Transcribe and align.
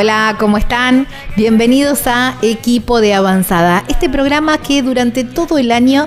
Hola, 0.00 0.36
¿cómo 0.38 0.58
están? 0.58 1.08
Bienvenidos 1.34 2.06
a 2.06 2.36
Equipo 2.40 3.00
de 3.00 3.14
Avanzada, 3.14 3.82
este 3.88 4.08
programa 4.08 4.58
que 4.58 4.80
durante 4.80 5.24
todo 5.24 5.58
el 5.58 5.72
año 5.72 6.06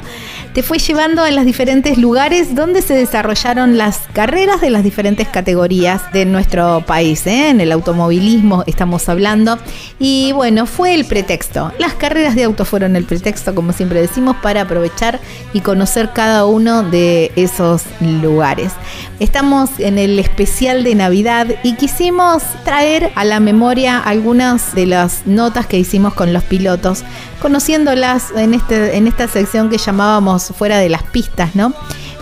te 0.53 0.63
fue 0.63 0.79
llevando 0.79 1.23
a 1.23 1.31
los 1.31 1.45
diferentes 1.45 1.97
lugares 1.97 2.55
donde 2.55 2.81
se 2.81 2.93
desarrollaron 2.93 3.77
las 3.77 3.99
carreras 4.13 4.59
de 4.59 4.69
las 4.69 4.83
diferentes 4.83 5.27
categorías 5.27 6.01
de 6.11 6.25
nuestro 6.25 6.83
país. 6.85 7.25
¿eh? 7.25 7.49
En 7.49 7.61
el 7.61 7.71
automovilismo 7.71 8.63
estamos 8.67 9.07
hablando. 9.07 9.57
Y 9.99 10.33
bueno, 10.33 10.65
fue 10.65 10.93
el 10.93 11.05
pretexto. 11.05 11.71
Las 11.79 11.93
carreras 11.93 12.35
de 12.35 12.43
auto 12.43 12.65
fueron 12.65 12.95
el 12.95 13.05
pretexto, 13.05 13.55
como 13.55 13.71
siempre 13.71 14.01
decimos, 14.01 14.35
para 14.37 14.61
aprovechar 14.61 15.19
y 15.53 15.61
conocer 15.61 16.11
cada 16.13 16.45
uno 16.45 16.83
de 16.83 17.31
esos 17.35 17.83
lugares. 18.01 18.73
Estamos 19.19 19.69
en 19.77 19.99
el 19.99 20.17
especial 20.19 20.83
de 20.83 20.95
Navidad 20.95 21.47
y 21.63 21.75
quisimos 21.75 22.43
traer 22.65 23.11
a 23.15 23.23
la 23.23 23.39
memoria 23.39 23.99
algunas 23.99 24.73
de 24.73 24.87
las 24.87 25.27
notas 25.27 25.67
que 25.67 25.77
hicimos 25.77 26.13
con 26.15 26.33
los 26.33 26.43
pilotos, 26.43 27.03
conociéndolas 27.39 28.31
en, 28.35 28.53
este, 28.53 28.97
en 28.97 29.07
esta 29.07 29.27
sección 29.27 29.69
que 29.69 29.77
llamábamos 29.77 30.40
fuera 30.47 30.77
de 30.79 30.89
las 30.89 31.03
pistas, 31.03 31.55
¿no? 31.55 31.73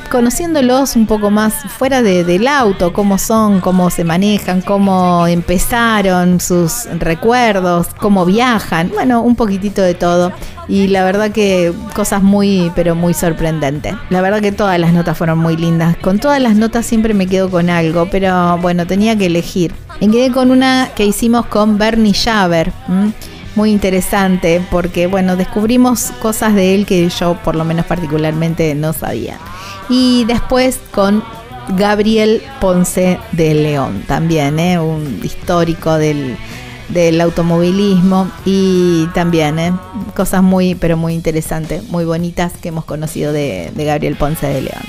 conociéndolos 0.09 0.95
un 0.95 1.05
poco 1.05 1.29
más 1.29 1.53
fuera 1.77 2.01
del 2.01 2.47
auto, 2.47 2.91
cómo 2.91 3.17
son, 3.17 3.61
cómo 3.61 3.89
se 3.89 4.03
manejan, 4.03 4.61
cómo 4.61 5.27
empezaron, 5.27 6.39
sus 6.39 6.85
recuerdos, 6.97 7.87
cómo 7.99 8.25
viajan, 8.25 8.89
bueno, 8.89 9.21
un 9.21 9.35
poquitito 9.35 9.81
de 9.81 9.93
todo. 9.93 10.33
Y 10.67 10.87
la 10.87 11.03
verdad 11.03 11.31
que 11.31 11.73
cosas 11.95 12.21
muy, 12.21 12.71
pero 12.75 12.93
muy 12.93 13.13
sorprendentes. 13.13 13.95
La 14.09 14.21
verdad 14.21 14.41
que 14.41 14.51
todas 14.51 14.79
las 14.79 14.93
notas 14.93 15.17
fueron 15.17 15.39
muy 15.39 15.57
lindas. 15.57 15.97
Con 15.97 16.19
todas 16.19 16.39
las 16.39 16.55
notas 16.55 16.85
siempre 16.85 17.13
me 17.15 17.25
quedo 17.25 17.49
con 17.49 17.69
algo, 17.69 18.07
pero 18.11 18.57
bueno, 18.59 18.85
tenía 18.85 19.17
que 19.17 19.27
elegir. 19.27 19.73
Me 19.99 20.09
quedé 20.09 20.31
con 20.31 20.51
una 20.51 20.89
que 20.95 21.05
hicimos 21.05 21.47
con 21.47 21.77
Bernie 21.77 22.13
Schaber 22.13 22.71
muy 23.55 23.71
interesante 23.71 24.61
porque, 24.69 25.07
bueno, 25.07 25.35
descubrimos 25.35 26.11
cosas 26.21 26.55
de 26.55 26.75
él 26.75 26.85
que 26.85 27.09
yo 27.09 27.35
por 27.43 27.55
lo 27.55 27.65
menos 27.65 27.85
particularmente 27.85 28.75
no 28.75 28.93
sabía. 28.93 29.37
Y 29.89 30.25
después 30.25 30.79
con 30.91 31.23
Gabriel 31.69 32.41
Ponce 32.59 33.19
de 33.31 33.53
León, 33.53 34.03
también, 34.07 34.59
¿eh? 34.59 34.79
un 34.79 35.19
histórico 35.23 35.97
del, 35.97 36.37
automovilismo 37.21 38.31
y 38.45 39.05
también 39.13 39.59
¿eh? 39.59 39.73
cosas 40.15 40.41
muy, 40.41 40.73
pero 40.73 40.97
muy 40.97 41.13
interesantes, 41.13 41.87
muy 41.89 42.05
bonitas 42.05 42.53
que 42.59 42.69
hemos 42.69 42.85
conocido 42.85 43.31
de, 43.31 43.71
de 43.75 43.85
Gabriel 43.85 44.15
Ponce 44.15 44.47
de 44.47 44.61
León. 44.61 44.83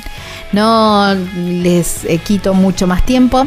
No 0.53 1.15
les 1.37 2.07
quito 2.25 2.55
mucho 2.55 2.87
más 2.87 3.05
tiempo 3.05 3.47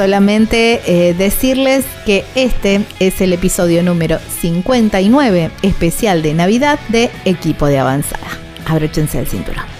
solamente 0.00 0.80
eh, 0.86 1.12
decirles 1.12 1.84
que 2.06 2.24
este 2.34 2.86
es 3.00 3.20
el 3.20 3.34
episodio 3.34 3.82
número 3.82 4.18
59 4.40 5.50
especial 5.60 6.22
de 6.22 6.32
Navidad 6.32 6.80
de 6.88 7.10
Equipo 7.26 7.66
de 7.66 7.80
Avanzada. 7.80 8.26
Abróchense 8.64 9.18
el 9.18 9.26
cinturón. 9.26 9.79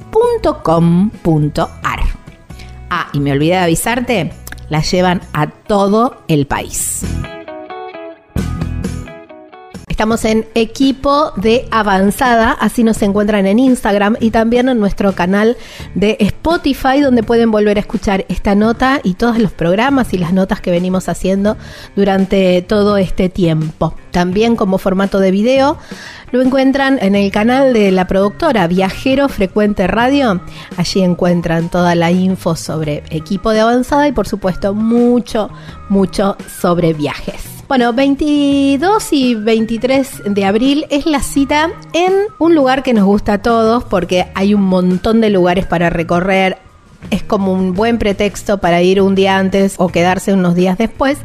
.com.ar. 0.11 1.99
Ah, 2.89 3.07
y 3.13 3.19
me 3.19 3.31
olvidé 3.31 3.53
de 3.53 3.57
avisarte, 3.59 4.33
la 4.69 4.81
llevan 4.81 5.21
a 5.33 5.47
todo 5.47 6.23
el 6.27 6.45
país. 6.45 7.03
Estamos 9.91 10.23
en 10.23 10.47
equipo 10.55 11.33
de 11.35 11.67
avanzada, 11.69 12.53
así 12.53 12.81
nos 12.81 13.01
encuentran 13.01 13.45
en 13.45 13.59
Instagram 13.59 14.15
y 14.21 14.31
también 14.31 14.69
en 14.69 14.79
nuestro 14.79 15.11
canal 15.11 15.57
de 15.95 16.15
Spotify, 16.21 17.01
donde 17.01 17.23
pueden 17.23 17.51
volver 17.51 17.75
a 17.75 17.81
escuchar 17.81 18.23
esta 18.29 18.55
nota 18.55 19.01
y 19.03 19.15
todos 19.15 19.37
los 19.37 19.51
programas 19.51 20.13
y 20.13 20.17
las 20.17 20.31
notas 20.31 20.61
que 20.61 20.71
venimos 20.71 21.09
haciendo 21.09 21.57
durante 21.93 22.61
todo 22.61 22.95
este 22.95 23.27
tiempo. 23.27 23.93
También 24.11 24.55
como 24.55 24.77
formato 24.77 25.19
de 25.19 25.31
video 25.31 25.77
lo 26.31 26.41
encuentran 26.41 26.97
en 27.01 27.15
el 27.15 27.29
canal 27.29 27.73
de 27.73 27.91
la 27.91 28.07
productora 28.07 28.67
Viajero 28.67 29.27
Frecuente 29.27 29.87
Radio. 29.87 30.39
Allí 30.77 31.01
encuentran 31.01 31.67
toda 31.67 31.95
la 31.95 32.11
info 32.11 32.55
sobre 32.55 33.03
equipo 33.09 33.51
de 33.51 33.59
avanzada 33.59 34.07
y 34.07 34.13
por 34.13 34.25
supuesto 34.25 34.73
mucho, 34.73 35.49
mucho 35.89 36.37
sobre 36.61 36.93
viajes. 36.93 37.60
Bueno, 37.71 37.93
22 37.93 39.13
y 39.13 39.33
23 39.33 40.23
de 40.25 40.43
abril 40.43 40.85
es 40.89 41.05
la 41.05 41.21
cita 41.21 41.71
en 41.93 42.11
un 42.37 42.53
lugar 42.53 42.83
que 42.83 42.93
nos 42.93 43.05
gusta 43.05 43.35
a 43.35 43.41
todos 43.41 43.85
porque 43.85 44.27
hay 44.35 44.53
un 44.53 44.63
montón 44.63 45.21
de 45.21 45.29
lugares 45.29 45.67
para 45.67 45.89
recorrer 45.89 46.57
es 47.09 47.23
como 47.23 47.53
un 47.53 47.73
buen 47.73 47.97
pretexto 47.97 48.59
para 48.59 48.81
ir 48.81 49.01
un 49.01 49.15
día 49.15 49.37
antes 49.37 49.75
o 49.77 49.89
quedarse 49.89 50.33
unos 50.33 50.53
días 50.53 50.77
después, 50.77 51.17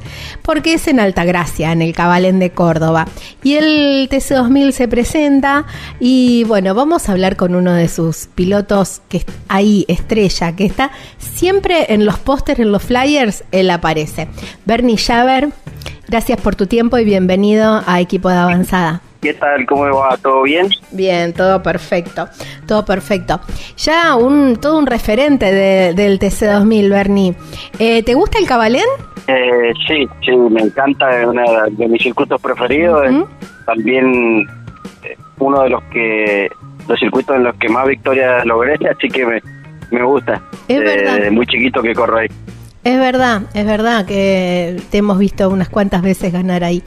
porque 0.42 0.74
es 0.74 0.88
en 0.88 1.00
Altagracia, 1.00 1.72
en 1.72 1.82
el 1.82 1.92
Cabalén 1.92 2.38
de 2.38 2.50
Córdoba. 2.50 3.06
Y 3.42 3.54
el 3.54 4.08
TC2000 4.08 4.72
se 4.72 4.88
presenta 4.88 5.66
y 6.00 6.44
bueno, 6.44 6.74
vamos 6.74 7.08
a 7.08 7.12
hablar 7.12 7.36
con 7.36 7.54
uno 7.54 7.72
de 7.72 7.88
sus 7.88 8.28
pilotos 8.34 9.02
que 9.08 9.24
ahí, 9.48 9.84
estrella, 9.88 10.56
que 10.56 10.64
está 10.64 10.92
siempre 11.18 11.92
en 11.92 12.06
los 12.06 12.18
pósters, 12.18 12.60
en 12.60 12.72
los 12.72 12.82
flyers, 12.82 13.44
él 13.52 13.70
aparece. 13.70 14.28
Bernie 14.64 14.96
Schaber, 14.96 15.50
gracias 16.08 16.40
por 16.40 16.56
tu 16.56 16.66
tiempo 16.66 16.98
y 16.98 17.04
bienvenido 17.04 17.82
a 17.86 18.00
Equipo 18.00 18.28
de 18.28 18.36
Avanzada. 18.36 19.00
¿Qué 19.20 19.34
tal? 19.34 19.66
¿Cómo 19.66 19.84
va? 19.84 20.16
¿Todo 20.18 20.42
bien? 20.42 20.68
Bien, 20.92 21.32
todo 21.32 21.62
perfecto, 21.62 22.28
todo 22.66 22.84
perfecto. 22.84 23.40
Ya 23.76 24.14
un 24.14 24.56
todo 24.56 24.78
un 24.78 24.86
referente 24.86 25.46
del 25.94 26.18
TC2000, 26.18 26.90
Bernie. 26.90 27.34
Eh, 27.78 28.02
¿Te 28.02 28.14
gusta 28.14 28.38
el 28.38 28.46
cabalén? 28.46 28.84
Eh, 29.26 29.72
sí, 29.88 30.06
sí, 30.24 30.36
me 30.36 30.60
encanta, 30.60 31.20
es 31.20 31.26
uno 31.26 31.42
de 31.70 31.88
mis 31.88 32.02
circuitos 32.02 32.40
preferidos. 32.40 33.26
También 33.64 34.46
eh, 35.02 35.16
uno 35.38 35.62
de 35.62 35.70
los 35.70 35.82
que 35.84 36.48
los 36.86 36.98
circuitos 37.00 37.34
en 37.36 37.44
los 37.44 37.56
que 37.56 37.68
más 37.68 37.86
victorias 37.88 38.44
logré, 38.46 38.74
así 38.88 39.08
que 39.08 39.26
me, 39.26 39.42
me 39.90 40.04
gusta. 40.04 40.40
Es 40.68 40.78
verdad. 40.78 41.30
muy 41.32 41.46
chiquito 41.46 41.82
que 41.82 41.94
corro 41.94 42.18
ahí. 42.18 42.28
Es 42.86 43.00
verdad, 43.00 43.42
es 43.52 43.66
verdad 43.66 44.06
que 44.06 44.76
te 44.92 44.98
hemos 44.98 45.18
visto 45.18 45.50
unas 45.50 45.68
cuantas 45.68 46.02
veces 46.02 46.32
ganar 46.32 46.62
ahí. 46.62 46.84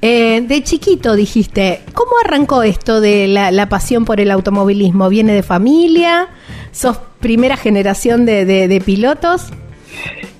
Eh, 0.00 0.40
de 0.40 0.62
chiquito 0.62 1.14
dijiste, 1.14 1.80
¿cómo 1.92 2.12
arrancó 2.24 2.62
esto 2.62 3.02
de 3.02 3.28
la, 3.28 3.68
pasión 3.68 4.06
por 4.06 4.18
el 4.18 4.30
automovilismo? 4.30 5.10
¿Viene 5.10 5.34
de 5.34 5.42
familia? 5.42 6.28
¿Sos 6.70 6.96
primera 7.20 7.58
generación 7.58 8.24
de, 8.24 8.46
de, 8.46 8.80
pilotos? 8.80 9.52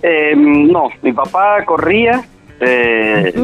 Eh, 0.02 0.32
no, 0.34 0.88
mi 1.02 1.12
papá 1.12 1.62
corría, 1.66 2.24
eh, 2.60 3.34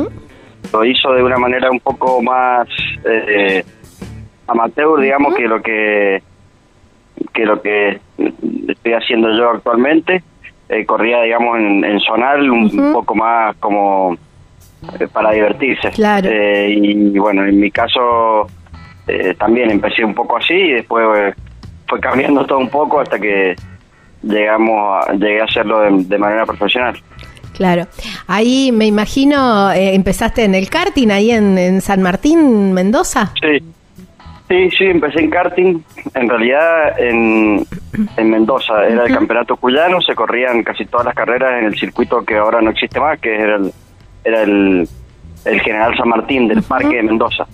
lo 0.73 0.85
hizo 0.87 1.13
de 1.13 1.23
una 1.23 1.37
manera 1.37 1.71
un 1.71 1.81
poco 1.81 2.23
más 2.23 2.67
amateur, 4.47 4.99
digamos, 5.03 5.35
que 5.35 5.47
lo 5.47 5.61
que 5.61 6.23
que 7.35 7.45
lo 7.45 7.61
que 7.61 8.01
estoy 8.69 8.93
haciendo 8.95 9.37
yo 9.37 9.51
actualmente. 9.51 10.23
Eh, 10.69 10.85
corría, 10.85 11.23
digamos, 11.23 11.59
en, 11.59 11.85
en 11.85 12.01
zonal 12.01 12.51
un, 12.51 12.93
poco 12.93 13.15
más 13.15 13.57
como 13.57 14.17
eh, 14.99 15.09
para 15.11 15.33
divertirse. 15.33 15.91
Claro. 15.91 16.29
Eh, 16.31 16.75
y, 16.77 17.19
bueno, 17.19 17.45
en 17.47 17.59
mi 17.59 17.71
caso 17.71 18.47
también 19.39 19.71
empecé 19.71 20.05
un 20.05 20.13
poco 20.13 20.37
así 20.37 20.53
y 20.53 20.73
después 20.73 21.35
fue 21.87 21.99
cambiando 21.99 22.45
todo 22.45 22.59
un 22.59 22.69
poco 22.69 23.01
hasta 23.01 23.19
que 23.19 23.57
llegamos 24.23 25.07
a, 25.09 25.15
llegué 25.15 25.41
a 25.41 25.45
hacerlo 25.45 25.81
de, 25.81 26.19
manera 26.19 26.45
profesional. 26.45 26.95
Claro. 27.57 27.87
Ahí 28.27 28.71
me 28.71 28.85
imagino, 28.85 29.73
empezaste 29.73 30.45
en 30.45 30.55
el 30.55 30.69
karting, 30.69 31.09
ahí 31.09 31.31
en, 31.31 31.57
en 31.57 31.81
San 31.81 32.03
Martín, 32.03 32.75
Mendoza. 32.75 33.33
Sí, 33.41 33.65
Sí, 34.49 34.71
sí, 34.71 34.85
empecé 34.85 35.21
en 35.21 35.31
karting, 35.31 35.83
en 36.15 36.29
realidad 36.29 36.99
en, 36.99 37.67
Mendoza, 38.17 38.87
era 38.87 39.05
el 39.05 39.13
campeonato 39.13 39.57
cuyano, 39.57 40.01
se 40.01 40.15
corrían 40.15 40.63
casi 40.63 40.87
todas 40.87 41.05
las 41.05 41.15
carreras 41.15 41.59
en 41.59 41.67
el 41.67 41.79
circuito 41.79 42.25
que 42.25 42.37
ahora 42.37 42.63
no 42.63 42.71
existe 42.71 42.99
más, 42.99 43.21
que 43.21 43.35
era 43.35 43.57
el, 43.57 43.73
era 44.25 44.43
el, 44.43 44.89
General 45.45 45.95
San 45.99 46.09
Martín 46.09 46.49
del 46.49 46.63
Parque 46.63 46.97
de 46.97 47.03
Mendoza. 47.03 47.47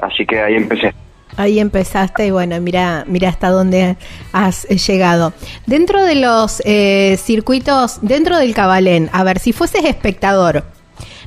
Así 0.00 0.26
que 0.26 0.40
ahí 0.40 0.56
empecé. 0.56 0.92
Ahí 1.36 1.60
empezaste 1.60 2.26
y 2.26 2.30
bueno, 2.30 2.60
mira, 2.60 3.04
mira 3.06 3.28
hasta 3.28 3.48
dónde 3.50 3.96
has 4.32 4.64
llegado. 4.68 5.32
Dentro 5.66 6.04
de 6.04 6.16
los 6.16 6.60
eh, 6.64 7.16
circuitos, 7.18 8.00
dentro 8.02 8.36
del 8.36 8.54
Cabalén, 8.54 9.10
a 9.12 9.22
ver, 9.22 9.38
si 9.38 9.52
fueses 9.52 9.84
espectador, 9.84 10.64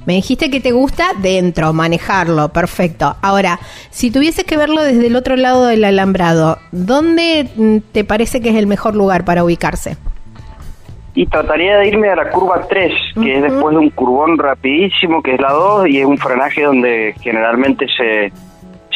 me 0.06 0.13
dijiste 0.13 0.50
que 0.50 0.60
te 0.60 0.72
gusta 0.72 1.06
dentro, 1.22 1.74
manejarlo, 1.74 2.50
perfecto. 2.50 3.16
Ahora, 3.22 3.60
si 3.90 4.12
tuvieses 4.12 4.46
que 4.46 4.57
verlo 4.57 4.84
desde 4.84 5.07
el 5.07 5.16
otro 5.16 5.36
lado 5.36 5.66
del 5.66 5.84
alambrado, 5.84 6.57
¿dónde 6.72 7.50
mm, 7.56 7.78
te 7.92 8.04
parece 8.04 8.42
que 8.42 8.50
es 8.50 8.56
el 8.56 8.68
mejor 8.68 8.96
lugar 8.96 9.25
para 9.25 9.44
ubicarse? 9.44 9.98
Y 11.16 11.25
trataría 11.28 11.78
de 11.78 11.88
irme 11.88 12.10
a 12.10 12.16
la 12.16 12.30
curva 12.30 12.62
3, 12.68 12.94
que 13.24 13.38
es 13.38 13.42
después 13.42 13.74
de 13.74 13.80
un 13.80 13.90
curvón 13.90 14.38
rapidísimo, 14.38 15.24
que 15.24 15.36
es 15.36 15.40
la 15.40 15.52
2, 15.52 15.88
y 15.88 16.00
es 16.02 16.06
un 16.06 16.18
frenaje 16.18 16.63
donde 16.63 17.16
generalmente 17.22 17.88
se, 17.98 18.34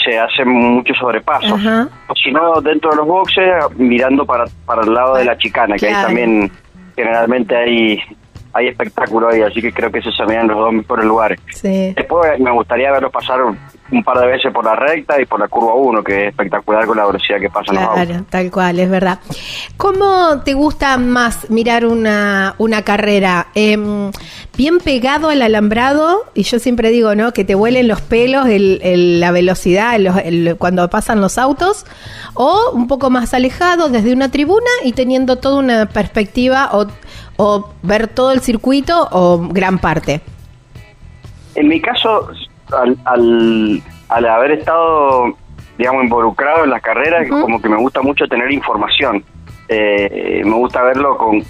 se 0.03 0.19
hace 0.19 0.43
mucho 0.43 0.93
sobrepaso. 0.95 1.55
O 1.55 2.15
si 2.15 2.31
no, 2.31 2.59
dentro 2.59 2.91
de 2.91 2.97
los 2.97 3.07
boxes, 3.07 3.45
mirando 3.77 4.25
para, 4.25 4.45
para 4.65 4.81
el 4.81 4.93
lado 4.93 5.15
de 5.15 5.23
la 5.23 5.37
chicana, 5.37 5.77
que 5.77 5.87
ahí 5.87 6.05
también 6.05 6.51
generalmente 6.97 7.55
hay 7.55 7.99
hay 8.53 8.67
espectáculo 8.67 9.29
ahí, 9.29 9.41
así 9.41 9.61
que 9.61 9.71
creo 9.71 9.91
que 9.91 9.99
esos 9.99 10.15
serían 10.15 10.47
los 10.47 10.57
dos 10.57 10.73
mejores 10.73 11.05
lugares. 11.05 11.39
Después 11.61 12.39
me 12.39 12.51
gustaría 12.51 12.91
verlos 12.91 13.11
pasar 13.11 13.39
un 13.91 14.03
par 14.03 14.19
de 14.19 14.27
veces 14.27 14.51
por 14.53 14.65
la 14.65 14.75
recta 14.75 15.19
y 15.21 15.25
por 15.25 15.39
la 15.39 15.47
curva 15.47 15.73
1, 15.73 16.03
que 16.03 16.23
es 16.23 16.29
espectacular 16.29 16.85
con 16.85 16.97
la 16.97 17.05
velocidad 17.05 17.39
que 17.39 17.49
pasan 17.49 17.75
claro, 17.75 18.13
los 18.13 18.27
tal 18.27 18.51
cual, 18.51 18.79
es 18.79 18.89
verdad. 18.89 19.19
¿Cómo 19.77 20.41
te 20.43 20.53
gusta 20.53 20.97
más 20.97 21.49
mirar 21.49 21.85
una, 21.85 22.55
una 22.57 22.83
carrera? 22.83 23.47
Em, 23.55 24.11
bien 24.57 24.79
pegado 24.79 25.29
al 25.29 25.41
alambrado, 25.41 26.25
y 26.33 26.43
yo 26.43 26.59
siempre 26.59 26.89
digo, 26.89 27.15
¿no? 27.15 27.33
Que 27.33 27.43
te 27.43 27.55
huelen 27.55 27.87
los 27.87 28.01
pelos, 28.01 28.47
el, 28.47 29.19
la 29.19 29.31
velocidad 29.31 29.97
cuando 30.57 30.89
pasan 30.89 31.21
los 31.21 31.37
autos, 31.37 31.85
o 32.33 32.71
un 32.73 32.87
poco 32.87 33.09
más 33.09 33.33
alejado 33.33 33.89
desde 33.89 34.13
una 34.13 34.29
tribuna 34.29 34.69
y 34.83 34.93
teniendo 34.93 35.37
toda 35.37 35.59
una 35.59 35.85
perspectiva 35.87 36.69
o 36.73 36.87
o 37.41 37.69
ver 37.81 38.09
todo 38.09 38.33
el 38.33 38.41
circuito 38.41 39.07
o 39.11 39.39
gran 39.47 39.79
parte? 39.79 40.19
En 41.55 41.69
mi 41.69 41.79
caso, 41.79 42.29
al, 42.77 42.97
al, 44.09 44.25
haber 44.25 44.51
estado, 44.51 45.37
digamos, 45.77 46.03
involucrado 46.03 46.65
en 46.65 46.69
la 46.69 46.81
carrera, 46.81 47.25
como 47.29 47.61
que 47.61 47.69
me 47.69 47.77
gusta 47.77 48.01
mucho 48.01 48.27
tener 48.27 48.51
información. 48.51 49.23
Eh, 49.69 50.41
me 50.43 50.53
gusta 50.53 50.81
verlo 50.83 51.15
con, 51.17 51.41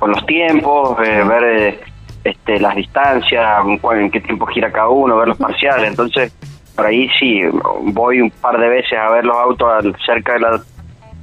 con 0.00 0.10
los 0.10 0.26
tiempos, 0.26 0.98
eh, 1.06 1.22
ver 1.22 1.44
eh, 1.44 1.80
este, 2.24 2.58
las 2.58 2.74
distancias, 2.74 3.64
en 3.64 4.10
qué 4.10 4.20
tiempo 4.20 4.46
gira 4.46 4.72
cada 4.72 4.88
uno, 4.88 5.16
ver 5.16 5.28
los 5.28 5.38
parciales. 5.38 5.90
Entonces, 5.90 6.36
por 6.74 6.86
ahí 6.86 7.08
sí, 7.20 7.42
voy 7.82 8.20
un 8.20 8.32
par 8.32 8.58
de 8.58 8.68
veces 8.68 8.98
a 8.98 9.10
ver 9.10 9.26
los 9.26 9.36
autos 9.36 9.94
cerca 10.04 10.32
de 10.32 10.40
la, 10.40 10.60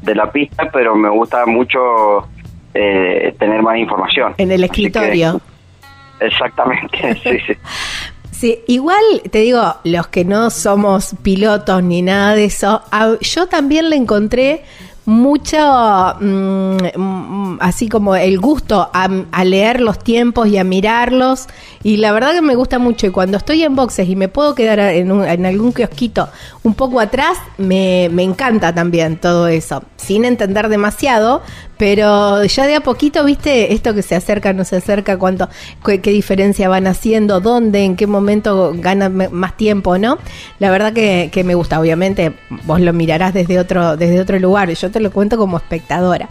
de 0.02 0.16
la 0.16 0.32
pista, 0.32 0.70
pero 0.72 0.96
me 0.96 1.10
gusta 1.10 1.46
mucho 1.46 2.30
eh, 2.74 3.36
tener 3.40 3.62
más 3.62 3.78
información. 3.78 4.34
En 4.38 4.52
el 4.52 4.64
escritorio. 4.64 5.42
exactamente, 6.20 7.16
sí, 7.24 7.40
sí. 7.46 7.54
Sí, 8.32 8.60
igual 8.68 9.00
te 9.32 9.40
digo, 9.40 9.76
los 9.86 10.08
que 10.08 10.26
no 10.26 10.50
somos 10.50 11.16
pilotos 11.22 11.82
ni 11.82 12.02
nada 12.02 12.36
de 12.36 12.46
eso, 12.46 12.82
yo 13.22 13.48
también 13.48 13.90
le 13.90 13.96
encontré 13.96 14.64
mucho, 15.06 15.58
mm, 16.20 16.78
mm, 16.96 17.58
así 17.60 17.90
como 17.90 18.16
el 18.16 18.40
gusto 18.40 18.90
a, 18.94 19.44
leer 19.44 19.82
los 19.82 20.00
tiempos 20.00 20.48
y 20.48 20.58
a 20.58 20.64
mirarlos. 20.64 21.48
Y 21.84 21.98
la 21.98 22.12
verdad 22.12 22.34
que 22.34 22.42
me 22.42 22.56
gusta 22.56 22.80
mucho. 22.80 23.08
Y 23.08 23.12
cuando 23.12 23.38
estoy 23.38 23.64
en 23.64 23.76
boxes 23.76 24.08
y 24.08 24.16
me 24.16 24.30
puedo 24.30 24.56
quedar 24.56 24.80
en, 24.80 25.12
en 25.12 25.46
algún 25.46 25.74
kiosquito 25.74 26.30
un 26.64 26.74
poco 26.74 27.00
atrás, 27.00 27.38
me, 27.58 28.10
me 28.12 28.24
encanta 28.24 28.74
también 28.74 29.18
todo 29.18 29.48
eso. 29.48 29.84
Sin 29.98 30.26
entender 30.26 30.70
demasiado, 30.70 31.42
pero 31.84 32.46
ya 32.46 32.66
de 32.66 32.76
a 32.76 32.80
poquito, 32.80 33.26
viste, 33.26 33.74
esto 33.74 33.94
que 33.94 34.04
se 34.04 34.16
acerca, 34.16 34.54
no 34.54 34.64
se 34.64 34.78
acerca, 34.78 35.20
cuánto, 35.20 35.50
qué, 35.84 36.00
diferencia 36.00 36.70
van 36.70 36.88
haciendo, 36.88 37.42
dónde, 37.42 37.84
en 37.84 37.98
qué 37.98 38.08
momento 38.08 38.72
ganan 38.74 39.28
más 39.34 39.58
tiempo, 39.58 39.98
¿no? 39.98 40.18
La 40.60 40.72
verdad 40.72 40.94
que, 40.94 41.30
que, 41.30 41.44
me 41.44 41.56
gusta, 41.56 41.82
obviamente, 41.82 42.36
vos 42.64 42.80
lo 42.80 42.94
mirarás 42.94 43.34
desde 43.34 43.60
otro, 43.60 43.98
desde 43.98 44.22
otro 44.22 44.40
lugar, 44.40 44.72
yo 44.72 44.92
te 44.92 45.02
lo 45.02 45.12
cuento 45.12 45.36
como 45.38 45.58
espectadora. 45.58 46.30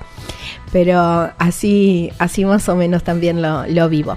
Pero 0.72 1.30
así, 1.36 2.10
así 2.18 2.46
más 2.46 2.66
o 2.70 2.74
menos 2.74 3.04
también 3.04 3.42
lo, 3.42 3.66
lo 3.66 3.90
vivo. 3.90 4.16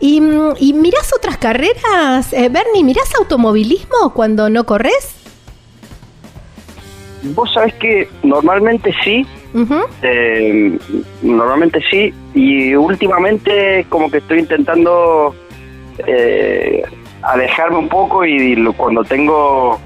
¿Y, 0.00 0.20
¿Y 0.58 0.72
mirás 0.72 1.12
otras 1.16 1.36
carreras? 1.36 2.32
Eh, 2.32 2.48
Bernie, 2.48 2.82
¿mirás 2.82 3.14
automovilismo 3.20 4.12
cuando 4.12 4.50
no 4.50 4.66
corres? 4.66 5.14
Vos 7.36 7.52
sabés 7.54 7.72
que 7.74 8.08
normalmente 8.24 8.92
sí, 9.04 9.24
eh, 10.02 10.78
normalmente 11.22 11.80
sí, 11.90 12.12
y 12.34 12.74
últimamente 12.74 13.86
como 13.88 14.10
que 14.10 14.18
estoy 14.18 14.40
intentando 14.40 15.34
eh, 16.06 16.82
alejarme 17.22 17.78
un 17.78 17.88
poco 17.88 18.24
y, 18.24 18.64
cuando 18.76 19.04
tengo 19.04 19.78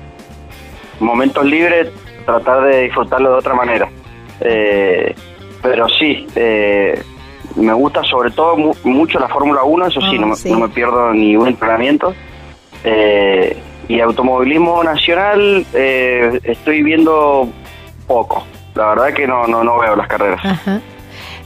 momentos 1.01 1.45
libres 1.45 1.89
tratar 2.25 2.65
de 2.65 2.83
disfrutarlo 2.83 3.33
de 3.33 3.37
otra 3.37 3.55
manera. 3.55 3.89
Eh, 4.41 5.15
pero 5.63 5.89
sí, 5.89 6.27
me 7.57 7.73
gusta 7.73 8.03
sobre 8.05 8.31
todo 8.31 8.57
mucho 8.85 9.19
la 9.19 9.29
Fórmula 9.29 9.65
1, 9.65 9.87
eso 9.87 10.01
sí, 10.03 10.19
no, 10.19 10.27
no, 10.27 10.61
me 10.61 10.69
pierdo 10.69 11.13
ni 11.13 11.37
un 11.37 11.49
entrenamiento. 11.49 12.15
Eh, 12.85 13.57
y 13.89 14.01
automovilismo 14.01 14.83
nacional 14.83 15.65
eh, 15.73 16.41
estoy 16.45 16.83
viendo 16.83 17.49
poco. 18.07 18.45
La 18.77 18.89
verdad 18.89 19.13
que 19.15 19.27
no, 19.27 19.47
no, 19.47 19.65
no 19.65 19.79
veo 19.79 19.97
las 19.97 20.07
carreras. 20.07 20.41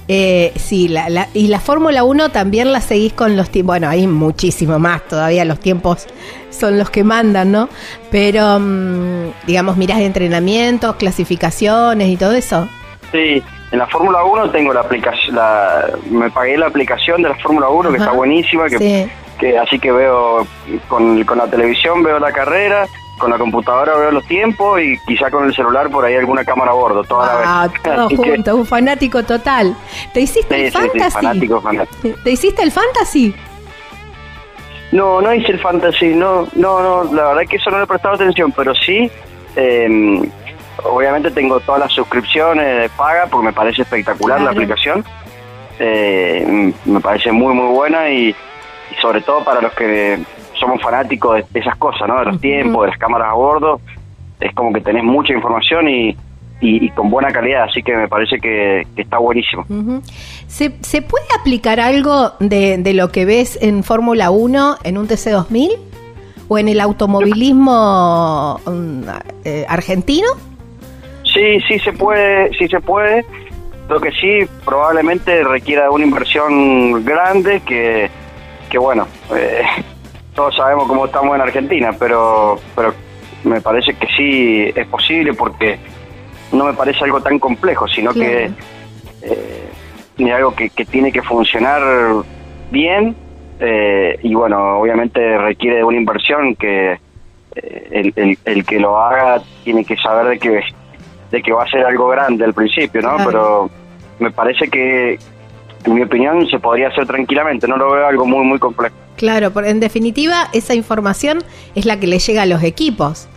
Eh, 0.09 0.53
sí, 0.57 0.89
la, 0.89 1.29
y 1.35 1.47
la 1.47 1.61
Fórmula 1.61 2.03
1 2.03 2.31
también 2.31 2.73
la 2.73 2.81
seguís 2.81 3.13
con 3.13 3.37
los 3.37 3.49
tiempos. 3.49 3.75
Bueno, 3.75 3.89
hay 3.89 4.09
muchísimo 4.09 4.81
más 4.81 5.07
todavía, 5.07 5.45
los 5.45 5.61
tiempos 5.61 6.09
son 6.51 6.79
los 6.79 6.91
que 6.91 7.05
mandan, 7.05 7.53
¿no? 7.53 7.69
Pero, 8.11 8.59
mm, 8.59 9.47
digamos, 9.47 9.77
mirás 9.77 10.01
entrenamientos, 10.01 10.97
clasificaciones 10.97 12.09
y 12.09 12.17
todo 12.17 12.33
eso. 12.33 12.69
Sí, 13.13 13.41
en 13.71 13.79
la 13.79 13.87
Fórmula 13.87 14.25
1 14.25 14.51
tengo 14.51 14.73
la 14.73 14.81
aplicación, 14.81 15.39
me 16.11 16.29
pagué 16.31 16.59
la 16.59 16.67
aplicación 16.67 17.23
de 17.23 17.29
la 17.29 17.37
Fórmula 17.37 17.69
1 17.69 17.91
que 17.91 17.97
está 17.99 18.11
buenísima, 18.11 18.69
que, 18.69 19.09
que 19.39 19.59
así 19.59 19.79
que 19.79 19.93
veo 19.93 20.45
con, 20.89 21.23
con, 21.23 21.39
la 21.39 21.47
televisión, 21.47 22.03
veo 22.03 22.19
la 22.19 22.33
carrera 22.33 22.89
con 23.21 23.31
la 23.31 23.39
computadora 23.39 23.95
veo 23.97 24.11
los 24.11 24.27
tiempos 24.27 24.81
y 24.81 24.99
quizá 25.07 25.31
con 25.31 25.45
el 25.45 25.55
celular 25.55 25.89
por 25.91 26.05
ahí 26.05 26.17
alguna 26.17 26.45
cámara 26.45 26.73
a 26.73 26.75
bordo, 26.75 27.05
toda 27.05 27.27
la 27.27 27.63
Ah, 27.63 27.69
vez. 27.69 27.83
todo 27.85 28.09
que- 28.09 28.17
junto, 28.17 28.57
un 28.57 28.67
fanático 28.67 29.23
total. 29.23 29.77
¿Te 30.13 30.23
hiciste 30.23 30.55
Sí, 30.57 30.61
el 30.63 30.73
sí, 30.73 30.79
sí, 30.79 30.89
fantasy? 30.89 31.13
fanático, 31.15 31.61
fanático. 31.61 32.09
¿Te 32.25 32.31
hiciste 32.33 32.63
el 32.63 32.73
fantasy? 32.73 33.35
No, 34.93 35.21
no 35.21 35.33
hice 35.33 35.53
el 35.53 35.61
fantasy, 35.61 36.09
no, 36.09 36.49
no, 36.55 36.83
no, 36.83 37.05
la 37.15 37.29
verdad 37.29 37.43
que 37.49 37.57
eso 37.57 37.71
no 37.71 37.79
le 37.79 37.85
he 37.85 37.87
prestado 37.87 38.17
atención, 38.17 38.51
pero 38.51 38.75
sí, 38.75 39.09
eh, 39.55 40.21
obviamente 40.83 41.31
tengo 41.31 41.61
todas 41.61 41.83
las 41.83 41.93
suscripciones 41.93 42.81
de 42.83 42.89
paga 42.97 43.27
porque 43.31 43.47
me 43.47 43.53
parece 43.53 43.83
espectacular 43.83 44.41
la 44.41 44.51
aplicación, 44.51 45.05
Eh, 45.83 46.73
me 46.85 47.01
parece 47.01 47.33
muy, 47.33 47.55
muy 47.55 47.73
buena 47.73 48.11
y, 48.11 48.29
y 48.31 48.95
sobre 49.01 49.23
todo 49.23 49.43
para 49.45 49.63
los 49.63 49.73
que 49.73 50.19
somos 50.61 50.81
fanáticos 50.81 51.43
de, 51.51 51.61
esas 51.61 51.77
cosas, 51.77 52.07
¿no? 52.07 52.19
De 52.21 52.27
los 52.27 52.41
tiempos, 52.41 52.83
de 52.83 52.91
las 52.91 52.99
cámaras 52.99 53.29
a 53.31 53.35
bordo, 53.35 53.81
es 54.39 54.55
como 54.55 54.73
que 54.73 54.81
tenés 54.81 55.03
mucha 55.03 55.33
información 55.33 55.89
y, 55.89 56.11
y, 56.61 56.85
y 56.87 56.91
con 56.91 57.11
buena 57.11 57.31
calidad, 57.31 57.65
así 57.65 57.83
que 57.83 57.97
me 57.97 58.09
parece 58.09 58.39
que, 58.39 58.87
que 58.95 59.03
está 59.03 59.19
buenísimo. 59.19 59.65
¿Se, 60.47 60.73
se 60.81 61.03
puede 61.03 61.27
aplicar 61.39 61.81
algo 61.81 62.33
de, 62.39 62.79
de 62.79 62.95
lo 62.95 63.11
que 63.11 63.25
ves 63.25 63.59
en 63.61 63.83
Fórmula 63.83 64.31
1 64.31 64.77
en 64.85 64.99
un 64.99 65.09
TC2000? 65.09 65.79
¿O 66.53 66.59
en 66.59 66.67
el 66.67 66.81
automovilismo 66.81 68.59
mm, 68.67 69.03
eh, 69.45 69.65
argentino? 69.69 70.27
Sí, 71.23 71.61
sí 71.69 71.79
se 71.79 71.93
puede, 71.93 72.53
sí 72.55 72.67
se 72.67 72.81
puede. 72.81 73.25
Lo 73.89 74.01
que 74.01 74.11
sí 74.11 74.49
probablemente 74.65 75.45
requiera 75.45 75.93
una 75.93 76.05
inversión 76.05 77.05
grande 77.05 77.61
que, 77.61 78.11
que 78.69 78.79
bueno, 78.79 79.07
eh, 79.33 79.63
todos 80.41 80.57
sabemos 80.57 80.89
cómo 80.89 81.05
estamos 81.05 81.35
en 81.35 81.43
Argentina, 81.43 81.91
pero, 81.99 82.59
pero 82.75 82.95
me 83.45 83.61
parece 83.61 83.93
que 83.93 84.07
sí 84.17 84.73
es 84.75 84.87
posible 84.87 85.35
porque 85.35 85.79
no 86.51 86.65
me 86.65 86.73
parece 86.73 87.05
algo 87.05 87.21
tan 87.21 87.39
complejo, 87.39 87.87
sino 87.87 88.15
Claro. 88.15 88.31
que 88.31 88.51
eh, 89.21 90.33
algo 90.33 90.55
que, 90.55 90.71
que 90.71 90.87
tiene 90.87 91.13
que 91.13 91.21
funcionar 91.21 91.83
bien 92.71 93.15
eh, 93.59 94.19
y 94.23 94.35
bueno, 94.35 94.79
obviamente 94.79 95.37
requiere 95.37 95.77
de 95.77 95.85
una 95.85 95.99
inversión 95.99 96.55
que 96.55 96.93
eh, 97.57 97.89
el, 97.91 98.15
el, 98.17 98.39
el 98.47 98.65
que 98.65 98.81
lo 98.81 98.99
haga 98.99 99.43
tiene 99.63 99.85
que 99.85 99.97
saber 99.99 100.27
de 100.27 100.39
que 100.39 100.63
de 101.33 101.43
que 101.43 101.53
va 101.53 101.65
a 101.65 101.69
ser 101.69 101.85
algo 101.85 102.09
grande 102.09 102.47
al 102.47 102.55
principio, 102.55 103.03
¿no? 103.03 103.17
Claro. 103.17 103.31
Pero 103.31 103.71
me 104.21 104.31
parece 104.31 104.71
que, 104.71 105.19
en 105.85 105.95
mi 105.95 106.03
opinión, 106.03 106.47
se 106.49 106.59
podría 106.59 106.89
hacer 106.89 107.07
tranquilamente. 107.07 107.67
No 107.69 107.77
lo 107.77 107.91
veo 107.93 108.07
algo 108.07 108.27
muy, 108.27 108.45
muy 108.45 108.59
complejo. 108.59 108.95
Claro, 109.17 109.51
por- 109.51 109.67
en 109.67 109.81
definitiva, 109.81 110.49
esa 110.53 110.75
información 110.75 111.39
es 111.75 111.85
la 111.87 111.99
que 112.01 112.07
le 112.07 112.19
llega 112.19 112.43
a 112.43 112.47
los 112.47 112.63
equipos. 112.63 113.29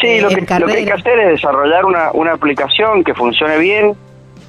Sí, 0.00 0.06
Eh, 0.08 0.20
lo, 0.20 0.28
que, 0.28 0.40
lo 0.58 0.66
que 0.66 0.72
hay 0.74 0.84
que 0.84 0.92
hacer 0.92 1.18
es 1.20 1.28
desarrollar 1.32 1.84
una, 1.86 2.10
una 2.12 2.32
aplicación 2.34 3.02
que 3.02 3.14
funcione 3.14 3.56
bien, 3.58 3.94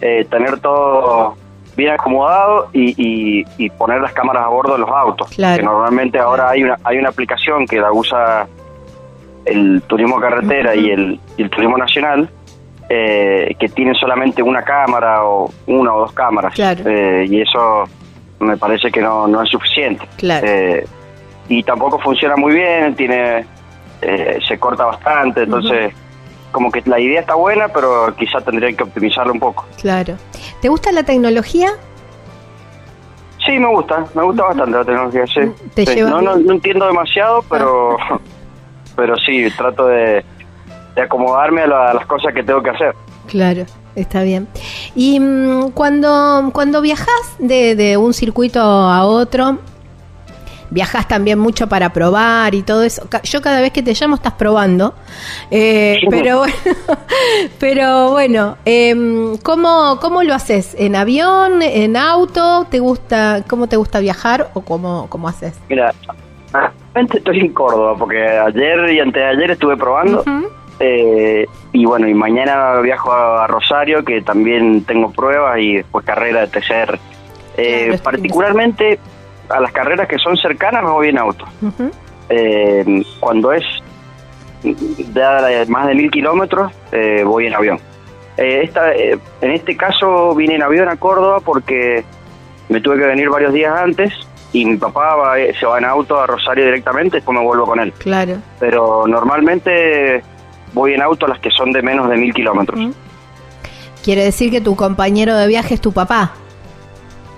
eh, 0.01 0.25
tener 0.29 0.59
todo 0.59 1.35
bien 1.77 1.91
acomodado 1.93 2.69
y, 2.73 2.93
y- 2.97 3.45
y 3.57 3.69
poner 3.69 4.01
las 4.01 4.11
cámaras 4.13 4.43
a 4.43 4.47
bordo 4.47 4.73
de 4.73 4.79
los 4.79 4.89
autos. 4.89 5.29
Claro. 5.29 5.57
Que 5.57 5.63
normalmente 5.63 6.19
ahora 6.19 6.49
hay 6.49 6.63
una, 6.63 6.77
hay 6.83 6.97
una 6.97 7.09
aplicación 7.09 7.65
que 7.65 7.79
la 7.79 7.91
usa 7.93 8.47
el 9.45 9.81
turismo 9.87 10.19
carretera 10.19 10.75
y, 10.75 10.89
el, 10.89 11.19
y 11.37 11.43
el 11.43 11.49
turismo 11.49 11.77
nacional, 11.77 12.29
eh, 12.89 13.55
que 13.59 13.67
tienen 13.69 13.95
solamente 13.95 14.41
una 14.41 14.61
cámara 14.61 15.23
o 15.23 15.51
una 15.67 15.93
o 15.93 15.99
dos 16.01 16.13
cámaras. 16.13 16.53
Claro. 16.53 16.83
Eh, 16.85 17.25
y 17.29 17.41
eso 17.41 17.83
me 18.39 18.57
parece 18.57 18.91
que 18.91 19.01
no, 19.01 19.27
no 19.27 19.41
es 19.43 19.49
suficiente. 19.49 20.07
Claro. 20.17 20.47
Eh, 20.47 20.85
y 21.49 21.63
tampoco 21.63 21.99
funciona 21.99 22.35
muy 22.35 22.53
bien, 22.53 22.95
tiene 22.95 23.45
eh, 24.01 24.39
se 24.47 24.59
corta 24.59 24.85
bastante, 24.85 25.43
entonces 25.43 25.93
como 26.51 26.71
que 26.71 26.81
la 26.85 26.99
idea 26.99 27.21
está 27.21 27.35
buena, 27.35 27.67
pero 27.67 28.15
quizá 28.15 28.41
tendría 28.41 28.71
que 28.75 28.83
optimizarla 28.83 29.31
un 29.31 29.39
poco. 29.39 29.65
Claro. 29.81 30.15
¿Te 30.61 30.69
gusta 30.69 30.91
la 30.91 31.03
tecnología? 31.03 31.71
Sí, 33.45 33.59
me 33.59 33.67
gusta, 33.67 34.05
me 34.13 34.23
gusta 34.23 34.43
bastante 34.43 34.77
la 34.77 34.83
tecnología, 34.83 35.25
sí. 35.27 35.41
¿Te 35.73 35.85
Sí, 35.85 36.01
No, 36.01 36.21
no, 36.21 36.35
no 36.35 36.53
entiendo 36.53 36.87
demasiado, 36.87 37.43
pero 37.49 37.97
pero 38.95 39.15
sí, 39.17 39.47
trato 39.55 39.87
de, 39.87 40.25
de 40.97 41.03
acomodarme 41.03 41.61
a, 41.61 41.67
la- 41.67 41.89
a 41.91 41.93
las 41.93 42.05
cosas 42.05 42.33
que 42.33 42.43
tengo 42.43 42.61
que 42.61 42.71
hacer. 42.71 42.93
Claro, 43.27 43.63
está 43.95 44.23
bien. 44.23 44.47
Y 44.95 45.19
mm, 45.19 45.71
cuando, 45.71 46.49
cuando 46.53 46.81
viajas 46.81 47.35
de, 47.39 47.75
de 47.75 47.95
un 47.97 48.13
circuito 48.13 48.59
a 48.61 49.05
otro, 49.05 49.59
viajas 50.69 51.07
también 51.07 51.39
mucho 51.39 51.67
para 51.69 51.93
probar 51.93 52.53
y 52.55 52.61
todo 52.63 52.83
eso. 52.83 53.07
Yo 53.23 53.41
cada 53.41 53.61
vez 53.61 53.71
que 53.71 53.83
te 53.83 53.93
llamo 53.93 54.15
estás 54.15 54.33
probando. 54.33 54.93
Eh, 55.51 55.97
Sí. 56.01 56.07
pero 56.09 56.39
bueno, 56.39 56.55
pero 57.59 58.11
bueno 58.11 58.57
em, 58.65 59.37
¿cómo, 59.37 59.97
¿cómo 60.01 60.23
lo 60.23 60.33
haces? 60.33 60.75
¿En 60.79 60.95
avión? 60.95 61.61
¿En 61.61 61.95
auto? 61.95 62.65
¿Te 62.69 62.79
gusta, 62.79 63.43
¿Cómo 63.47 63.67
te 63.67 63.77
gusta 63.77 63.99
viajar 63.99 64.49
o 64.55 64.61
cómo, 64.61 65.07
cómo 65.09 65.27
haces? 65.29 65.57
Mira, 65.69 65.93
estoy 67.13 67.39
en 67.39 67.53
Córdoba, 67.53 67.95
porque 67.97 68.21
ayer 68.25 68.89
y 68.93 68.99
antes 68.99 69.21
de 69.21 69.25
ayer 69.25 69.51
estuve 69.51 69.77
probando. 69.77 70.21
Ujú. 70.21 70.47
Eh, 70.79 71.45
y 71.73 71.85
bueno, 71.85 72.07
y 72.07 72.13
mañana 72.13 72.79
viajo 72.81 73.11
a 73.11 73.47
Rosario, 73.47 74.03
que 74.05 74.21
también 74.21 74.83
tengo 74.83 75.11
pruebas 75.11 75.57
y 75.59 75.77
después 75.77 76.05
carrera 76.05 76.41
de 76.41 76.47
TCR. 76.47 76.99
Eh, 77.57 77.97
particularmente 78.03 78.99
a 79.49 79.59
las 79.59 79.71
carreras 79.71 80.07
que 80.07 80.17
son 80.19 80.37
cercanas 80.37 80.83
me 80.83 80.91
voy 80.91 81.09
en 81.09 81.17
auto. 81.17 81.45
Ujú. 81.61 81.89
Eh, 82.29 83.03
cuando 83.19 83.51
es 83.53 83.63
de 84.63 85.65
más 85.67 85.87
de 85.87 85.95
mil 85.95 86.11
kilómetros, 86.11 86.71
eh, 86.91 87.23
voy 87.25 87.47
en 87.47 87.55
avión. 87.55 87.79
Esta, 88.35 88.93
en 88.93 89.19
este 89.41 89.75
caso 89.75 90.35
vine 90.35 90.55
en 90.55 90.61
avión 90.63 90.89
a 90.89 90.97
Córdoba 90.97 91.39
porque 91.43 92.03
me 92.69 92.81
tuve 92.81 92.97
que 92.97 93.05
venir 93.07 93.29
varios 93.29 93.51
días 93.53 93.73
antes 93.79 94.13
y 94.53 94.63
mi 94.65 94.77
papá 94.77 95.15
va- 95.15 95.35
se 95.59 95.65
va 95.65 95.79
en 95.79 95.85
auto 95.85 96.19
a 96.19 96.27
Rosario 96.27 96.65
directamente, 96.65 97.17
después 97.17 97.35
me 97.37 97.43
vuelvo 97.43 97.65
con 97.65 97.79
él 97.79 97.91
Claro. 97.93 98.33
pero 98.59 99.05
normalmente 99.07 100.21
voy 100.73 100.93
en 100.93 101.01
auto 101.01 101.25
a 101.25 101.29
las 101.29 101.39
que 101.39 101.49
son 101.51 101.71
de 101.71 101.81
menos 101.81 102.09
de 102.09 102.17
mil 102.17 102.33
kilómetros. 102.33 102.79
Quiere 104.03 104.23
decir 104.23 104.51
que 104.51 104.61
tu 104.61 104.75
compañero 104.75 105.35
de 105.35 105.47
viaje 105.47 105.73
es 105.73 105.81
tu 105.81 105.91
papá. 105.91 106.31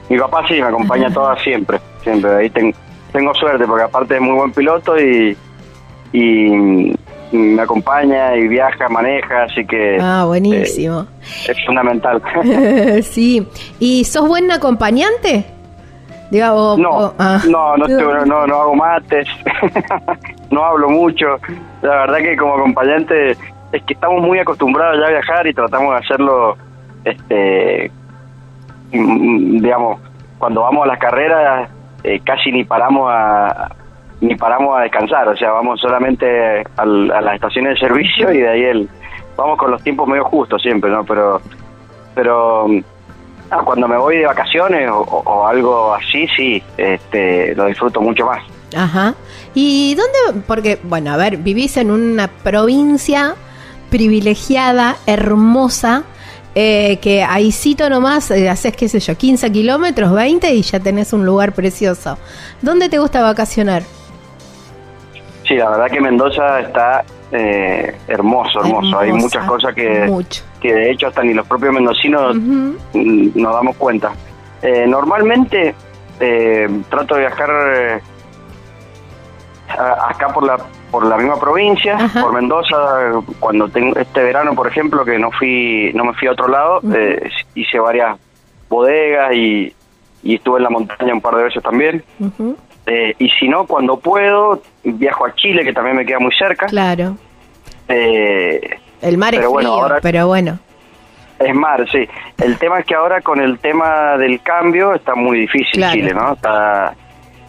Mi 0.09 0.17
papá 0.17 0.43
sí 0.47 0.55
me 0.55 0.63
acompaña 0.67 1.11
todas 1.13 1.41
siempre, 1.41 1.79
siempre. 2.03 2.31
Ahí 2.35 2.49
ten- 2.49 2.73
tengo 3.11 3.33
suerte 3.33 3.65
porque 3.65 3.83
aparte 3.83 4.15
es 4.15 4.21
muy 4.21 4.33
buen 4.35 4.51
piloto 4.51 4.99
y, 4.99 5.35
y 6.13 6.51
me 7.31 7.61
acompaña 7.61 8.35
y 8.35 8.47
viaja, 8.47 8.89
maneja, 8.89 9.43
así 9.43 9.65
que 9.65 9.97
Ah, 10.01 10.23
buenísimo. 10.25 11.05
es 11.47 11.57
fundamental. 11.65 12.21
sí. 13.03 13.47
¿Y 13.79 14.03
sos 14.05 14.27
buen 14.27 14.51
acompañante? 14.51 15.45
Diga, 16.31 16.49
No, 16.49 17.13
ah. 17.17 17.39
no, 17.49 17.75
no, 17.77 18.25
no, 18.25 18.47
no 18.47 18.55
hago 18.61 18.75
mates, 18.75 19.27
no 20.51 20.63
hablo 20.63 20.89
mucho. 20.89 21.37
La 21.81 21.89
verdad 22.01 22.17
que 22.17 22.37
como 22.37 22.55
acompañante 22.55 23.31
es 23.31 23.83
que 23.83 23.93
estamos 23.93 24.21
muy 24.21 24.39
acostumbrados 24.39 24.99
ya 24.99 25.07
a 25.07 25.09
viajar 25.09 25.47
y 25.47 25.53
tratamos 25.53 25.91
de 25.91 25.97
hacerlo, 25.97 26.57
este, 27.03 27.91
mm, 28.91 29.57
digamos, 29.61 29.99
cuando 30.37 30.61
vamos 30.61 30.83
a 30.85 30.87
las 30.87 30.99
carreras 30.99 31.69
eh, 32.03 32.19
casi 32.23 32.51
ni 32.51 32.63
paramos 32.63 33.09
a 33.11 33.69
ni 34.21 34.35
paramos 34.35 34.77
a 34.77 34.81
descansar, 34.81 35.27
o 35.29 35.35
sea, 35.37 35.51
vamos 35.51 35.79
solamente 35.79 36.63
al- 36.77 37.09
a 37.11 37.21
las 37.21 37.35
estaciones 37.35 37.73
de 37.79 37.87
servicio 37.87 38.31
y 38.33 38.37
de 38.39 38.49
ahí 38.49 38.63
el 38.63 38.89
vamos 39.37 39.57
con 39.57 39.71
los 39.71 39.81
tiempos 39.81 40.07
medio 40.09 40.25
justos 40.25 40.61
siempre, 40.61 40.89
¿no? 40.91 41.03
Pero 41.05 41.41
pero 42.15 42.67
mm, 42.67 42.81
ah, 43.51 43.61
cuando 43.63 43.87
me 43.87 43.97
voy 43.97 44.17
de 44.17 44.25
vacaciones 44.25 44.89
o, 44.91 45.47
algo 45.47 45.93
así, 45.93 46.27
sí, 46.35 46.63
este, 46.77 47.55
lo 47.55 47.65
disfruto 47.65 48.01
mucho 48.01 48.25
más. 48.25 48.43
Ajá. 48.75 49.15
¿Y 49.53 49.95
dónde? 49.95 50.43
Porque, 50.45 50.79
bueno, 50.83 51.11
a 51.11 51.17
ver, 51.17 51.37
vivís 51.37 51.77
en 51.77 51.91
una 51.91 52.27
provincia 52.27 53.35
privilegiada, 53.89 54.97
hermosa, 55.07 56.03
eh, 56.55 56.97
que 57.01 57.23
ahí 57.23 57.51
cito 57.51 57.89
nomás, 57.89 58.31
eh, 58.31 58.49
haces, 58.49 58.75
qué 58.75 58.87
sé 58.87 58.99
yo, 58.99 59.15
15 59.15 59.51
kilómetros, 59.51 60.13
20 60.13 60.53
y 60.53 60.61
ya 60.61 60.79
tenés 60.79 61.13
un 61.13 61.25
lugar 61.25 61.53
precioso. 61.53 62.17
¿Dónde 62.61 62.89
te 62.89 62.99
gusta 62.99 63.21
vacacionar? 63.21 63.83
Sí, 65.47 65.55
la 65.55 65.69
verdad 65.69 65.87
que 65.89 66.01
Mendoza 66.01 66.59
está 66.59 67.03
eh, 67.31 67.95
hermoso, 68.07 68.59
hermoso. 68.61 68.99
Hay 68.99 69.11
muchas 69.11 69.45
cosas 69.45 69.73
que, 69.73 70.05
Mucho. 70.05 70.43
Que 70.61 70.73
de 70.73 70.91
hecho 70.91 71.07
hasta 71.07 71.23
ni 71.23 71.33
los 71.33 71.47
propios 71.47 71.73
mendocinos 71.73 72.35
mm, 72.35 72.71
nos 73.35 73.53
damos 73.53 73.75
cuenta. 73.77 74.11
Eh, 74.61 74.85
normalmente 74.87 75.73
eh, 76.19 76.67
trato 76.89 77.15
de 77.15 77.21
viajar 77.21 77.49
eh, 77.75 77.99
a- 79.77 80.09
acá 80.09 80.27
por 80.33 80.45
la 80.45 80.57
por 80.91 81.05
la 81.05 81.17
misma 81.17 81.39
provincia, 81.39 81.95
Ajá. 81.97 82.21
por 82.21 82.33
Mendoza. 82.33 82.75
Cuando 83.39 83.69
tengo 83.69 83.95
este 83.95 84.23
verano, 84.23 84.55
por 84.55 84.65
ejemplo, 84.67 85.05
que 85.05 85.19
no 85.19 85.29
fui 85.31 85.91
no 85.93 86.03
me 86.03 86.13
fui 86.13 86.27
a 86.27 86.31
otro 86.31 86.47
lado, 86.47 86.81
eh, 86.95 87.29
hice 87.53 87.79
varias 87.79 88.17
bodegas 88.67 89.33
y, 89.35 89.71
y 90.23 90.35
estuve 90.35 90.57
en 90.57 90.63
la 90.63 90.69
montaña 90.71 91.13
un 91.13 91.21
par 91.21 91.35
de 91.35 91.43
veces 91.43 91.61
también. 91.61 92.03
Y 93.19 93.29
si 93.39 93.47
no, 93.47 93.67
cuando 93.67 93.97
puedo, 93.99 94.63
viajo 94.83 95.27
a 95.27 95.35
Chile, 95.35 95.63
que 95.63 95.73
también 95.73 95.95
me 95.95 96.05
queda 96.07 96.17
muy 96.17 96.33
cerca. 96.35 96.65
Claro. 96.65 97.15
Eh, 97.87 98.79
el 99.01 99.17
mar 99.17 99.35
es 99.35 99.45
frío, 99.45 99.87
pero 100.01 100.27
bueno. 100.27 100.59
Es 101.39 101.55
mar, 101.55 101.89
sí. 101.89 102.07
El 102.37 102.57
tema 102.57 102.79
es 102.79 102.85
que 102.85 102.95
ahora 102.95 103.21
con 103.21 103.39
el 103.39 103.59
tema 103.59 104.17
del 104.17 104.41
cambio 104.41 104.93
está 104.93 105.15
muy 105.15 105.39
difícil 105.39 105.83
Chile, 105.91 106.13
¿no? 106.13 106.33
Está, 106.33 106.93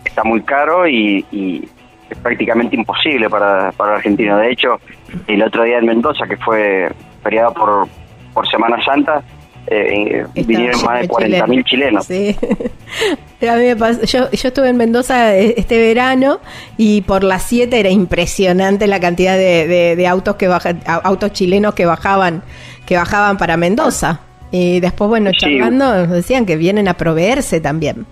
está 0.04 0.22
muy 0.22 0.42
caro 0.42 0.86
y, 0.86 1.68
es 2.08 2.18
prácticamente 2.18 2.74
imposible 2.74 3.30
para, 3.30 3.70
para 3.72 3.92
el 3.92 3.96
argentino. 3.98 4.36
De 4.36 4.50
hecho, 4.50 4.80
el 5.28 5.42
otro 5.42 5.62
día 5.62 5.78
en 5.78 5.86
Mendoza, 5.86 6.26
que 6.26 6.36
fue 6.36 6.90
feriado 7.22 7.54
por, 7.54 7.88
por 8.34 8.48
Semana 8.48 8.82
Santa, 8.84 9.22
eh, 9.70 10.26
vinieron 10.34 10.84
más 10.84 11.02
de 11.02 11.08
40.000 11.08 11.64
chilenos. 11.64 12.06
Sí. 12.06 12.36
A 13.48 13.54
mí 13.54 13.62
me 13.74 14.06
yo, 14.06 14.30
yo 14.30 14.48
estuve 14.48 14.68
en 14.68 14.76
Mendoza 14.76 15.34
eh, 15.36 15.54
este 15.56 15.78
verano 15.78 16.40
y 16.76 17.02
por 17.02 17.24
las 17.24 17.44
7 17.44 17.78
era 17.78 17.88
impresionante 17.88 18.86
la 18.86 19.00
cantidad 19.00 19.36
de, 19.36 19.96
de, 19.96 20.06
autos 20.06 20.36
que 20.36 20.48
bajan, 20.48 20.80
autos 20.86 21.32
chilenos 21.32 21.74
que 21.74 21.86
bajaban 21.86 22.42
que 22.84 22.96
bajaban 22.96 23.38
para 23.38 23.56
Mendoza. 23.56 24.20
Y 24.50 24.80
después, 24.80 25.08
bueno, 25.08 25.30
charlando, 25.32 26.06
nos 26.06 26.10
decían 26.10 26.44
que 26.44 26.56
vienen 26.56 26.88
a 26.88 26.94
proveerse 26.94 27.60
también. 27.60 28.04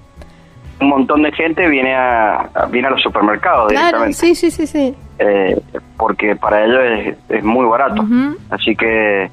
Un 0.80 0.88
montón 0.88 1.22
de 1.24 1.32
gente 1.32 1.68
viene 1.68 1.96
a, 1.96 2.48
viene 2.70 2.86
a 2.86 2.92
los 2.92 3.02
supermercados 3.02 3.72
claro, 3.72 4.12
Sí, 4.12 4.36
sí, 4.36 4.52
sí, 4.52 4.68
sí. 4.68 4.94
Eh, 5.18 5.60
porque 5.96 6.36
para 6.36 6.64
ellos 6.64 7.16
es, 7.28 7.42
muy 7.42 7.66
barato. 7.66 8.06
Así 8.50 8.76
que, 8.76 9.28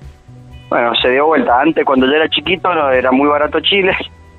bueno, 0.70 0.94
se 1.02 1.10
dio 1.10 1.28
vuelta. 1.28 1.62
Antes, 1.62 1.86
cuando 1.86 2.06
yo 2.06 2.14
era 2.14 2.30
chiquito, 2.30 2.72
era 2.92 3.12
muy 3.12 3.28
barato 3.28 3.60
Chile. 3.60 3.96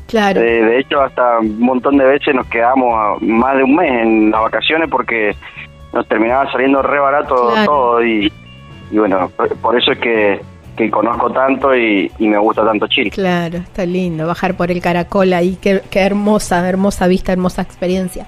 Claro. 0.06 0.40
Eh, 0.40 0.62
de 0.62 0.78
hecho, 0.78 1.00
hasta 1.00 1.40
un 1.40 1.60
montón 1.60 1.98
de 1.98 2.04
veces 2.04 2.34
nos 2.34 2.46
quedamos 2.46 3.20
más 3.22 3.56
de 3.56 3.64
un 3.64 3.74
mes 3.74 3.90
en 3.90 4.30
las 4.30 4.40
vacaciones 4.40 4.88
porque 4.88 5.34
nos 5.92 6.06
terminaba 6.06 6.50
saliendo 6.52 6.82
re 6.82 7.00
barato 7.00 7.52
todo. 7.64 8.04
Y, 8.04 8.32
y 8.90 8.98
bueno, 8.98 9.30
por 9.60 9.76
eso 9.76 9.92
es 9.92 9.98
que 9.98 10.40
que 10.76 10.90
conozco 10.90 11.30
tanto 11.30 11.74
y, 11.74 12.12
me 12.18 12.38
gusta 12.38 12.64
tanto 12.64 12.86
Chile. 12.86 13.10
Claro, 13.10 13.58
está 13.58 13.84
lindo 13.84 14.26
bajar 14.26 14.56
por 14.56 14.70
el 14.70 14.80
caracol 14.80 15.32
ahí, 15.32 15.58
qué, 15.60 15.82
hermosa, 15.94 16.68
hermosa 16.68 17.08
vista, 17.08 17.32
hermosa 17.32 17.62
experiencia. 17.62 18.26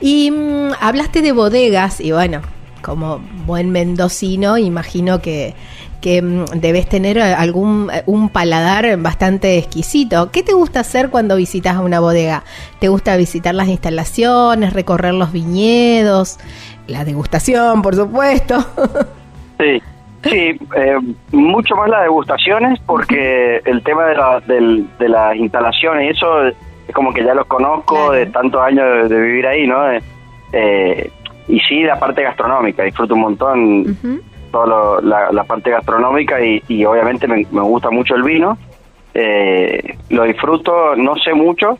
Y 0.00 0.30
mm, 0.30 0.70
hablaste 0.80 1.20
de 1.20 1.32
bodegas 1.32 2.00
y 2.00 2.12
bueno, 2.12 2.40
como 2.80 3.20
buen 3.44 3.70
mendocino, 3.70 4.56
imagino 4.56 5.20
que, 5.20 5.54
que 6.00 6.22
mm, 6.22 6.44
debes 6.60 6.88
tener 6.88 7.20
algún 7.20 7.90
un 8.06 8.28
paladar 8.28 8.96
bastante 8.98 9.58
exquisito. 9.58 10.30
¿Qué 10.30 10.42
te 10.42 10.52
gusta 10.52 10.80
hacer 10.80 11.10
cuando 11.10 11.36
visitas 11.36 11.76
a 11.76 11.80
una 11.80 12.00
bodega? 12.00 12.44
¿Te 12.78 12.88
gusta 12.88 13.16
visitar 13.16 13.54
las 13.54 13.68
instalaciones, 13.68 14.72
recorrer 14.72 15.14
los 15.14 15.32
viñedos, 15.32 16.38
la 16.86 17.04
degustación, 17.04 17.82
por 17.82 17.94
supuesto? 17.94 18.56
Sí, 19.60 19.82
Sí, 20.22 20.58
eh, 20.76 20.98
mucho 21.32 21.76
más 21.76 21.88
las 21.88 22.02
degustaciones 22.02 22.78
porque 22.84 23.62
el 23.64 23.82
tema 23.82 24.04
de, 24.06 24.14
la, 24.16 24.40
de 24.40 25.08
las 25.08 25.36
instalaciones 25.36 26.06
y 26.06 26.08
eso 26.10 26.46
es 26.46 26.54
como 26.92 27.12
que 27.12 27.24
ya 27.24 27.34
los 27.34 27.46
conozco 27.46 28.12
de 28.12 28.26
tantos 28.26 28.60
años 28.60 29.08
de, 29.08 29.20
vivir 29.20 29.46
ahí, 29.46 29.66
¿no? 29.66 29.78
Eh, 30.52 31.10
y 31.48 31.60
sí, 31.60 31.82
la 31.82 31.98
parte 31.98 32.22
gastronómica, 32.22 32.82
disfruto 32.82 33.14
un 33.14 33.20
montón 33.20 34.22
toda 34.50 35.00
la, 35.02 35.44
parte 35.44 35.70
gastronómica 35.70 36.38
y, 36.40 36.84
obviamente 36.84 37.26
me, 37.26 37.44
gusta 37.44 37.90
mucho 37.90 38.14
el 38.14 38.22
vino. 38.22 38.58
Eh, 39.14 39.96
lo 40.10 40.24
disfruto, 40.24 40.94
no 40.96 41.16
sé 41.16 41.34
mucho, 41.34 41.78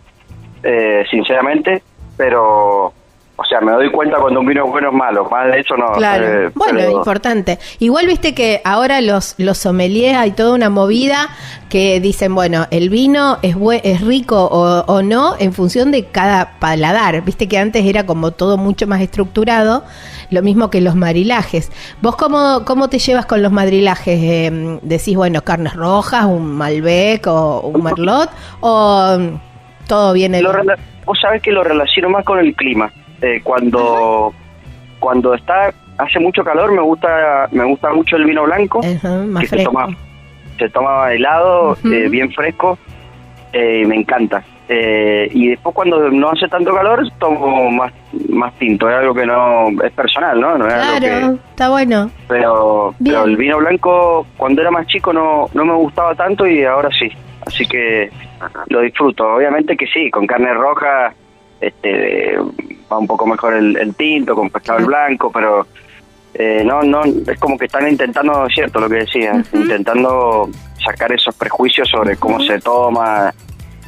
sinceramente, 1.10 1.82
pero 2.16 2.92
o 3.40 3.44
sea, 3.44 3.58
me 3.62 3.72
doy 3.72 3.90
cuenta 3.90 4.18
cuando 4.18 4.40
un 4.40 4.46
vino 4.46 4.66
es 4.66 4.70
bueno 4.70 4.90
o 4.90 4.92
malo, 4.92 5.26
más 5.30 5.46
de 5.46 5.60
eso 5.60 5.74
no. 5.74 5.92
Claro, 5.92 6.26
eh, 6.26 6.50
bueno, 6.54 6.78
importante. 6.90 7.58
Igual 7.78 8.06
viste 8.06 8.34
que 8.34 8.60
ahora 8.64 9.00
los, 9.00 9.34
los 9.38 9.56
sommeliers 9.56 10.18
hay 10.18 10.32
toda 10.32 10.54
una 10.54 10.68
movida 10.68 11.30
que 11.70 12.00
dicen, 12.00 12.34
bueno, 12.34 12.66
el 12.70 12.90
vino 12.90 13.38
es, 13.40 13.56
es 13.82 14.02
rico 14.02 14.44
o, 14.44 15.02
no 15.02 15.36
en 15.38 15.54
función 15.54 15.90
de 15.90 16.04
cada 16.04 16.58
paladar. 16.58 17.22
Viste 17.24 17.48
que 17.48 17.56
antes 17.56 17.86
era 17.86 18.04
como 18.04 18.32
todo 18.32 18.58
mucho 18.58 18.86
más 18.86 19.00
estructurado, 19.00 19.84
lo 20.30 20.42
mismo 20.42 20.68
que 20.68 20.82
los 20.82 20.94
marilajes. 20.94 21.72
¿Vos 22.02 22.16
cómo, 22.16 22.66
cómo 22.66 22.90
te 22.90 22.98
llevas 22.98 23.24
con 23.24 23.40
los 23.40 23.52
marilajes? 23.52 24.20
Em, 24.22 24.80
¿Decís, 24.82 25.16
bueno, 25.16 25.40
carnes 25.40 25.72
rojas, 25.72 26.26
un 26.26 26.56
Malbec 26.56 27.26
o 27.26 27.60
un 27.60 27.84
Merlot? 27.84 28.28
¿O 28.60 29.16
todo 29.88 30.12
viene...? 30.12 30.42
vos 31.06 31.18
sabés 31.18 31.40
que 31.42 31.50
lo 31.50 31.64
relaciono 31.64 32.10
más 32.10 32.24
con 32.24 32.38
el 32.38 32.54
clima. 32.54 32.92
Eh, 33.22 33.40
cuando 33.42 34.32
cuando 34.98 35.34
está 35.34 35.72
hace 35.98 36.18
mucho 36.18 36.42
calor 36.42 36.72
me 36.72 36.80
gusta 36.80 37.48
me 37.52 37.64
gusta 37.64 37.92
mucho 37.92 38.16
el 38.16 38.24
vino 38.24 38.44
blanco 38.44 38.80
que 38.80 39.46
se 39.46 39.64
toma 39.64 39.88
se 40.58 40.68
toma 40.70 41.12
helado 41.12 41.76
eh, 41.84 42.08
bien 42.08 42.30
fresco 42.32 42.78
eh, 43.52 43.84
me 43.84 43.96
encanta. 43.96 44.44
Y 44.68 45.48
después 45.48 45.74
cuando 45.74 46.08
no 46.12 46.30
hace 46.30 46.46
tanto 46.46 46.72
calor 46.72 47.02
tomo 47.18 47.72
más 47.72 47.92
más 48.28 48.54
tinto. 48.54 48.88
Es 48.88 48.96
algo 48.96 49.12
que 49.12 49.26
no 49.26 49.70
es 49.82 49.92
personal 49.92 50.40
no, 50.40 50.54
claro 50.54 51.38
está 51.50 51.68
bueno. 51.70 52.10
Pero 52.28 52.94
pero 53.02 53.24
el 53.24 53.36
vino 53.36 53.58
blanco 53.58 54.26
cuando 54.36 54.62
era 54.62 54.70
más 54.70 54.86
chico 54.86 55.12
no 55.12 55.48
no 55.52 55.64
me 55.64 55.74
gustaba 55.74 56.14
tanto 56.14 56.46
y 56.46 56.64
ahora 56.64 56.88
sí. 56.96 57.10
Así 57.44 57.66
que 57.66 58.10
lo 58.68 58.80
disfruto. 58.80 59.34
Obviamente 59.34 59.76
que 59.76 59.86
sí 59.86 60.08
con 60.10 60.26
carne 60.26 60.54
roja 60.54 61.12
este 61.60 62.36
va 62.90 62.98
un 62.98 63.06
poco 63.06 63.26
mejor 63.26 63.54
el, 63.54 63.94
tinto 63.94 64.34
con 64.34 64.50
pescado 64.50 64.86
blanco, 64.86 65.30
pero 65.30 65.66
eh, 66.34 66.62
no, 66.64 66.82
no, 66.82 67.02
es 67.04 67.38
como 67.38 67.58
que 67.58 67.66
están 67.66 67.88
intentando, 67.88 68.46
cierto 68.48 68.80
lo 68.80 68.88
que 68.88 68.96
decía, 68.96 69.42
intentando 69.52 70.48
sacar 70.84 71.12
esos 71.12 71.34
prejuicios 71.34 71.88
sobre 71.88 72.16
cómo 72.16 72.40
se 72.40 72.58
toma, 72.60 73.32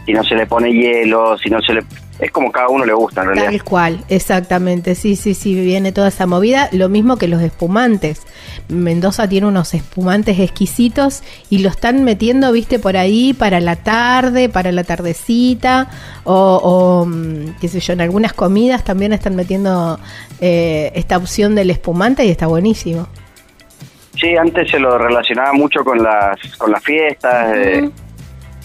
si 0.04 0.12
no 0.12 0.22
se 0.22 0.34
le 0.34 0.46
pone 0.46 0.72
hielo, 0.72 1.38
si 1.38 1.50
no 1.50 1.60
se 1.62 1.74
le 1.74 1.82
es 2.18 2.30
como 2.30 2.52
cada 2.52 2.68
uno 2.68 2.84
le 2.84 2.92
gusta 2.92 3.22
en 3.22 3.28
realidad. 3.28 3.46
Tal 3.46 3.64
cual, 3.64 4.04
exactamente, 4.08 4.94
sí, 4.94 5.16
sí, 5.16 5.34
sí, 5.34 5.54
viene 5.54 5.92
toda 5.92 6.08
esa 6.08 6.26
movida, 6.26 6.68
lo 6.72 6.88
mismo 6.88 7.16
que 7.16 7.28
los 7.28 7.42
espumantes. 7.42 8.22
Mendoza 8.68 9.28
tiene 9.28 9.46
unos 9.46 9.74
espumantes 9.74 10.38
exquisitos 10.38 11.22
y 11.50 11.58
lo 11.58 11.68
están 11.68 12.04
metiendo, 12.04 12.52
viste, 12.52 12.78
por 12.78 12.96
ahí 12.96 13.34
para 13.34 13.60
la 13.60 13.76
tarde, 13.76 14.48
para 14.48 14.72
la 14.72 14.84
tardecita, 14.84 15.88
o, 16.24 17.06
mm, 17.06 17.58
qué 17.60 17.68
sé 17.68 17.80
yo, 17.80 17.92
en 17.92 18.00
algunas 18.02 18.32
comidas 18.32 18.84
también 18.84 19.12
están 19.12 19.34
metiendo 19.34 19.98
eh, 20.40 20.92
esta 20.94 21.16
opción 21.16 21.54
del 21.54 21.70
espumante 21.70 22.24
y 22.24 22.30
está 22.30 22.46
buenísimo. 22.46 23.08
Sí, 24.14 24.36
antes 24.36 24.70
se 24.70 24.78
lo 24.78 24.98
relacionaba 24.98 25.52
mucho 25.52 25.82
con 25.82 26.00
las, 26.00 26.36
con 26.56 26.70
las 26.70 26.82
fiestas. 26.84 27.56
Eh, 27.56 27.90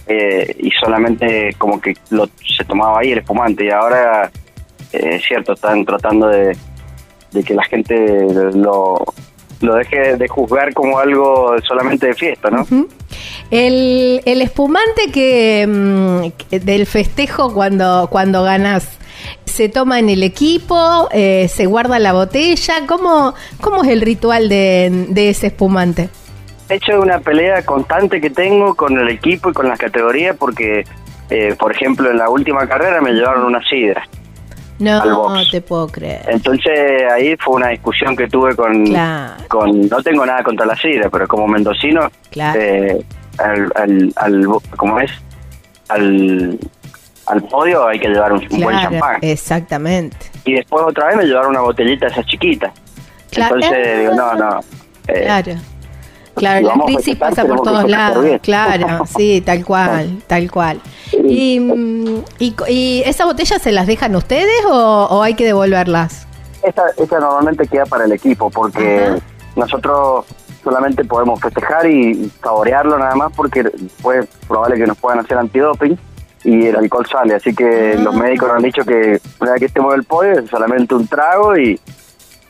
eh, 0.07 0.55
y 0.59 0.71
solamente 0.71 1.53
como 1.57 1.81
que 1.81 1.93
lo, 2.11 2.27
se 2.27 2.63
tomaba 2.65 2.99
ahí 2.99 3.11
el 3.11 3.19
espumante 3.19 3.65
y 3.65 3.69
ahora 3.69 4.31
eh, 4.93 5.15
es 5.15 5.23
cierto, 5.23 5.53
están 5.53 5.83
tratando 5.83 6.27
de, 6.27 6.55
que 7.45 7.53
la 7.53 7.63
gente 7.65 8.25
lo, 8.53 9.03
deje 9.59 10.15
de 10.15 10.27
juzgar 10.27 10.73
como 10.73 10.97
algo 10.97 11.55
solamente 11.67 12.07
de 12.07 12.13
fiesta, 12.13 12.49
¿no? 12.49 12.65
el, 13.51 14.21
el, 14.25 14.41
espumante 14.41 15.11
que 15.11 15.67
mm, 15.67 16.55
del 16.55 16.85
festejo 16.85 17.53
cuando, 17.53 18.07
cuando 18.09 18.43
ganas, 18.43 18.87
¿se 19.45 19.67
toma 19.69 19.99
en 19.99 20.09
el 20.09 20.23
equipo? 20.23 21.09
Eh, 21.11 21.47
¿Se 21.53 21.65
guarda 21.65 21.99
la 21.99 22.13
botella? 22.13 22.87
¿Cómo, 22.87 23.35
cómo 23.61 23.83
es 23.83 23.89
el 23.89 24.01
ritual 24.01 24.47
de 24.49 25.29
ese 25.29 25.47
espumante? 25.47 26.09
Hecho 26.75 26.93
es 26.93 26.97
una 26.99 27.19
pelea 27.19 27.63
constante 27.63 28.19
que 28.19 28.29
tengo 28.29 28.75
con 28.75 28.97
el 28.97 29.09
equipo 29.09 29.49
y 29.49 29.53
con 29.53 29.67
las 29.67 29.79
categorías 29.79 30.35
porque, 30.37 30.83
eh, 31.29 31.55
por 31.57 31.71
ejemplo, 31.71 32.09
en 32.09 32.17
la 32.17 32.29
última 32.29 32.67
carrera 32.67 33.01
me 33.01 33.11
llevaron 33.11 33.45
una 33.45 33.61
sidra. 33.63 34.07
No, 34.79 35.33
no 35.33 35.49
te 35.49 35.61
puedo 35.61 35.87
creer. 35.87 36.21
Entonces 36.27 37.03
ahí 37.11 37.35
fue 37.37 37.55
una 37.55 37.69
discusión 37.69 38.15
que 38.15 38.27
tuve 38.27 38.55
con, 38.55 38.85
con 39.47 39.89
no 39.89 40.03
tengo 40.03 40.25
nada 40.25 40.43
contra 40.43 40.65
la 40.65 40.75
sidra, 40.75 41.09
pero 41.09 41.27
como 41.27 41.47
mendocino, 41.47 42.11
eh, 42.35 43.03
al, 43.39 43.71
al, 43.75 44.13
al, 44.15 44.47
¿cómo 44.75 44.99
es? 44.99 45.11
Al, 45.89 46.59
al 47.25 47.43
podio 47.43 47.87
hay 47.87 47.99
que 47.99 48.09
llevar 48.09 48.33
un, 48.33 48.47
buen 48.49 48.79
champán. 48.79 49.17
Exactamente. 49.21 50.17
Y 50.45 50.53
después 50.53 50.83
otra 50.85 51.07
vez 51.07 51.17
me 51.17 51.23
llevaron 51.23 51.51
una 51.51 51.61
botellita 51.61 52.05
de 52.05 52.11
esas 52.11 52.25
chiquitas. 52.27 52.71
Entonces 53.31 53.99
digo, 53.99 54.13
no, 54.13 54.35
no. 54.35 54.59
Eh, 55.07 55.23
claro 55.23 55.53
Claro, 56.37 56.67
la 56.67 56.85
crisis 56.85 57.15
pasa 57.15 57.45
por 57.45 57.61
todos 57.61 57.89
lados. 57.89 58.25
Claro, 58.41 59.05
sí, 59.17 59.41
tal 59.45 59.65
cual, 59.65 60.21
tal 60.27 60.49
cual. 60.51 60.79
Y, 61.11 61.59
mm, 61.59 62.23
y, 62.39 63.03
esas 63.05 63.27
botellas 63.27 63.61
se 63.61 63.71
las 63.71 63.87
dejan 63.87 64.15
ustedes 64.15 64.65
o, 64.69 65.21
hay 65.21 65.33
que 65.33 65.45
devolverlas? 65.45 66.27
Esta, 66.63 67.19
normalmente 67.19 67.67
queda 67.67 67.85
para 67.85 68.05
el 68.05 68.11
equipo 68.11 68.49
porque 68.49 69.15
nosotros 69.55 70.25
solamente 70.63 71.03
podemos 71.05 71.39
festejar 71.39 71.89
y 71.89 72.29
saborearlo 72.43 72.97
nada 72.97 73.15
más 73.15 73.31
porque 73.33 73.61
es 73.61 74.27
probable 74.47 74.75
que 74.77 74.85
nos 74.85 74.97
puedan 74.97 75.19
hacer 75.19 75.37
antidoping 75.37 75.97
y 76.43 76.67
el 76.67 76.75
alcohol 76.75 77.05
sale. 77.09 77.35
Así 77.35 77.53
que 77.53 77.95
Ah. 77.97 78.01
los 78.01 78.15
médicos 78.15 78.47
nos 78.47 78.57
han 78.57 78.63
dicho 78.63 78.83
que 78.83 79.19
una 79.39 79.51
vez 79.51 79.59
que 79.59 79.65
estemos 79.65 79.93
en 79.93 79.99
el 79.99 80.05
podio 80.05 80.31
es 80.39 80.49
solamente 80.49 80.95
un 80.95 81.07
trago 81.07 81.57
y, 81.57 81.79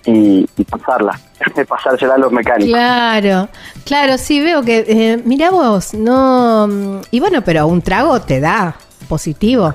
y, 0.08 0.50
y 0.58 0.63
pasarla, 0.63 1.20
pasársela 1.67 2.15
a 2.15 2.17
los 2.17 2.32
mecánicos. 2.32 2.72
Claro, 2.74 3.50
claro, 3.86 4.17
sí 4.17 4.39
veo 4.39 4.63
que, 4.63 4.86
eh, 4.88 5.22
mira 5.26 5.52
vos, 5.52 5.93
no, 5.93 6.67
mm, 6.67 7.02
y 7.12 7.20
bueno, 7.20 7.41
pero 7.43 7.67
un 7.67 7.82
trago 7.82 8.20
te 8.22 8.39
da 8.39 8.76
positivo. 9.08 9.74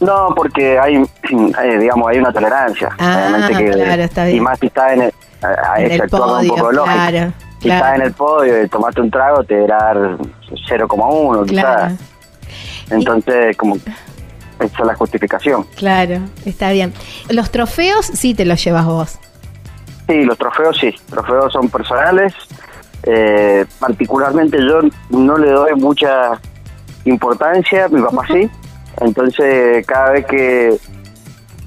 No, 0.00 0.32
porque 0.34 0.78
hay, 0.78 0.96
hay, 1.56 1.78
digamos, 1.78 2.08
hay 2.08 2.18
una 2.18 2.32
tolerancia. 2.32 2.88
Ah, 2.98 3.26
obviamente 3.28 3.64
que, 3.64 3.70
claro, 3.70 4.02
está 4.02 4.24
bien. 4.24 4.36
Y 4.36 4.40
más 4.40 4.58
si 4.58 4.66
estás 4.66 4.92
en 4.92 5.02
el, 5.02 5.12
En 5.76 5.92
el 5.92 6.00
actúa 6.02 6.26
un 6.26 6.32
podio, 6.38 6.54
poco 6.54 6.72
lógico. 6.72 6.94
claro, 6.96 7.32
Si 7.60 7.68
claro. 7.68 7.76
estás 7.84 7.94
en 7.96 8.02
el 8.02 8.12
podio 8.12 8.62
y 8.64 8.68
tomaste 8.68 9.00
un 9.00 9.10
trago, 9.10 9.44
te 9.44 9.66
dará 9.66 9.94
0,1 9.94 11.46
Claro, 11.46 11.46
quizás. 11.46 11.92
Entonces, 12.90 13.56
como 13.56 13.76
esa 14.60 14.78
es 14.78 14.86
la 14.86 14.94
justificación. 14.94 15.64
claro, 15.76 16.20
está 16.44 16.70
bien. 16.70 16.92
Los 17.28 17.50
trofeos 17.50 18.06
sí 18.06 18.34
te 18.34 18.44
los 18.44 18.62
llevas 18.64 18.86
vos. 18.86 19.18
Sí, 20.06 20.22
los 20.24 20.36
trofeos 20.38 20.76
sí. 20.78 20.94
Trofeos 21.10 21.52
son 21.52 21.68
personales. 21.68 22.32
Eh, 23.04 23.66
particularmente 23.78 24.58
yo 24.58 24.80
no 25.10 25.36
le 25.36 25.50
doy 25.50 25.74
mucha 25.74 26.40
importancia, 27.04 27.88
mi 27.88 28.00
papá 28.00 28.22
sí. 28.28 28.48
Entonces, 29.00 29.86
cada 29.86 30.12
vez 30.12 30.26
que, 30.26 30.76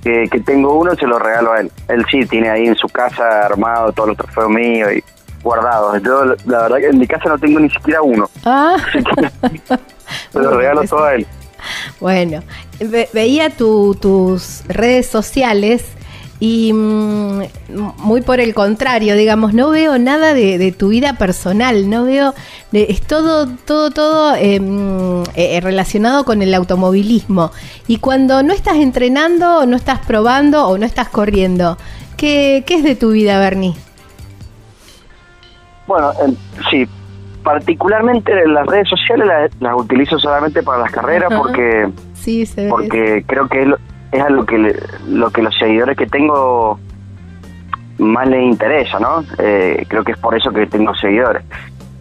que, 0.04 0.28
que 0.32 0.40
tengo 0.40 0.80
uno, 0.80 0.96
se 0.96 1.06
lo 1.06 1.20
regalo 1.20 1.54
a 1.54 1.60
él. 1.60 1.72
Él 1.90 2.06
sí 2.10 2.26
tiene 2.26 2.50
ahí 2.50 2.66
en 2.68 2.76
su 2.76 2.88
casa 2.88 3.46
armado 3.46 3.92
todos 3.92 4.10
los 4.10 4.18
trofeos 4.18 4.50
míos 4.50 4.90
y 4.94 5.04
guardados. 5.44 6.02
Yo, 6.04 6.26
la 6.46 6.64
verdad, 6.64 6.78
que 6.78 6.88
en 6.88 7.00
mi 7.00 7.08
casa 7.08 7.30
no 7.30 7.38
tengo 7.38 7.60
ni 7.60 7.70
siquiera 7.70 8.02
uno. 8.02 8.30
Ah, 8.46 8.78
se 10.32 10.40
lo 10.40 10.52
regalo 10.58 10.84
todo 10.84 11.04
a 11.04 11.16
él. 11.16 11.28
bueno, 12.00 12.44
ve- 12.80 13.10
veía 13.14 13.50
tu- 13.50 13.96
tus 13.96 14.62
redes 14.68 15.08
sociales 15.08 15.84
y 16.40 16.72
mm, 16.72 17.42
muy 17.98 18.22
por 18.22 18.40
el 18.40 18.54
contrario, 18.54 19.16
digamos, 19.16 19.56
no 19.56 19.72
veo 19.72 19.98
nada 19.98 20.36
de, 20.36 20.72
tu 20.72 20.90
vida 20.90 21.14
personal, 21.14 21.90
no 21.90 22.04
veo, 22.04 22.36
de- 22.72 22.86
es 22.90 23.02
todo, 23.02 23.48
todo, 23.66 23.90
todo 23.90 24.36
eh, 24.36 24.60
mm, 24.60 25.24
eh, 25.34 25.60
relacionado 25.62 26.26
con 26.26 26.44
el 26.44 26.54
automovilismo. 26.54 27.52
Y 27.88 27.98
cuando 27.98 28.44
no 28.44 28.54
estás 28.54 28.76
entrenando, 28.76 29.66
no 29.66 29.76
estás 29.76 30.00
probando, 30.06 30.68
o 30.68 30.78
no 30.78 30.86
estás 30.86 31.10
corriendo, 31.10 31.78
¿qué, 32.18 32.64
es 32.68 32.84
de 32.84 32.96
tu 32.96 33.12
vida, 33.12 33.40
Bernie? 33.40 33.74
Bueno, 35.88 36.12
en- 36.24 36.38
sí, 36.70 36.86
particularmente 37.48 38.34
las 38.46 38.66
redes 38.68 38.90
sociales 38.90 39.26
las, 39.26 39.62
las 39.62 39.74
utilizo 39.80 40.20
solamente 40.20 40.62
para 40.64 40.80
las 40.80 40.92
carreras 40.92 41.32
Ajá. 41.32 41.42
porque 41.42 41.88
Sí, 42.14 42.46
se 42.46 42.64
ve. 42.66 42.70
porque 42.70 43.24
creo 43.26 43.48
que 43.48 43.62
es, 43.62 43.68
lo, 43.70 43.78
es 44.12 44.22
a 44.22 44.30
lo 44.30 44.46
que 44.46 44.58
le- 44.58 44.76
lo 45.08 45.30
que 45.32 45.42
los 45.42 45.58
seguidores 45.58 45.96
que 45.98 46.08
tengo 46.08 46.78
más 48.00 48.28
les 48.28 48.44
interesa, 48.44 49.00
¿no? 49.00 49.24
Eh, 49.40 49.86
creo 49.88 50.04
que 50.04 50.12
es 50.12 50.18
por 50.18 50.36
eso 50.36 50.52
que 50.52 50.66
tengo 50.68 50.94
seguidores. 50.96 51.44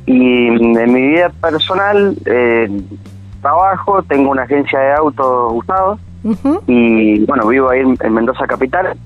Y 0.05 0.49
en 0.49 0.93
mi 0.93 1.03
vida 1.13 1.29
personal 1.41 2.17
eh, 2.27 2.69
trabajo, 3.41 4.03
tengo 4.03 4.31
una 4.33 4.43
agencia 4.43 4.81
de 4.81 4.93
autos 4.95 5.53
usados 5.55 6.01
y 6.67 7.25
bueno, 7.25 7.47
vivo 7.47 7.71
ahí 7.71 7.81
en, 7.83 7.97
en 8.01 8.13
Mendoza 8.13 8.47
Capital. 8.49 8.97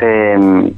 Eh, 0.00 0.72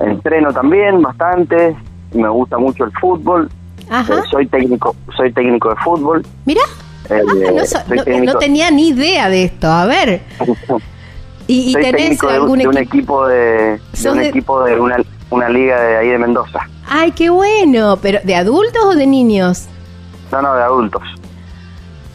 entreno 0.00 0.52
también 0.52 1.00
bastante, 1.02 1.74
me 2.12 2.28
gusta 2.28 2.58
mucho 2.58 2.84
el 2.84 2.92
fútbol, 3.00 3.50
Ajá. 3.90 4.14
eh, 4.18 4.22
soy 4.30 4.46
técnico, 4.46 4.94
soy 5.16 5.32
técnico 5.32 5.70
de 5.70 5.76
fútbol. 5.76 6.24
Mira, 6.46 6.62
eh, 7.10 7.20
Ah, 7.20 7.50
no, 7.54 7.64
so- 7.66 7.78
soy 8.04 8.20
no- 8.22 8.34
tenía 8.38 8.70
ni 8.70 8.88
idea 8.88 9.28
de 9.28 9.44
esto. 9.44 9.68
A 9.70 9.86
ver, 9.86 10.22
¿y, 11.46 11.70
y 11.70 11.72
soy 11.72 11.82
tenés 11.82 12.18
de, 12.18 12.28
algún 12.30 12.58
de 12.58 12.68
un 12.68 12.76
equipo? 12.78 13.26
de, 13.26 13.36
de 13.36 13.80
¿Sos 13.94 14.12
un 14.14 14.20
equipo 14.20 14.62
de 14.64 14.78
una, 14.80 14.96
una 15.30 15.48
liga 15.48 15.80
de 15.80 15.96
ahí 15.98 16.08
de 16.08 16.18
Mendoza. 16.18 16.60
Ay, 16.88 17.12
qué 17.12 17.28
bueno, 17.30 17.98
pero 18.00 18.18
¿de 18.24 18.34
adultos 18.34 18.82
o 18.84 18.94
de 18.94 19.06
niños? 19.06 19.66
No, 20.32 20.40
no, 20.42 20.54
de 20.54 20.62
adultos. 20.62 21.02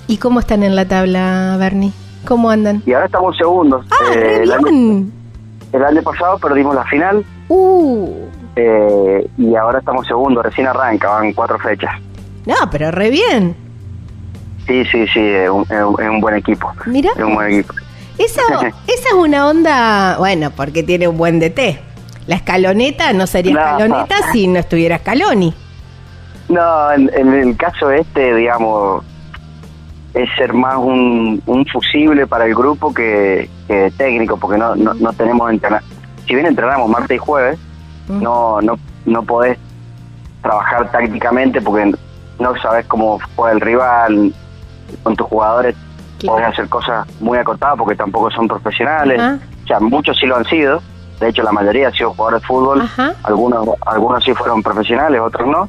¿Y 0.08 0.18
cómo 0.18 0.40
están 0.40 0.64
en 0.64 0.76
la 0.76 0.88
tabla, 0.88 1.56
Bernie? 1.60 1.92
¿Cómo 2.28 2.50
andan? 2.50 2.82
Y 2.86 2.94
ahora 2.94 3.06
estamos 3.06 3.36
segundos. 3.38 3.86
Ah, 3.92 4.12
Eh, 4.14 4.16
re 4.16 4.44
el, 4.44 4.52
año, 4.52 5.06
el 5.74 5.84
año 5.84 6.02
pasado 6.04 6.38
perdimos 6.40 6.76
la 6.76 6.84
final 6.86 7.26
Uh, 7.50 8.10
eh, 8.56 9.28
y 9.38 9.56
ahora 9.56 9.80
estamos 9.80 10.06
segundos, 10.08 10.44
recién 10.46 10.68
arranca, 10.68 11.10
van 11.10 11.34
cuatro 11.34 11.58
fechas. 11.60 11.92
no, 12.46 12.56
pero 12.72 12.92
re 12.92 13.10
bien. 13.10 13.56
Sí, 14.68 14.86
sí, 14.86 15.06
sí, 15.08 15.20
es 15.20 15.50
un, 15.50 15.64
es 15.70 16.22
buen 16.22 16.36
equipo. 16.36 16.72
Mira, 16.86 17.12
Es 17.18 17.24
un 17.24 17.36
buen 17.36 17.52
equipo. 17.54 17.74
esa, 18.18 18.42
esa 18.88 19.08
es 19.10 19.14
una 19.14 19.48
onda, 19.48 20.16
bueno, 20.20 20.52
porque 20.56 20.84
tiene 20.84 21.08
un 21.08 21.18
buen 21.18 21.40
DT. 21.40 21.80
La 22.28 22.36
escaloneta 22.36 23.12
no 23.12 23.28
sería 23.28 23.54
No. 23.54 23.60
escaloneta 23.62 24.16
si 24.32 24.48
no 24.48 24.60
estuviera 24.60 25.00
Scaloni. 25.00 25.54
No, 26.50 26.92
en, 26.94 27.10
en 27.14 27.34
el 27.34 27.58
caso 27.58 27.92
este, 27.92 28.34
digamos, 28.36 29.04
es 30.14 30.30
ser 30.38 30.54
más 30.54 30.78
un, 30.78 31.42
un 31.46 31.66
fusible 31.66 32.26
para 32.28 32.46
el 32.46 32.54
grupo 32.56 32.94
que, 32.94 33.50
que 33.68 33.92
técnico, 33.98 34.38
porque 34.38 34.58
no, 34.58 34.76
no, 34.76 34.94
no 34.94 35.12
tenemos 35.14 35.50
entrenar. 35.52 35.82
Si 36.28 36.36
bien 36.36 36.46
entrenamos 36.48 36.90
martes 36.90 37.16
y 37.16 37.18
jueves. 37.18 37.58
No, 38.08 38.62
no, 38.62 38.78
no 39.06 39.24
podés 39.24 39.58
trabajar 40.42 40.92
tácticamente 40.92 41.62
porque 41.62 41.94
no 42.40 42.56
sabes 42.62 42.86
cómo 42.88 43.20
juega 43.36 43.54
el 43.54 43.62
rival, 43.62 44.34
con 45.04 45.16
tus 45.16 45.28
jugadores 45.28 45.76
Claro. 46.20 46.38
podés 46.38 46.54
hacer 46.54 46.70
cosas 46.70 47.06
muy 47.20 47.38
acotadas 47.38 47.78
porque 47.78 47.96
tampoco 47.96 48.32
son 48.32 48.48
profesionales. 48.48 49.20
Ajá. 49.20 49.40
O 49.64 49.68
sea, 49.68 49.80
muchos 49.82 50.18
sí 50.18 50.26
lo 50.26 50.38
han 50.38 50.46
sido, 50.46 50.82
de 51.20 51.30
hecho 51.30 51.44
la 51.44 51.52
mayoría 51.52 51.88
han 51.88 51.94
sido 51.94 52.12
jugadores 52.14 52.42
de 52.42 52.48
fútbol, 52.48 52.82
Ajá. 52.82 53.14
algunos 53.24 53.68
algunos 53.86 54.24
sí 54.24 54.34
fueron 54.34 54.64
profesionales, 54.64 55.20
otros 55.20 55.48
no, 55.48 55.68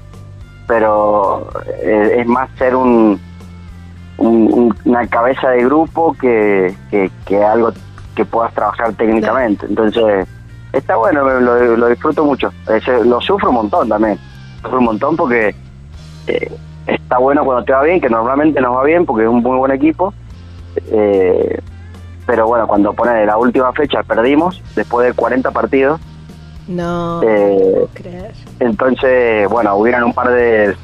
pero 0.68 1.48
eh, 1.82 2.16
es 2.20 2.26
más 2.26 2.48
ser 2.58 2.74
un, 2.76 3.20
un- 4.18 4.52
un- 4.52 4.76
una 4.84 5.06
cabeza 5.08 5.50
de 5.50 5.64
grupo 5.64 6.14
que, 6.20 6.74
que, 6.90 7.10
que 7.26 7.42
algo 7.44 7.72
que 8.14 8.24
puedas 8.24 8.54
trabajar 8.54 8.92
técnicamente. 8.94 9.66
Entonces, 9.66 10.26
está 10.74 10.96
bueno, 10.96 11.22
lo, 11.40 11.76
lo 11.76 11.88
disfruto 11.88 12.24
mucho. 12.24 12.52
Ese- 12.68 13.04
lo 13.04 13.20
sufro 13.20 13.48
un 13.50 13.56
montón 13.56 13.88
también. 13.88 14.18
Sufro 14.62 14.78
un 14.78 14.84
montón 14.84 15.16
porque 15.16 15.54
eh, 16.26 16.52
está 16.86 17.18
bueno 17.18 17.44
cuando 17.44 17.64
te 17.64 17.72
va 17.72 17.82
bien, 17.82 18.00
que 18.00 18.08
normalmente 18.10 18.60
nos 18.60 18.76
va 18.76 18.84
bien 18.84 19.04
porque 19.06 19.24
es 19.24 19.28
un 19.28 19.42
muy 19.42 19.56
buen 19.56 19.72
equipo. 19.72 20.12
Eh, 20.90 21.60
pero 22.26 22.46
bueno, 22.46 22.66
cuando 22.66 22.92
pone 22.94 23.24
la 23.26 23.36
última 23.36 23.72
fecha 23.72 24.02
perdimos, 24.02 24.62
después 24.74 25.06
de 25.06 25.12
40 25.12 25.50
partidos. 25.50 26.00
No, 26.66 27.22
Eh, 27.22 27.58
puedo 27.74 27.88
creer. 27.92 28.32
entonces, 28.60 29.46
bueno, 29.50 29.76
hubieran 29.76 30.02
un 30.04 30.14
par 30.14 30.30
de, 30.30 30.74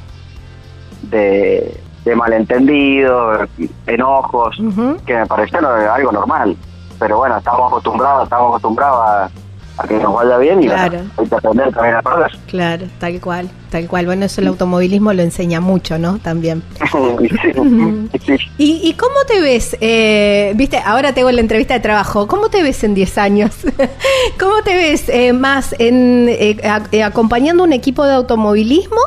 de, 1.03 1.81
de 2.05 2.15
malentendidos, 2.15 3.49
enojos, 3.87 4.57
que 5.05 5.15
me 5.15 5.25
parecieron 5.25 5.65
algo 5.89 6.11
normal. 6.11 6.55
Pero 6.99 7.17
bueno, 7.17 7.37
estamos 7.37 7.67
acostumbrados, 7.71 8.25
estamos 8.25 8.49
acostumbrados 8.49 8.99
a, 9.01 9.29
a 9.77 9.87
que 9.87 9.95
nos 9.95 10.13
vaya 10.13 10.37
bien 10.37 10.61
y 10.61 10.67
Claro. 10.67 10.97
bueno, 10.97 11.11
hay 11.17 11.27
que 11.27 11.35
aprender 11.35 11.73
también 11.73 11.95
a 11.95 12.01
perder. 12.01 12.31
Claro, 12.47 12.85
tal 12.99 13.19
cual, 13.21 13.49
tal 13.69 13.87
cual. 13.87 14.05
Bueno, 14.05 14.25
eso 14.25 14.41
el 14.41 14.47
automovilismo 14.47 15.13
lo 15.13 15.21
enseña 15.23 15.59
mucho, 15.61 15.97
¿no? 15.97 16.19
También. 16.19 16.61
¿Y, 18.57 18.81
y 18.83 18.93
cómo 18.93 19.15
te 19.27 19.41
ves? 19.41 19.77
Eh, 19.81 20.53
Viste, 20.55 20.77
ahora 20.77 21.13
tengo 21.13 21.31
la 21.31 21.41
entrevista 21.41 21.73
de 21.73 21.79
trabajo. 21.79 22.27
¿Cómo 22.27 22.49
te 22.49 22.61
ves 22.63 22.83
en 22.83 22.93
10 22.93 23.17
años? 23.17 23.51
¿Cómo 24.39 24.61
te 24.63 24.75
ves 24.75 25.09
eh, 25.09 25.33
más 25.33 25.73
en 25.79 26.27
eh, 26.29 26.57
a- 26.63 26.83
eh, 26.91 27.03
acompañando 27.03 27.63
un 27.63 27.73
equipo 27.73 28.05
de 28.05 28.13
automovilismo? 28.13 28.97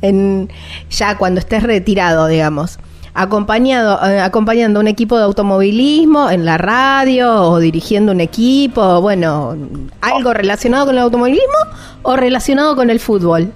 En, 0.00 0.48
ya 0.90 1.16
cuando 1.18 1.40
estés 1.40 1.62
retirado, 1.64 2.26
digamos. 2.28 2.78
Acompañado, 3.20 3.98
eh, 4.08 4.20
acompañando 4.20 4.78
un 4.78 4.86
equipo 4.86 5.16
de 5.18 5.24
automovilismo 5.24 6.30
en 6.30 6.44
la 6.44 6.56
radio 6.56 7.32
o 7.50 7.58
dirigiendo 7.58 8.12
un 8.12 8.20
equipo, 8.20 9.00
bueno, 9.00 9.56
algo 10.00 10.32
relacionado 10.32 10.86
con 10.86 10.94
el 10.94 11.00
automovilismo 11.02 11.58
o 12.02 12.14
relacionado 12.16 12.76
con 12.76 12.90
el 12.90 13.00
fútbol. 13.00 13.50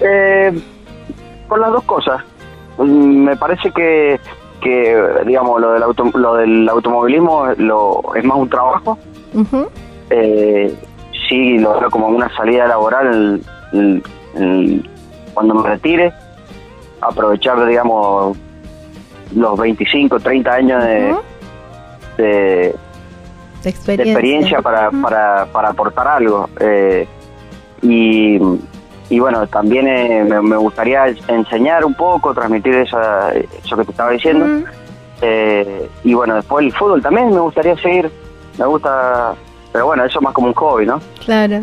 Eh, 0.00 0.60
con 1.48 1.60
las 1.60 1.70
dos 1.72 1.82
cosas. 1.84 2.22
Mm, 2.76 3.24
Me 3.24 3.36
parece 3.36 3.70
que, 3.70 4.20
que 4.60 5.02
digamos, 5.26 5.58
lo 5.58 5.72
del, 5.72 5.82
auto, 5.82 6.04
lo 6.14 6.34
del 6.34 6.68
automovilismo 6.68 7.46
lo, 7.56 8.02
es 8.14 8.22
más 8.24 8.36
un 8.36 8.50
trabajo. 8.50 8.98
Eh, 10.10 10.74
sí, 11.28 11.58
lo 11.58 11.80
veo 11.80 11.90
como 11.90 12.08
una 12.08 12.28
salida 12.36 12.66
laboral 12.66 13.40
el- 13.72 14.02
el- 14.34 14.90
cuando 15.32 15.54
me 15.54 15.68
retire. 15.70 16.12
Aprovechar, 17.08 17.66
digamos, 17.66 18.36
los 19.34 19.58
25, 19.58 20.20
30 20.20 20.52
años 20.52 20.84
de, 20.84 21.16
de, 22.16 22.24
De 22.24 22.74
de 23.62 23.70
experiencia. 23.70 24.12
experiencia 24.12 24.62
para, 24.62 24.90
para, 24.90 25.46
para 25.46 25.68
aportar 25.68 26.08
algo. 26.08 26.48
Eh, 26.60 27.06
y 27.82 28.38
y 29.08 29.20
bueno, 29.20 29.46
también 29.46 29.86
eh, 29.86 30.24
me, 30.24 30.56
gustaría 30.56 31.06
enseñar 31.28 31.84
un 31.84 31.94
poco, 31.94 32.34
transmitir 32.34 32.74
eso, 32.74 32.98
eso 33.30 33.76
que 33.76 33.84
te 33.84 33.90
estaba 33.92 34.10
diciendo. 34.10 34.68
Eh, 35.22 35.88
y 36.02 36.14
bueno, 36.14 36.34
después 36.34 36.66
el 36.66 36.72
fútbol 36.72 37.00
también 37.02 37.30
me 37.30 37.40
gustaría 37.40 37.76
seguir, 37.76 38.10
me 38.58 38.66
gusta, 38.66 39.34
pero 39.72 39.86
bueno, 39.86 40.04
eso 40.04 40.20
más 40.20 40.34
como 40.34 40.48
un 40.48 40.54
hobby, 40.54 40.86
¿no? 40.86 41.00
Claro. 41.24 41.60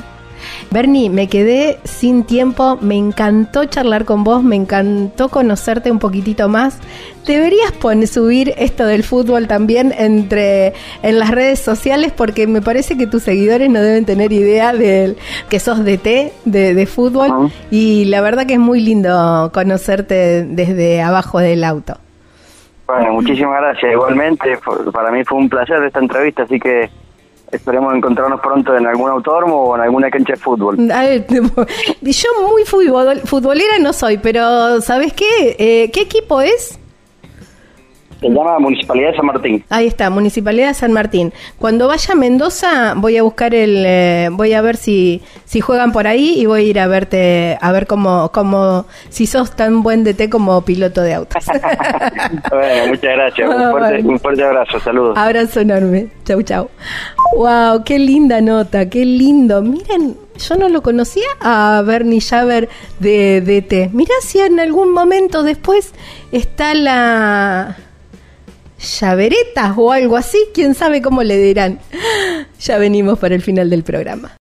Bernie, 0.72 1.10
me 1.10 1.28
quedé 1.28 1.78
sin 1.84 2.24
tiempo, 2.24 2.78
me 2.82 2.96
encantó 2.96 3.66
charlar 3.66 4.06
con 4.06 4.24
vos, 4.24 4.44
me 4.44 4.56
encantó 4.56 5.30
conocerte 5.30 5.92
un 5.92 6.00
poquitito 6.00 6.50
más. 6.50 6.80
Deberías 7.26 7.72
poner, 7.72 8.08
subir 8.08 8.54
esto 8.58 8.86
del 8.86 9.04
fútbol 9.04 9.48
también 9.48 9.94
entre 9.98 10.74
en 11.04 11.20
las 11.20 11.32
redes 11.32 11.60
sociales 11.60 12.12
porque 12.12 12.48
me 12.48 12.62
parece 12.62 12.98
que 12.98 13.08
tus 13.08 13.24
seguidores 13.24 13.70
no 13.70 13.82
deben 13.82 14.06
tener 14.06 14.34
idea 14.34 14.74
de 14.74 15.16
que 15.50 15.60
sos 15.60 15.86
de 15.86 15.98
T, 15.98 16.34
de, 16.46 16.74
de 16.74 16.86
fútbol, 16.86 17.52
y 17.72 18.06
la 18.06 18.22
verdad 18.22 18.46
que 18.46 18.54
es 18.54 18.60
muy 18.60 18.82
lindo 18.82 19.52
conocerte 19.54 20.44
desde 20.44 21.02
abajo 21.02 21.40
del 21.40 21.64
auto. 21.64 21.98
Bueno, 22.88 23.14
muchísimas 23.14 23.62
gracias. 23.62 23.92
Igualmente, 23.94 24.60
para 24.92 25.12
mí 25.12 25.24
fue 25.24 25.38
un 25.38 25.50
placer 25.50 25.82
esta 25.84 26.00
entrevista, 26.00 26.44
así 26.44 26.60
que 26.60 26.90
Esperemos 27.54 27.94
encontrarnos 27.96 28.42
pronto 28.42 28.76
en 28.76 28.88
algún 28.88 29.12
autódromo 29.12 29.64
o 29.64 29.76
en 29.76 29.82
alguna 29.84 30.10
cancha 30.10 30.34
de 30.34 30.40
fútbol. 30.40 30.76
Yo 32.02 32.30
muy 32.50 32.66
futbolera 32.66 33.80
no 33.80 33.94
soy, 33.94 34.18
pero 34.18 34.82
¿sabes 34.82 35.14
qué? 35.14 35.56
Eh, 35.60 35.92
¿Qué 35.92 36.02
equipo 36.02 36.42
es? 36.42 36.80
Se 38.24 38.30
llama 38.30 38.58
Municipalidad 38.58 39.10
de 39.12 39.18
San 39.18 39.26
Martín. 39.26 39.66
Ahí 39.70 39.86
está, 39.86 40.10
Municipalidad 40.10 40.70
de 40.70 40.74
San 40.76 40.94
Martín. 40.94 41.34
Cuando 41.60 41.90
vaya 41.90 42.14
a 42.14 42.16
Mendoza 42.16 42.94
voy 42.96 43.18
a 43.18 43.24
buscar 43.24 43.54
el, 43.54 43.84
eh, 43.86 44.30
voy 44.32 44.54
a 44.54 44.62
ver 44.62 44.78
si, 44.78 45.22
si 45.44 45.60
juegan 45.60 45.92
por 45.92 46.08
ahí 46.08 46.40
y 46.40 46.46
voy 46.46 46.62
a 46.62 46.64
ir 46.64 46.80
a 46.80 46.88
verte, 46.88 47.58
a 47.60 47.72
ver 47.74 47.86
cómo, 47.86 48.32
cómo, 48.34 48.86
si 49.10 49.28
sos 49.28 49.58
tan 49.58 49.84
buen 49.84 50.06
DT 50.06 50.30
como 50.30 50.62
piloto 50.62 51.02
de 51.02 51.16
autos. 51.16 51.46
bueno, 52.50 52.88
muchas 52.88 53.12
gracias. 53.12 53.50
Un 53.50 53.72
fuerte, 53.72 54.08
un 54.08 54.20
fuerte 54.20 54.44
abrazo, 54.44 54.80
saludos. 54.80 55.18
Abrazo 55.18 55.60
enorme. 55.60 56.08
Chau, 56.24 56.42
chau. 56.44 56.70
Wow, 57.36 57.84
qué 57.84 58.00
linda 58.00 58.40
nota, 58.40 58.90
qué 58.90 59.04
lindo. 59.04 59.62
Miren, 59.62 60.16
yo 60.38 60.56
no 60.56 60.70
lo 60.70 60.82
conocía 60.82 61.28
a 61.42 61.84
Bernie 61.86 62.22
Javer 62.22 62.70
de 63.00 63.42
DT. 63.42 63.94
Mirá 63.94 64.14
si 64.22 64.40
en 64.40 64.62
algún 64.62 64.94
momento 64.94 65.44
después 65.44 65.94
está 66.32 66.74
la 66.74 67.76
llaveretas 68.84 69.74
o 69.78 69.92
algo 69.92 70.18
así, 70.18 70.38
quién 70.54 70.76
sabe 70.76 71.02
cómo 71.02 71.24
le 71.24 71.38
dirán. 71.38 71.80
Ya 72.60 72.78
venimos 72.78 73.20
para 73.20 73.36
el 73.36 73.42
final 73.42 73.70
del 73.70 73.84
programa. 73.84 74.38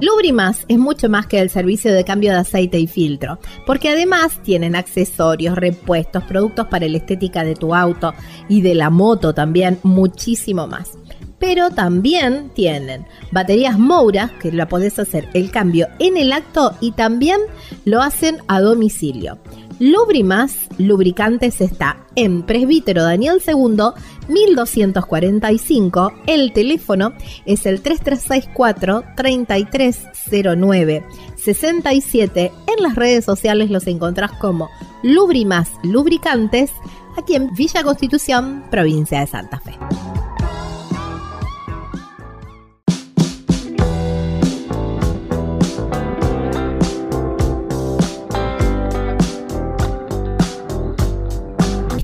Lubrimas 0.00 0.64
es 0.68 0.78
mucho 0.78 1.10
más 1.10 1.26
que 1.26 1.40
el 1.40 1.50
servicio 1.50 1.92
de 1.92 2.04
cambio 2.04 2.32
de 2.32 2.38
aceite 2.38 2.78
y 2.78 2.86
filtro, 2.86 3.38
porque 3.66 3.90
además 3.90 4.42
tienen 4.42 4.74
accesorios, 4.74 5.56
repuestos, 5.56 6.24
productos 6.24 6.68
para 6.68 6.88
la 6.88 6.96
estética 6.96 7.44
de 7.44 7.54
tu 7.54 7.74
auto 7.74 8.14
y 8.48 8.62
de 8.62 8.74
la 8.74 8.88
moto 8.88 9.34
también, 9.34 9.78
muchísimo 9.82 10.66
más 10.66 10.99
pero 11.40 11.70
también 11.70 12.50
tienen 12.54 13.06
baterías 13.32 13.78
Moura, 13.78 14.30
que 14.40 14.52
la 14.52 14.68
podés 14.68 14.98
hacer 15.00 15.28
el 15.34 15.50
cambio 15.50 15.88
en 15.98 16.16
el 16.16 16.32
acto 16.32 16.76
y 16.80 16.92
también 16.92 17.40
lo 17.84 18.02
hacen 18.02 18.38
a 18.46 18.60
domicilio. 18.60 19.38
Lubrimas 19.80 20.68
Lubricantes 20.76 21.62
está 21.62 22.04
en 22.14 22.42
Presbítero 22.42 23.02
Daniel 23.02 23.40
II 23.44 23.94
1245. 24.28 26.12
El 26.26 26.52
teléfono 26.52 27.14
es 27.46 27.64
el 27.64 27.80
3364 27.80 29.04
3309 29.16 31.02
67. 31.36 32.52
En 32.66 32.82
las 32.82 32.94
redes 32.94 33.24
sociales 33.24 33.70
los 33.70 33.86
encontrás 33.86 34.32
como 34.32 34.68
Lubrimas 35.02 35.70
Lubricantes 35.82 36.72
aquí 37.16 37.34
en 37.36 37.50
Villa 37.54 37.82
Constitución, 37.82 38.64
provincia 38.70 39.20
de 39.20 39.26
Santa 39.26 39.60
Fe. 39.60 39.78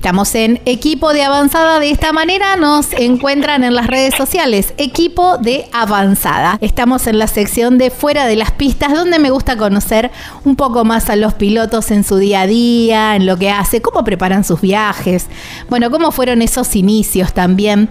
Estamos 0.07 0.35
en 0.35 0.61
Equipo 0.63 1.11
de 1.11 1.23
Avanzada. 1.23 1.81
De 1.81 1.89
esta 1.89 2.13
manera 2.13 2.55
nos 2.55 2.93
encuentran 2.93 3.65
en 3.65 3.75
las 3.75 3.87
redes 3.87 4.15
sociales. 4.15 4.73
Equipo 4.77 5.37
de 5.37 5.67
Avanzada. 5.73 6.57
Estamos 6.61 7.07
en 7.07 7.19
la 7.19 7.27
sección 7.27 7.77
de 7.77 7.91
Fuera 7.91 8.25
de 8.25 8.37
las 8.37 8.51
Pistas, 8.51 8.93
donde 8.93 9.19
me 9.19 9.31
gusta 9.31 9.57
conocer 9.57 10.09
un 10.45 10.55
poco 10.55 10.85
más 10.85 11.09
a 11.09 11.17
los 11.17 11.33
pilotos 11.33 11.91
en 11.91 12.05
su 12.05 12.15
día 12.15 12.43
a 12.43 12.47
día, 12.47 13.17
en 13.17 13.25
lo 13.25 13.35
que 13.35 13.49
hace, 13.49 13.81
cómo 13.81 14.05
preparan 14.05 14.45
sus 14.45 14.61
viajes. 14.61 15.27
Bueno, 15.69 15.91
cómo 15.91 16.13
fueron 16.13 16.41
esos 16.41 16.73
inicios 16.77 17.33
también. 17.33 17.89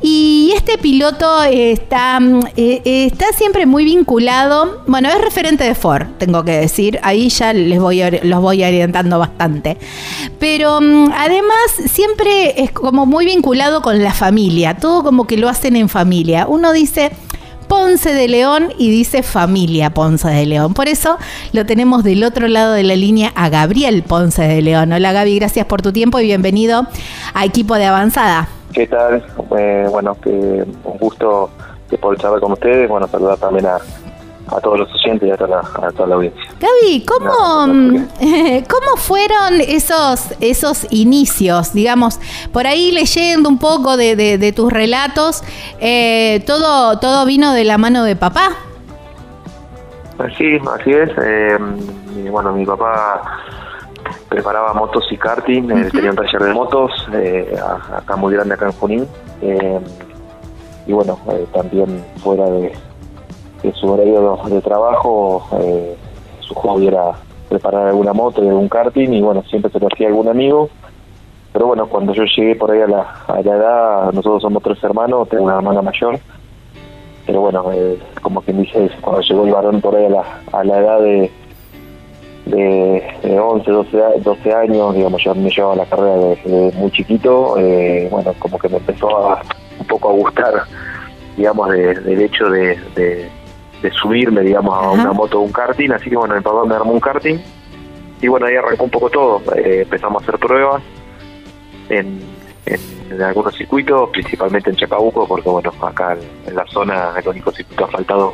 Y 0.00 0.54
este 0.56 0.78
piloto 0.78 1.42
está, 1.42 2.18
eh, 2.56 2.80
está 2.82 3.26
siempre 3.36 3.66
muy 3.66 3.84
vinculado. 3.84 4.84
Bueno, 4.86 5.10
es 5.10 5.20
referente 5.20 5.64
de 5.64 5.74
Ford, 5.74 6.06
tengo 6.16 6.42
que 6.44 6.52
decir. 6.52 6.98
Ahí 7.02 7.28
ya 7.28 7.52
les 7.52 7.78
voy, 7.78 8.02
los 8.22 8.40
voy 8.40 8.64
orientando 8.64 9.18
bastante. 9.18 9.76
Pero 10.38 10.80
mm, 10.80 11.12
siempre 11.86 12.62
es 12.62 12.72
como 12.72 13.06
muy 13.06 13.24
vinculado 13.24 13.82
con 13.82 14.02
la 14.02 14.12
familia, 14.12 14.76
todo 14.76 15.02
como 15.02 15.26
que 15.26 15.36
lo 15.36 15.48
hacen 15.48 15.76
en 15.76 15.88
familia. 15.88 16.46
Uno 16.48 16.72
dice 16.72 17.10
Ponce 17.68 18.14
de 18.14 18.28
León 18.28 18.72
y 18.78 18.90
dice 18.90 19.22
familia 19.22 19.90
Ponce 19.90 20.28
de 20.28 20.46
León. 20.46 20.74
Por 20.74 20.88
eso 20.88 21.18
lo 21.52 21.66
tenemos 21.66 22.02
del 22.02 22.24
otro 22.24 22.48
lado 22.48 22.72
de 22.72 22.82
la 22.82 22.96
línea 22.96 23.32
a 23.34 23.48
Gabriel 23.48 24.02
Ponce 24.02 24.42
de 24.42 24.62
León. 24.62 24.92
Hola 24.92 25.12
Gaby, 25.12 25.38
gracias 25.38 25.66
por 25.66 25.82
tu 25.82 25.92
tiempo 25.92 26.18
y 26.18 26.24
bienvenido 26.24 26.86
a 27.34 27.44
Equipo 27.44 27.74
de 27.74 27.86
Avanzada. 27.86 28.48
¿Qué 28.72 28.86
tal? 28.86 29.24
Eh, 29.58 29.86
bueno, 29.90 30.16
que 30.20 30.30
un 30.30 30.98
gusto 30.98 31.50
de 31.90 31.98
poder 31.98 32.18
charlar 32.18 32.40
con 32.40 32.52
ustedes. 32.52 32.88
Bueno, 32.88 33.06
saludar 33.08 33.38
también 33.38 33.66
a, 33.66 33.78
a 34.50 34.60
todos 34.60 34.78
los 34.78 34.94
oyentes 34.94 35.28
y 35.28 35.32
a 35.32 35.36
toda 35.36 36.06
la, 36.06 36.14
audiencia. 36.14 36.42
Gaby, 36.60 37.04
¿cómo, 37.04 37.30
¿cómo 37.66 38.96
fueron 38.96 39.60
esos, 39.60 40.34
esos 40.40 40.86
inicios? 40.90 41.72
Digamos, 41.72 42.20
por 42.52 42.66
ahí 42.66 42.90
leyendo 42.92 43.48
un 43.48 43.58
poco 43.58 43.96
de, 43.96 44.52
tus 44.54 44.72
relatos, 44.72 45.42
eh, 45.80 46.42
todo, 46.46 46.98
todo 46.98 47.26
vino 47.26 47.52
de 47.52 47.64
la 47.64 47.78
mano 47.78 48.04
de 48.04 48.16
papá. 48.16 48.50
Sí, 50.36 50.58
así 50.74 50.92
es. 50.92 51.10
Eh, 51.22 51.58
bueno, 52.30 52.52
mi 52.52 52.66
papá 52.66 53.22
preparaba 54.28 54.74
motos 54.74 55.04
y 55.10 55.16
karting, 55.16 55.68
tenía 55.90 56.10
un 56.10 56.16
taller 56.16 56.42
de 56.42 56.52
motos, 56.52 56.90
eh, 57.12 57.56
acá 57.96 58.16
muy 58.16 58.34
grande, 58.34 58.54
acá 58.54 58.66
en 58.66 58.72
Junín. 58.72 59.08
y 60.86 60.92
bueno, 60.92 61.18
también 61.52 62.04
fuera 62.22 62.44
de, 62.46 62.72
que 63.62 63.72
su 63.72 63.90
horario 63.90 64.38
de 64.46 64.60
trabajo, 64.60 65.46
eh, 65.60 65.96
su 66.40 66.54
hobby 66.54 66.88
era 66.88 67.12
preparar 67.48 67.88
alguna 67.88 68.12
moto 68.12 68.44
y 68.44 68.48
algún 68.48 68.68
karting 68.68 69.12
y 69.12 69.20
bueno, 69.20 69.42
siempre 69.48 69.70
se 69.70 69.80
lo 69.80 69.88
hacía 69.88 70.08
algún 70.08 70.28
amigo. 70.28 70.68
Pero 71.52 71.66
bueno, 71.66 71.86
cuando 71.86 72.12
yo 72.12 72.24
llegué 72.24 72.54
por 72.54 72.70
ahí 72.70 72.82
a 72.82 72.86
la, 72.86 73.02
a 73.26 73.42
la 73.42 73.56
edad, 73.56 74.12
nosotros 74.12 74.42
somos 74.42 74.62
tres 74.62 74.82
hermanos, 74.84 75.28
tengo 75.28 75.44
una 75.44 75.56
hermana 75.56 75.82
mayor, 75.82 76.18
pero 77.26 77.40
bueno, 77.40 77.64
eh, 77.72 77.98
como 78.22 78.42
quien 78.42 78.62
dice, 78.62 78.90
cuando 79.00 79.22
llegó 79.22 79.44
el 79.44 79.52
varón 79.52 79.80
por 79.80 79.96
ahí 79.96 80.06
a 80.06 80.10
la, 80.10 80.24
a 80.52 80.64
la 80.64 80.78
edad 80.78 81.00
de, 81.00 81.30
de, 82.46 83.40
11, 83.40 83.70
12, 83.70 83.98
12 84.22 84.54
años, 84.54 84.94
digamos, 84.94 85.22
yo 85.22 85.34
me 85.34 85.50
llevaba 85.50 85.76
la 85.76 85.86
carrera 85.86 86.16
desde 86.16 86.72
muy 86.78 86.90
chiquito, 86.90 87.56
eh, 87.58 88.08
bueno, 88.10 88.32
como 88.38 88.58
que 88.58 88.68
me 88.68 88.76
empezó 88.76 89.08
a, 89.18 89.42
un 89.80 89.86
poco 89.86 90.10
a 90.10 90.12
gustar, 90.12 90.54
digamos, 91.36 91.70
del 91.70 92.20
hecho 92.20 92.48
de, 92.50 92.78
de 92.94 93.30
subirme, 93.92 94.42
digamos, 94.42 94.74
a 94.74 94.90
una 94.90 95.12
moto 95.12 95.38
o 95.38 95.42
un 95.42 95.52
karting, 95.52 95.90
así 95.90 96.10
que 96.10 96.16
bueno, 96.16 96.34
mi 96.34 96.40
papá 96.40 96.64
me 96.64 96.74
armó 96.74 96.92
un 96.92 97.00
karting 97.00 97.38
y 98.20 98.28
bueno, 98.28 98.46
ahí 98.46 98.56
arrancó 98.56 98.84
un 98.84 98.90
poco 98.90 99.10
todo, 99.10 99.42
eh, 99.54 99.82
empezamos 99.82 100.22
a 100.22 100.24
hacer 100.24 100.38
pruebas 100.38 100.82
en, 101.88 102.20
en, 102.66 103.22
algunos 103.22 103.56
circuitos, 103.56 104.10
principalmente 104.10 104.70
en 104.70 104.76
Chacabuco, 104.76 105.26
porque 105.26 105.48
bueno, 105.48 105.72
acá 105.80 106.16
en, 106.46 106.54
la 106.54 106.66
zona 106.66 107.14
el 107.16 107.28
único 107.28 107.52
circuito 107.52 107.84
asfaltado 107.84 108.32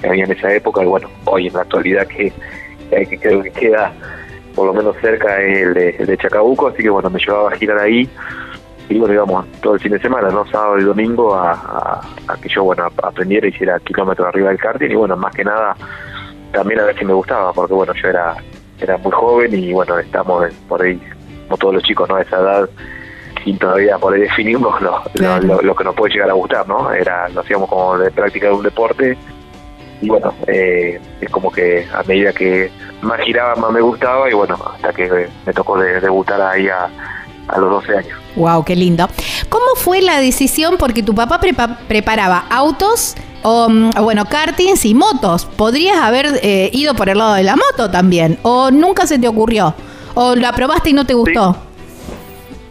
que 0.00 0.08
había 0.08 0.24
en 0.24 0.32
esa 0.32 0.52
época, 0.52 0.82
y 0.82 0.86
bueno, 0.86 1.08
hoy 1.24 1.48
en 1.48 1.54
la 1.54 1.62
actualidad 1.62 2.06
que, 2.06 2.32
que 2.90 3.18
creo 3.18 3.42
que 3.42 3.50
queda 3.50 3.92
por 4.54 4.66
lo 4.66 4.74
menos 4.74 4.96
cerca 5.00 5.40
el 5.42 5.74
de, 5.74 5.90
el 5.98 6.06
de 6.06 6.16
Chacabuco, 6.16 6.68
así 6.68 6.82
que 6.82 6.90
bueno, 6.90 7.10
me 7.10 7.18
llevaba 7.18 7.50
a 7.50 7.56
girar 7.56 7.78
ahí 7.78 8.08
y 8.88 8.98
bueno, 8.98 9.14
íbamos 9.14 9.46
todo 9.62 9.74
el 9.74 9.80
fin 9.80 9.92
de 9.92 10.00
semana, 10.00 10.28
¿no? 10.28 10.46
Sábado 10.46 10.78
y 10.78 10.84
domingo 10.84 11.34
a, 11.34 12.00
que 12.40 12.48
yo, 12.48 12.64
bueno, 12.64 12.86
aprendiera 13.02 13.46
y 13.46 13.50
hiciera 13.50 13.80
kilómetros 13.80 14.28
arriba 14.28 14.50
del 14.50 14.58
karting 14.58 14.90
y 14.90 14.94
bueno, 14.94 15.16
más 15.16 15.34
que 15.34 15.44
nada 15.44 15.74
también 16.52 16.80
a 16.80 16.84
ver 16.84 16.98
si 16.98 17.04
me 17.04 17.12
gustaba, 17.12 17.52
porque 17.52 17.74
bueno, 17.74 17.92
yo 17.94 18.08
era 18.08 18.36
era 18.80 18.96
muy 18.98 19.12
joven 19.12 19.54
y 19.54 19.72
bueno, 19.72 19.98
estamos 19.98 20.46
por 20.68 20.82
ahí, 20.82 21.00
como 21.44 21.56
todos 21.56 21.74
los 21.74 21.82
chicos, 21.82 22.08
¿no? 22.08 22.16
A 22.16 22.22
esa 22.22 22.38
edad 22.38 22.68
sin 23.42 23.58
todavía 23.58 23.98
poder 23.98 24.22
definirnos 24.22 24.80
lo, 24.80 25.02
lo, 25.62 25.74
que 25.74 25.84
nos 25.84 25.94
puede 25.94 26.14
llegar 26.14 26.30
a 26.30 26.34
gustar, 26.34 26.66
¿no? 26.66 26.90
Era, 26.92 27.28
lo 27.28 27.40
hacíamos 27.40 27.68
como 27.68 27.98
de 27.98 28.10
práctica 28.10 28.46
de 28.48 28.52
un 28.52 28.62
deporte 28.62 29.18
y 30.00 30.08
bueno, 30.08 30.34
eh, 30.46 31.00
es 31.20 31.30
como 31.30 31.50
que 31.50 31.86
a 31.92 32.02
medida 32.04 32.32
que 32.32 32.70
más 33.02 33.20
giraba, 33.20 33.54
más 33.56 33.70
me 33.70 33.80
gustaba 33.80 34.30
y 34.30 34.34
bueno, 34.34 34.56
hasta 34.74 34.92
que 34.92 35.28
me 35.46 35.52
tocó 35.52 35.78
debutar 35.78 36.40
ahí 36.40 36.68
a, 36.68 36.88
a 37.48 37.58
los 37.58 37.70
12 37.70 37.96
años. 37.98 38.23
Wow, 38.36 38.64
qué 38.64 38.76
lindo. 38.76 39.08
¿Cómo 39.48 39.64
fue 39.76 40.02
la 40.02 40.20
decisión? 40.20 40.76
Porque 40.78 41.02
tu 41.02 41.14
papá 41.14 41.40
preparaba 41.88 42.44
autos, 42.50 43.14
o, 43.42 43.68
mm, 43.68 43.90
bueno, 44.02 44.24
kartings 44.24 44.84
y 44.84 44.94
motos. 44.94 45.44
¿Podrías 45.44 45.98
haber 45.98 46.26
eh, 46.42 46.70
ido 46.72 46.94
por 46.94 47.08
el 47.08 47.18
lado 47.18 47.34
de 47.34 47.44
la 47.44 47.56
moto 47.56 47.90
también? 47.90 48.38
¿O 48.42 48.70
nunca 48.70 49.06
se 49.06 49.18
te 49.18 49.28
ocurrió? 49.28 49.74
¿O 50.14 50.34
la 50.34 50.52
probaste 50.52 50.90
y 50.90 50.92
no 50.92 51.04
te 51.04 51.14
gustó? 51.14 51.56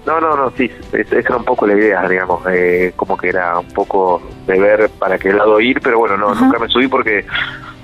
No, 0.05 0.19
no, 0.19 0.35
no, 0.35 0.51
sí, 0.57 0.69
esa 0.91 1.17
era 1.17 1.37
un 1.37 1.45
poco 1.45 1.65
la 1.65 1.75
idea, 1.75 2.05
digamos, 2.09 2.41
eh, 2.51 2.91
como 2.95 3.15
que 3.15 3.29
era 3.29 3.57
un 3.59 3.67
poco 3.67 4.21
de 4.45 4.59
ver 4.59 4.89
para 4.99 5.17
qué 5.17 5.31
lado 5.31 5.61
ir, 5.61 5.79
pero 5.81 5.97
bueno, 5.97 6.17
no, 6.17 6.35
nunca 6.35 6.59
me 6.59 6.67
subí 6.67 6.89
porque 6.89 7.25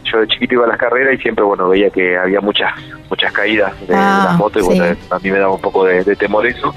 yo 0.04 0.20
de 0.20 0.28
chiquito 0.28 0.56
iba 0.56 0.66
a 0.66 0.68
las 0.68 0.78
carreras 0.78 1.14
y 1.14 1.18
siempre, 1.22 1.46
bueno, 1.46 1.70
veía 1.70 1.90
que 1.90 2.18
había 2.18 2.42
muchas 2.42 2.74
muchas 3.10 3.32
caídas 3.32 3.74
de, 3.88 3.96
ah, 3.96 4.26
las 4.30 4.38
motos 4.38 4.64
y 4.64 4.66
bueno, 4.66 4.98
a 5.10 5.20
mí 5.20 5.32
me 5.32 5.40
daba 5.40 5.54
un 5.54 5.62
poco 5.62 5.86
de, 5.86 6.04
temor 6.16 6.46
eso. 6.46 6.74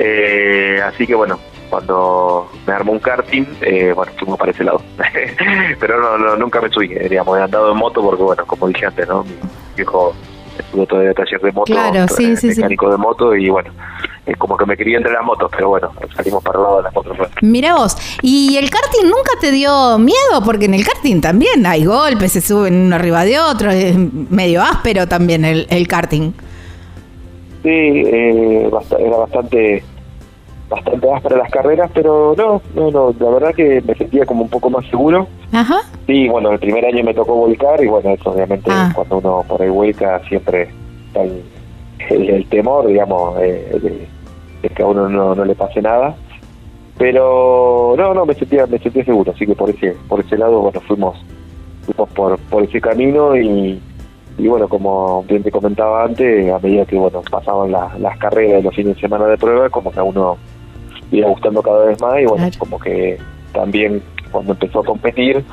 Eh, 0.00 0.80
así 0.84 1.06
que 1.06 1.14
bueno, 1.14 1.40
cuando 1.68 2.48
me 2.66 2.72
armó 2.72 2.92
un 2.92 3.00
karting, 3.00 3.44
eh, 3.60 3.92
bueno, 3.94 4.12
fuimos 4.16 4.38
para 4.38 4.52
ese 4.52 4.64
lado. 4.64 4.80
pero 5.80 6.00
no, 6.00 6.16
no, 6.16 6.36
nunca 6.36 6.60
me 6.60 6.68
subí, 6.70 6.92
eh, 6.92 7.08
digamos, 7.08 7.36
he 7.36 7.42
andado 7.42 7.72
en 7.72 7.78
moto 7.78 8.00
porque, 8.00 8.22
bueno, 8.22 8.46
como 8.46 8.68
dije 8.68 8.86
antes, 8.86 9.08
¿no? 9.08 9.24
Mi 9.24 9.34
viejo 9.76 10.14
estuvo 10.56 10.86
todo 10.86 11.00
de 11.00 11.14
taller 11.14 11.40
de 11.40 11.52
moto, 11.52 11.72
claro, 11.72 12.08
sí, 12.08 12.36
sí, 12.36 12.48
mecánico 12.48 12.90
de 12.90 12.96
moto 12.96 13.34
y 13.34 13.48
bueno, 13.48 13.70
es 14.26 14.36
como 14.36 14.56
que 14.56 14.66
me 14.66 14.76
quería 14.76 14.98
entre 14.98 15.12
las 15.12 15.24
motos, 15.24 15.50
pero 15.50 15.68
bueno, 15.68 15.92
salimos 16.14 16.42
para 16.42 16.58
el 16.58 16.64
lado 16.64 16.76
de 16.78 16.82
las 16.84 16.94
motos. 16.94 17.16
Mira 17.42 17.74
vos, 17.74 17.96
¿y 18.22 18.56
el 18.56 18.68
karting 18.70 19.04
nunca 19.04 19.32
te 19.40 19.50
dio 19.50 19.98
miedo? 19.98 20.42
Porque 20.44 20.66
en 20.66 20.74
el 20.74 20.84
karting 20.84 21.20
también 21.20 21.64
hay 21.66 21.84
golpes, 21.84 22.32
se 22.32 22.40
suben 22.40 22.74
uno 22.74 22.96
arriba 22.96 23.24
de 23.24 23.38
otro, 23.38 23.70
es 23.70 23.96
medio 23.96 24.62
áspero 24.62 25.06
también 25.06 25.44
el, 25.44 25.66
el 25.70 25.88
karting. 25.88 26.32
Sí, 27.62 27.68
eh, 27.68 28.70
era 28.98 29.16
bastante 29.16 29.82
bastante 30.68 31.10
áspera 31.10 31.36
las 31.38 31.50
carreras, 31.50 31.90
pero 31.94 32.34
no, 32.36 32.60
no, 32.74 32.90
no, 32.90 33.14
la 33.18 33.30
verdad 33.30 33.54
que 33.54 33.80
me 33.80 33.94
sentía 33.94 34.26
como 34.26 34.42
un 34.42 34.50
poco 34.50 34.70
más 34.70 34.84
seguro. 34.86 35.26
Ajá. 35.52 35.80
Sí, 36.06 36.28
bueno, 36.28 36.52
el 36.52 36.58
primer 36.58 36.84
año 36.84 37.02
me 37.04 37.14
tocó 37.14 37.34
volcar 37.34 37.82
y 37.82 37.86
bueno, 37.86 38.10
eso 38.10 38.30
obviamente 38.30 38.70
ah. 38.70 38.92
cuando 38.94 39.18
uno 39.18 39.44
por 39.48 39.62
ahí 39.62 39.70
vuelca 39.70 40.20
siempre 40.28 40.68
está 41.06 41.22
el, 41.22 42.46
temor, 42.48 42.86
digamos, 42.86 43.38
eh, 43.40 44.06
es 44.62 44.72
que 44.72 44.82
a 44.82 44.86
uno 44.86 45.08
no, 45.08 45.34
no 45.34 45.44
le 45.44 45.54
pase 45.54 45.80
nada. 45.80 46.14
Pero 46.98 47.94
no, 47.96 48.12
no, 48.12 48.26
me 48.26 48.34
sentía, 48.34 48.66
me 48.66 48.78
sentía 48.78 49.04
seguro, 49.04 49.32
así 49.32 49.46
que 49.46 49.54
por 49.54 49.70
ese, 49.70 49.96
por 50.08 50.20
ese 50.20 50.36
lado, 50.36 50.60
bueno, 50.60 50.80
fuimos, 50.80 51.16
fuimos 51.86 52.10
por, 52.10 52.38
por 52.50 52.64
ese 52.64 52.80
camino 52.80 53.36
y, 53.36 53.80
y 54.38 54.46
bueno, 54.46 54.68
como 54.68 55.24
bien 55.24 55.42
te 55.42 55.50
comentaba 55.50 56.04
antes, 56.04 56.50
a 56.52 56.58
medida 56.60 56.86
que 56.86 56.96
bueno 56.96 57.22
pasaban 57.28 57.72
las 57.72 58.18
carreras 58.18 58.60
y 58.60 58.62
los 58.62 58.74
fines 58.74 58.94
de 58.94 59.00
semana 59.00 59.26
de 59.26 59.36
prueba, 59.36 59.68
como 59.68 59.90
que 59.90 59.98
a 59.98 60.04
uno 60.04 60.38
iba 61.10 61.28
gustando 61.28 61.60
cada 61.60 61.86
vez 61.86 62.00
más 62.00 62.20
y 62.20 62.24
bueno, 62.24 62.48
como 62.58 62.78
que 62.78 63.18
también 63.52 64.00
cuando 64.30 64.52
empezó 64.52 64.80
a 64.80 64.84
competir 64.84 65.44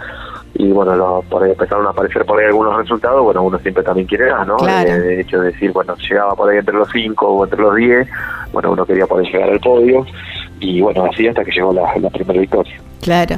y 0.54 0.72
bueno, 0.72 1.24
por 1.30 1.44
ahí 1.44 1.52
empezaron 1.52 1.86
a 1.88 1.90
aparecer 1.90 2.26
por 2.26 2.40
ahí 2.40 2.46
algunos 2.46 2.78
resultados, 2.78 3.24
bueno, 3.24 3.44
uno 3.44 3.58
siempre 3.60 3.84
también 3.84 4.08
quiere 4.08 4.28
ganar, 4.28 4.48
¿no? 4.48 4.58
De, 4.58 5.20
hecho, 5.20 5.42
decir, 5.42 5.72
bueno, 5.74 5.96
llegaba 5.98 6.34
por 6.36 6.50
ahí 6.50 6.60
entre 6.60 6.76
los 6.76 6.90
5 6.92 7.28
o 7.28 7.44
entre 7.44 7.62
los 7.62 7.76
10, 7.76 8.08
bueno, 8.54 8.72
uno 8.72 8.86
quería 8.86 9.06
poder 9.08 9.26
llegar 9.26 9.50
al 9.50 9.60
podio 9.60 10.06
y 10.66 10.82
bueno, 10.82 11.06
así 11.12 11.28
hasta 11.28 11.44
que 11.44 11.52
llegó 11.52 11.74
la, 11.74 12.10
primera 12.10 12.40
victoria. 12.40 12.82
Claro. 13.02 13.38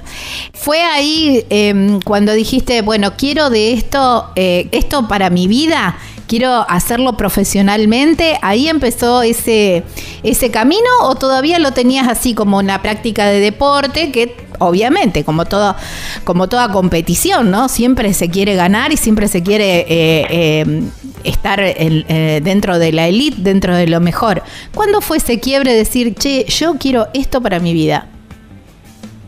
Fue 0.53 0.81
ahí 0.81 1.43
em, 1.49 1.99
cuando 2.01 2.33
dijiste, 2.33 2.81
bueno, 2.81 3.13
quiero 3.17 3.49
de 3.49 3.73
esto, 3.73 4.31
eh, 4.35 4.69
esto 4.71 5.07
para 5.07 5.29
mi 5.29 5.47
vida, 5.47 5.97
quiero 6.27 6.65
hacerlo 6.69 7.17
profesionalmente. 7.17 8.37
Ahí 8.41 8.67
empezó 8.67 9.21
ese, 9.21 9.83
ese 10.23 10.51
camino 10.51 10.89
o 11.03 11.15
todavía 11.15 11.59
lo 11.59 11.71
tenías 11.71 12.07
así 12.07 12.35
como 12.35 12.57
una 12.57 12.81
práctica 12.81 13.25
de 13.27 13.39
deporte 13.39 14.11
que 14.11 14.35
obviamente, 14.59 15.23
como 15.23 15.45
todo, 15.45 15.75
como 16.23 16.47
toda 16.47 16.71
competición, 16.71 17.51
¿no? 17.51 17.69
Siempre 17.69 18.13
se 18.13 18.29
quiere 18.29 18.55
ganar 18.55 18.91
y 18.91 18.97
siempre 18.97 19.27
se 19.27 19.43
quiere 19.43 19.85
eh, 19.87 20.61
em, 20.61 20.89
estar 21.23 21.59
eh, 21.61 22.41
dentro 22.43 22.79
de 22.79 22.91
la 22.91 23.07
elite, 23.07 23.37
dentro 23.41 23.75
de 23.75 23.87
lo 23.87 23.99
mejor. 23.99 24.41
¿Cuándo 24.73 25.01
fue 25.01 25.17
ese 25.17 25.39
quiebre 25.39 25.71
de 25.71 25.77
decir, 25.79 26.15
che, 26.15 26.45
yo 26.45 26.75
quiero 26.79 27.07
esto 27.13 27.41
para 27.41 27.59
mi 27.59 27.73
vida? 27.73 28.07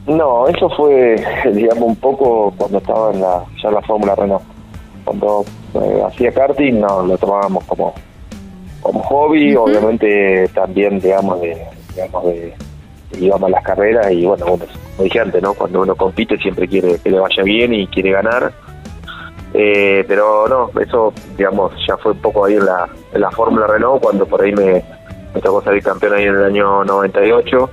No, 0.08 0.48
eso 0.48 0.70
fue, 0.72 1.24
digamos, 1.54 1.84
un 1.84 1.96
poco 1.96 2.54
cuando 2.58 2.80
estaba 2.80 3.14
en 3.14 3.22
la, 3.22 3.44
ya 3.62 3.70
en 3.70 3.76
la 3.76 3.82
Fórmula 3.82 4.16
Renault. 4.16 4.44
Cuando 5.06 5.46
eh, 5.74 6.04
hacía 6.08 6.32
karting, 6.32 6.80
no, 6.80 7.04
lo 7.04 7.18
tomábamos 7.18 7.64
como, 7.66 7.94
como 8.82 9.02
hobby, 9.04 9.56
obviamente 9.56 10.48
también, 10.54 11.00
digamos, 11.00 11.42
de, 11.42 11.58
digamos, 11.94 12.26
de, 12.26 12.54
íbamos 13.20 13.48
a 13.50 13.52
las 13.52 13.64
carreras 13.64 14.12
y 14.12 14.26
bueno, 14.26 14.46
como 14.46 14.66
dije 15.04 15.20
antes, 15.20 15.42
¿no? 15.42 15.54
Cuando 15.54 15.82
uno 15.82 15.96
compite 15.96 16.38
siempre 16.38 16.68
quiere 16.68 17.00
que 17.00 17.10
le 17.10 17.20
vaya 17.20 17.44
bien 17.44 17.74
y 17.74 17.88
quiere 17.88 18.12
ganar 18.12 18.54
eh, 19.54 20.06
pero 20.08 20.48
no, 20.48 20.70
eso, 20.80 21.14
digamos, 21.38 21.72
ya 21.88 21.98
fue 21.98 22.12
un 22.12 22.20
poco 22.20 22.46
ahí 22.46 22.56
en 22.56 22.66
la, 22.66 22.88
en 23.14 23.22
la 23.22 23.32
Fórmula 23.32 23.68
Renault, 23.68 24.02
cuando 24.02 24.26
por 24.26 24.42
ahí 24.42 24.52
me, 24.52 24.84
me, 25.34 25.42
tocó 25.42 25.62
salir 25.64 25.82
campeón 25.82 26.14
ahí 26.14 26.26
en 26.26 26.36
el 26.36 26.44
año 26.44 26.84
98. 26.84 27.70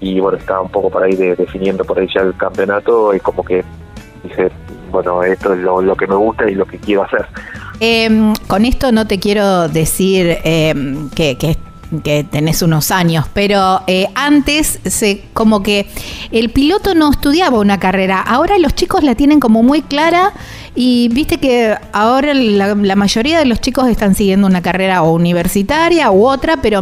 Y 0.00 0.20
bueno, 0.20 0.38
estaba 0.38 0.60
un 0.60 0.70
poco 0.70 0.90
por 0.90 1.02
ahí 1.02 1.16
definiendo 1.16 1.84
por 1.84 1.98
ahí 1.98 2.06
ya 2.14 2.20
el 2.20 2.36
campeonato 2.36 3.14
y 3.14 3.20
como 3.20 3.42
que 3.44 3.64
dije, 4.22 4.50
bueno, 4.90 5.22
esto 5.22 5.52
es 5.52 5.60
lo, 5.60 5.96
que 5.96 6.06
me 6.06 6.16
gusta 6.16 6.48
y 6.50 6.54
lo 6.54 6.66
que 6.66 6.78
quiero 6.78 7.04
hacer. 7.04 7.26
Em, 7.80 8.32
con 8.46 8.64
esto 8.64 8.92
no 8.92 9.06
te 9.06 9.18
quiero 9.18 9.68
decir 9.68 10.38
em, 10.44 11.10
que, 11.10 11.36
que 11.36 12.24
tenés 12.24 12.62
unos 12.62 12.90
años, 12.90 13.26
pero 13.32 13.82
eh, 13.86 14.08
antes 14.14 14.80
se, 14.84 15.22
como 15.32 15.62
que 15.62 15.86
el 16.32 16.50
piloto 16.50 16.94
no 16.94 17.10
estudiaba 17.10 17.58
una 17.58 17.78
carrera, 17.78 18.20
ahora 18.20 18.58
los 18.58 18.74
chicos 18.74 19.04
la 19.04 19.14
tienen 19.14 19.40
como 19.40 19.62
muy 19.62 19.82
clara 19.82 20.32
y 20.74 21.08
viste 21.12 21.38
que 21.38 21.76
ahora 21.92 22.34
la, 22.34 22.74
mayoría 22.74 23.38
de 23.38 23.46
los 23.46 23.60
chicos 23.60 23.88
están 23.88 24.14
siguiendo 24.14 24.46
una 24.46 24.62
carrera 24.62 25.02
universitaria 25.02 26.10
u 26.10 26.26
otra, 26.26 26.58
pero 26.60 26.80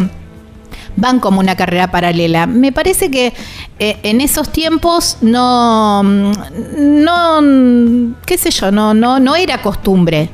van 0.97 1.21
como 1.21 1.41
una 1.41 1.57
carrera 1.57 1.91
paralela. 1.91 2.47
Me 2.47 2.73
parece 2.73 3.11
que 3.11 3.33
eh, 3.79 3.99
en 4.03 4.21
esos 4.21 4.53
tiempos 4.53 5.19
no, 5.23 6.03
no, 6.03 8.15
qué 8.27 8.39
sé 8.39 8.51
yo, 8.51 8.71
no, 8.71 8.95
no, 8.95 9.21
no 9.21 9.37
era 9.37 9.59
costumbre. 9.59 10.29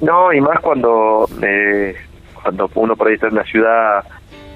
No, 0.00 0.32
y 0.32 0.40
más 0.40 0.58
cuando 0.60 1.28
eh, 1.42 1.94
cuando 2.42 2.70
uno 2.74 2.96
por 2.96 3.08
ahí 3.08 3.14
está 3.14 3.28
en 3.28 3.34
la 3.34 3.44
ciudad 3.44 4.04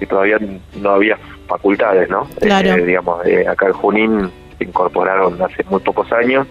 y 0.00 0.06
todavía 0.06 0.38
no 0.76 0.90
había 0.90 1.18
facultades, 1.46 2.08
¿no? 2.08 2.26
Eh, 2.40 2.84
digamos, 2.84 3.24
eh, 3.26 3.46
acá 3.46 3.66
en 3.66 3.72
Junín 3.74 4.30
se 4.58 4.64
incorporaron 4.64 5.40
hace 5.42 5.62
muy 5.64 5.80
pocos 5.80 6.10
años. 6.12 6.46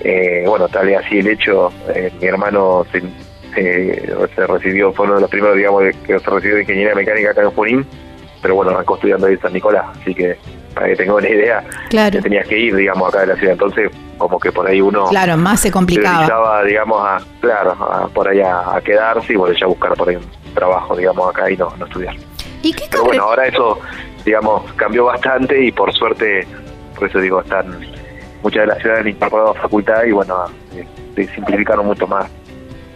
Eh, 0.00 0.44
bueno, 0.46 0.68
tal 0.68 0.86
vez 0.86 1.04
así 1.04 1.18
el 1.18 1.28
hecho, 1.28 1.72
mi 2.20 2.26
hermano 2.26 2.84
se, 2.92 3.02
se, 3.62 4.46
recibió, 4.46 4.92
fue 4.92 5.06
uno 5.06 5.16
de 5.16 5.20
los 5.22 5.30
primeros, 5.30 5.56
digamos, 5.56 5.82
que 6.06 6.18
se 6.18 6.30
recibió 6.30 6.56
de 6.56 6.62
ingeniería 6.62 6.94
mecánica 6.94 7.30
acá 7.30 7.42
en 7.42 7.50
Junín, 7.50 7.86
pero 8.42 8.54
bueno, 8.54 8.72
arrancó 8.72 8.96
estudiando 8.96 9.26
ahí 9.26 9.34
en 9.34 9.40
San 9.40 9.52
Nicolás, 9.52 9.86
así 10.00 10.14
que 10.14 10.36
para 10.74 10.88
que 10.88 10.96
tenga 10.96 11.14
una 11.14 11.28
idea, 11.28 11.64
claro. 11.88 12.20
tenías 12.20 12.46
que 12.46 12.58
ir, 12.58 12.76
digamos, 12.76 13.08
acá 13.08 13.20
de 13.20 13.28
la 13.28 13.36
ciudad. 13.36 13.54
Entonces, 13.54 13.90
como 14.18 14.38
que 14.38 14.52
por 14.52 14.66
ahí 14.66 14.82
uno... 14.82 15.06
Claro, 15.06 15.38
más 15.38 15.60
se 15.60 15.70
complicaba. 15.70 16.62
digamos, 16.64 17.00
a, 17.00 17.18
claro, 17.40 18.10
por 18.12 18.28
ahí 18.28 18.40
a, 18.40 18.78
quedarse 18.84 19.32
y 19.32 19.36
volver 19.36 19.64
a 19.64 19.66
buscar 19.66 19.94
por 19.94 20.10
ahí 20.10 20.16
un 20.16 20.54
trabajo, 20.54 20.94
digamos, 20.94 21.30
acá 21.30 21.50
y 21.50 21.56
no, 21.56 21.72
no 21.78 21.86
estudiar. 21.86 22.14
¿Y 22.62 22.74
qué 22.74 22.84
Pero 22.90 23.04
bueno, 23.04 23.22
ahora 23.22 23.46
eso, 23.46 23.78
digamos, 24.24 24.70
cambió 24.74 25.06
bastante 25.06 25.64
y 25.64 25.72
por 25.72 25.90
suerte, 25.94 26.46
por 26.94 27.08
eso 27.08 27.20
digo, 27.20 27.40
están 27.40 27.74
muchas 28.42 28.60
de 28.60 28.66
las 28.66 28.78
ciudades 28.78 29.00
han 29.00 29.08
incorporado 29.08 29.54
facultad 29.54 30.04
y 30.04 30.12
bueno, 30.12 30.44
eh, 30.74 31.28
simplificaron 31.34 31.86
mucho 31.86 32.06
más 32.06 32.30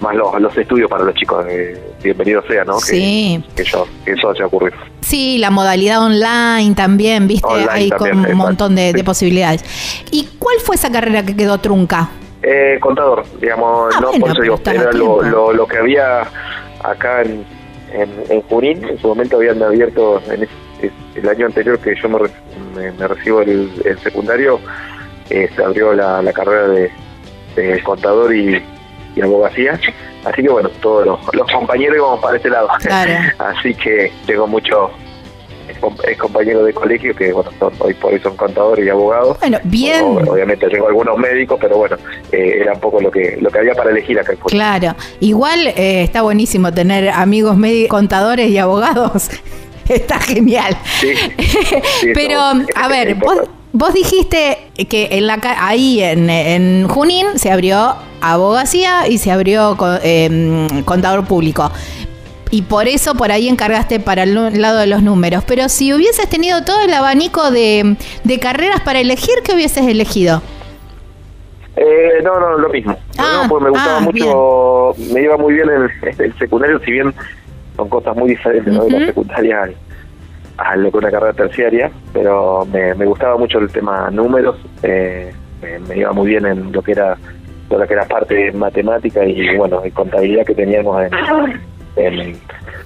más 0.00 0.14
los, 0.14 0.40
los 0.40 0.56
estudios 0.56 0.90
para 0.90 1.04
los 1.04 1.14
chicos. 1.14 1.44
Eh, 1.48 1.78
bienvenido 2.02 2.42
sea, 2.42 2.64
¿no? 2.64 2.78
Sí. 2.80 3.42
Que, 3.54 3.64
yo, 3.64 3.86
que 4.04 4.12
eso 4.12 4.30
haya 4.30 4.46
ocurrido. 4.46 4.76
Sí, 5.00 5.38
la 5.38 5.50
modalidad 5.50 6.02
online 6.02 6.74
también, 6.74 7.26
viste, 7.26 7.48
hay 7.70 7.90
con 7.90 8.26
un 8.26 8.36
montón 8.36 8.74
de, 8.74 9.02
posibilidades. 9.04 9.64
¿Y 10.10 10.28
cuál 10.38 10.56
fue 10.60 10.76
esa 10.76 10.90
carrera 10.90 11.24
que 11.24 11.36
quedó 11.36 11.58
trunca? 11.58 12.10
Eh, 12.42 12.78
contador, 12.80 13.24
digamos, 13.40 13.94
ah, 13.94 14.00
no, 14.00 14.12
por 14.12 14.30
eso 14.30 14.42
digo, 14.42 14.60
era 14.64 14.92
lo, 14.92 15.52
lo, 15.52 15.66
que 15.66 15.76
había 15.76 16.22
acá 16.82 17.22
en, 17.22 17.44
en, 17.92 18.40
Junín, 18.42 18.82
en 18.84 18.98
su 18.98 19.08
momento 19.08 19.36
habían 19.36 19.62
abierto, 19.62 20.22
en 20.30 20.48
el 21.14 21.28
año 21.28 21.46
anterior 21.46 21.78
que 21.78 21.94
yo 22.00 22.08
me, 22.08 22.92
me, 22.92 23.08
recibo 23.08 23.42
el, 23.42 23.70
secundario, 24.02 24.58
eh, 25.28 25.50
se 25.54 25.62
abrió 25.62 25.92
la, 25.92 26.22
la 26.22 26.32
carrera 26.32 26.68
de, 26.68 26.90
de 27.56 27.82
contador 27.82 28.34
y, 28.34 28.62
y 29.16 29.20
abogacía. 29.20 29.78
Así 30.24 30.42
que 30.42 30.48
bueno, 30.48 30.68
todos 30.80 31.06
los, 31.06 31.50
compañeros 31.52 31.96
íbamos 31.96 32.20
para 32.20 32.36
este 32.36 32.50
lado. 32.50 32.68
Así 33.38 33.74
que 33.74 34.12
tengo 34.26 34.46
muchos 34.46 34.90
es 36.08 36.18
compañero 36.18 36.64
de 36.64 36.72
colegio 36.72 37.14
que 37.14 37.32
bueno 37.32 37.50
hoy 37.78 37.94
por 37.94 38.12
hoy 38.12 38.20
son 38.20 38.36
contadores 38.36 38.84
y 38.84 38.88
abogados. 38.88 39.38
Bueno 39.38 39.58
bien. 39.64 40.04
Obviamente 40.04 40.68
tengo 40.68 40.88
algunos 40.88 41.16
médicos 41.16 41.58
pero 41.60 41.76
bueno 41.76 41.96
eh, 42.32 42.58
era 42.60 42.72
un 42.72 42.80
poco 42.80 43.00
lo 43.00 43.10
que 43.10 43.38
lo 43.40 43.50
que 43.50 43.58
había 43.58 43.74
para 43.74 43.90
elegir 43.90 44.18
acá 44.18 44.32
en 44.32 44.38
claro. 44.38 44.94
Igual 45.20 45.68
eh, 45.68 46.02
está 46.02 46.22
buenísimo 46.22 46.72
tener 46.72 47.08
amigos 47.10 47.56
contadores 47.88 48.50
y 48.50 48.58
abogados. 48.58 49.30
Está 49.88 50.20
genial. 50.20 50.76
Sí, 51.00 51.12
pero 52.14 52.38
a 52.76 52.88
ver 52.88 53.16
vos 53.16 53.40
Vos 53.72 53.94
dijiste 53.94 54.58
que 54.88 55.08
en 55.12 55.26
la 55.28 55.38
ahí 55.58 56.02
en, 56.02 56.88
Junín 56.88 57.26
se 57.36 57.52
abrió 57.52 57.94
abogacía 58.20 59.06
y 59.06 59.18
se 59.18 59.30
abrió 59.30 59.76
em, 60.02 60.82
contador 60.82 61.24
público. 61.24 61.70
Y 62.50 62.62
por 62.62 62.88
eso 62.88 63.14
por 63.14 63.30
ahí 63.30 63.48
encargaste 63.48 64.00
para 64.00 64.24
el 64.24 64.60
lado 64.60 64.78
de 64.78 64.88
los 64.88 65.02
números. 65.02 65.44
Pero 65.46 65.68
si 65.68 65.92
hubieses 65.92 66.28
tenido 66.28 66.64
todo 66.64 66.82
el 66.82 66.92
abanico 66.92 67.52
de, 67.52 67.96
carreras 68.40 68.80
para 68.80 68.98
elegir, 68.98 69.34
¿qué 69.44 69.54
hubieses 69.54 69.86
elegido? 69.86 70.42
Eh, 71.76 72.20
no, 72.24 72.40
no, 72.40 72.58
lo 72.58 72.68
mismo. 72.70 72.96
Ah, 73.18 73.46
pues 73.48 73.62
me 73.62 73.70
gustaba 73.70 73.98
ah, 73.98 74.00
mucho, 74.00 74.94
me 75.14 75.22
iba 75.22 75.36
muy 75.36 75.54
bien 75.54 75.68
el, 75.68 75.90
el, 76.18 76.38
secundario, 76.38 76.80
si 76.80 76.90
bien 76.90 77.14
son 77.76 77.88
cosas 77.88 78.16
muy 78.16 78.30
diferentes, 78.30 78.74
¿no? 78.74 78.84
De 78.84 78.98
la 78.98 79.06
secundaria 79.06 79.70
a 80.60 80.76
lo 80.76 80.90
que 80.90 80.98
una 80.98 81.10
carrera 81.10 81.32
terciaria, 81.32 81.90
pero 82.12 82.66
me, 82.66 82.92
gustaba 83.06 83.36
mucho 83.36 83.58
el 83.58 83.70
tema 83.70 84.10
números, 84.10 84.56
eh, 84.82 85.32
me, 85.88 85.96
iba 85.96 86.12
muy 86.12 86.28
bien 86.28 86.46
en 86.46 86.72
lo 86.72 86.82
que 86.82 86.92
era 86.92 87.16
lo 87.70 87.86
que 87.86 87.94
era 87.94 88.04
parte 88.04 88.34
de 88.34 88.52
matemática 88.52 89.24
y 89.24 89.56
bueno, 89.56 89.80
y 89.86 89.92
contabilidad 89.92 90.44
que 90.44 90.56
teníamos 90.56 91.04
en, 91.96 92.36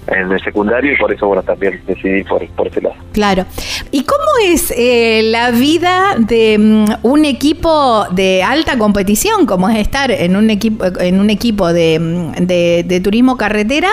en, 0.06 0.32
el 0.32 0.44
secundario 0.44 0.92
y 0.92 0.96
por 0.96 1.10
eso 1.10 1.26
bueno 1.26 1.42
también 1.42 1.80
decidí 1.86 2.22
por, 2.24 2.46
por. 2.48 2.70
Claro. 3.12 3.46
¿Y 3.90 4.04
cómo 4.04 4.24
es 4.44 4.70
eh, 4.76 5.22
la 5.24 5.52
vida 5.52 6.16
de 6.18 6.58
mm, 6.58 6.84
un 7.02 7.24
equipo 7.24 8.04
de 8.10 8.42
alta 8.42 8.76
competición, 8.76 9.46
como 9.46 9.70
es 9.70 9.78
estar 9.78 10.10
en 10.10 10.36
un 10.36 10.50
equipo 10.50 10.84
en 11.00 11.18
un 11.18 11.30
equipo 11.30 11.72
de, 11.72 11.98
mm, 11.98 12.46
de, 12.46 13.00
turismo 13.02 13.38
carretera 13.38 13.90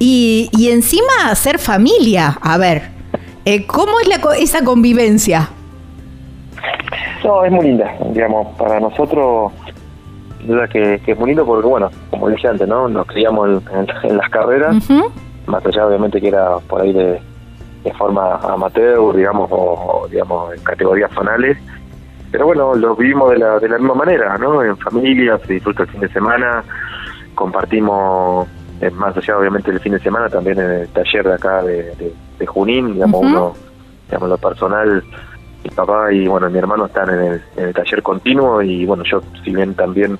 y, 0.00 0.50
y 0.58 0.70
encima 0.70 1.32
ser 1.36 1.60
familia? 1.60 2.36
A 2.40 2.58
ver, 2.58 2.95
eh, 3.46 3.64
¿Cómo 3.64 3.92
es 4.00 4.08
la, 4.08 4.16
esa 4.34 4.64
convivencia? 4.64 5.48
No, 7.24 7.44
es 7.44 7.52
muy 7.52 7.66
linda, 7.66 7.94
digamos, 8.12 8.54
para 8.56 8.80
nosotros, 8.80 9.52
duda 10.44 10.66
que, 10.66 11.00
que, 11.04 11.12
es 11.12 11.18
muy 11.18 11.28
lindo 11.28 11.46
porque, 11.46 11.66
bueno, 11.66 11.88
como 12.10 12.28
dije 12.28 12.48
antes, 12.48 12.66
¿no? 12.66 12.88
Nos 12.88 13.06
criamos 13.06 13.62
en, 13.72 14.16
las 14.16 14.28
carreras, 14.30 14.76
más 15.46 15.64
allá 15.64 15.86
obviamente 15.86 16.20
que 16.20 16.28
era 16.28 16.58
por 16.58 16.82
ahí 16.82 16.92
de, 16.92 17.20
forma 17.96 18.34
amateur, 18.42 19.14
digamos, 19.14 19.48
o, 19.52 20.08
digamos, 20.10 20.52
en 20.52 20.64
categorías 20.64 21.08
zonales, 21.12 21.56
pero 22.32 22.46
bueno, 22.46 22.74
lo 22.74 22.96
vivimos 22.96 23.30
de 23.30 23.38
la, 23.38 23.60
de 23.60 23.68
la 23.68 23.78
misma 23.78 23.94
manera, 23.94 24.36
¿no? 24.38 24.60
En 24.60 24.76
familia, 24.76 25.38
se 25.46 25.52
disfruta 25.52 25.84
el 25.84 25.88
fin 25.90 26.00
de 26.00 26.08
semana, 26.08 26.64
compartimos, 27.36 28.48
eh, 28.80 28.90
más 28.90 29.16
allá 29.16 29.38
obviamente 29.38 29.70
del 29.70 29.78
fin 29.78 29.92
de 29.92 30.00
semana, 30.00 30.28
también 30.28 30.58
en 30.58 30.70
el 30.70 30.88
taller 30.88 31.28
de 31.28 31.34
acá 31.34 31.62
de 31.62 31.94
de 31.94 32.12
Junín, 32.44 32.94
digamos, 32.94 33.22
uno, 33.22 33.54
digamos, 34.08 34.28
lo 34.28 34.36
personal, 34.38 35.02
mi 35.64 35.70
papá 35.70 36.12
y 36.12 36.26
bueno, 36.26 36.50
mi 36.50 36.58
hermano 36.58 36.86
están 36.86 37.08
en 37.08 37.40
el, 37.56 37.74
taller 37.74 38.02
continuo 38.02 38.60
y 38.62 38.84
bueno, 38.84 39.04
yo 39.04 39.22
si 39.44 39.54
bien 39.54 39.74
también 39.74 40.18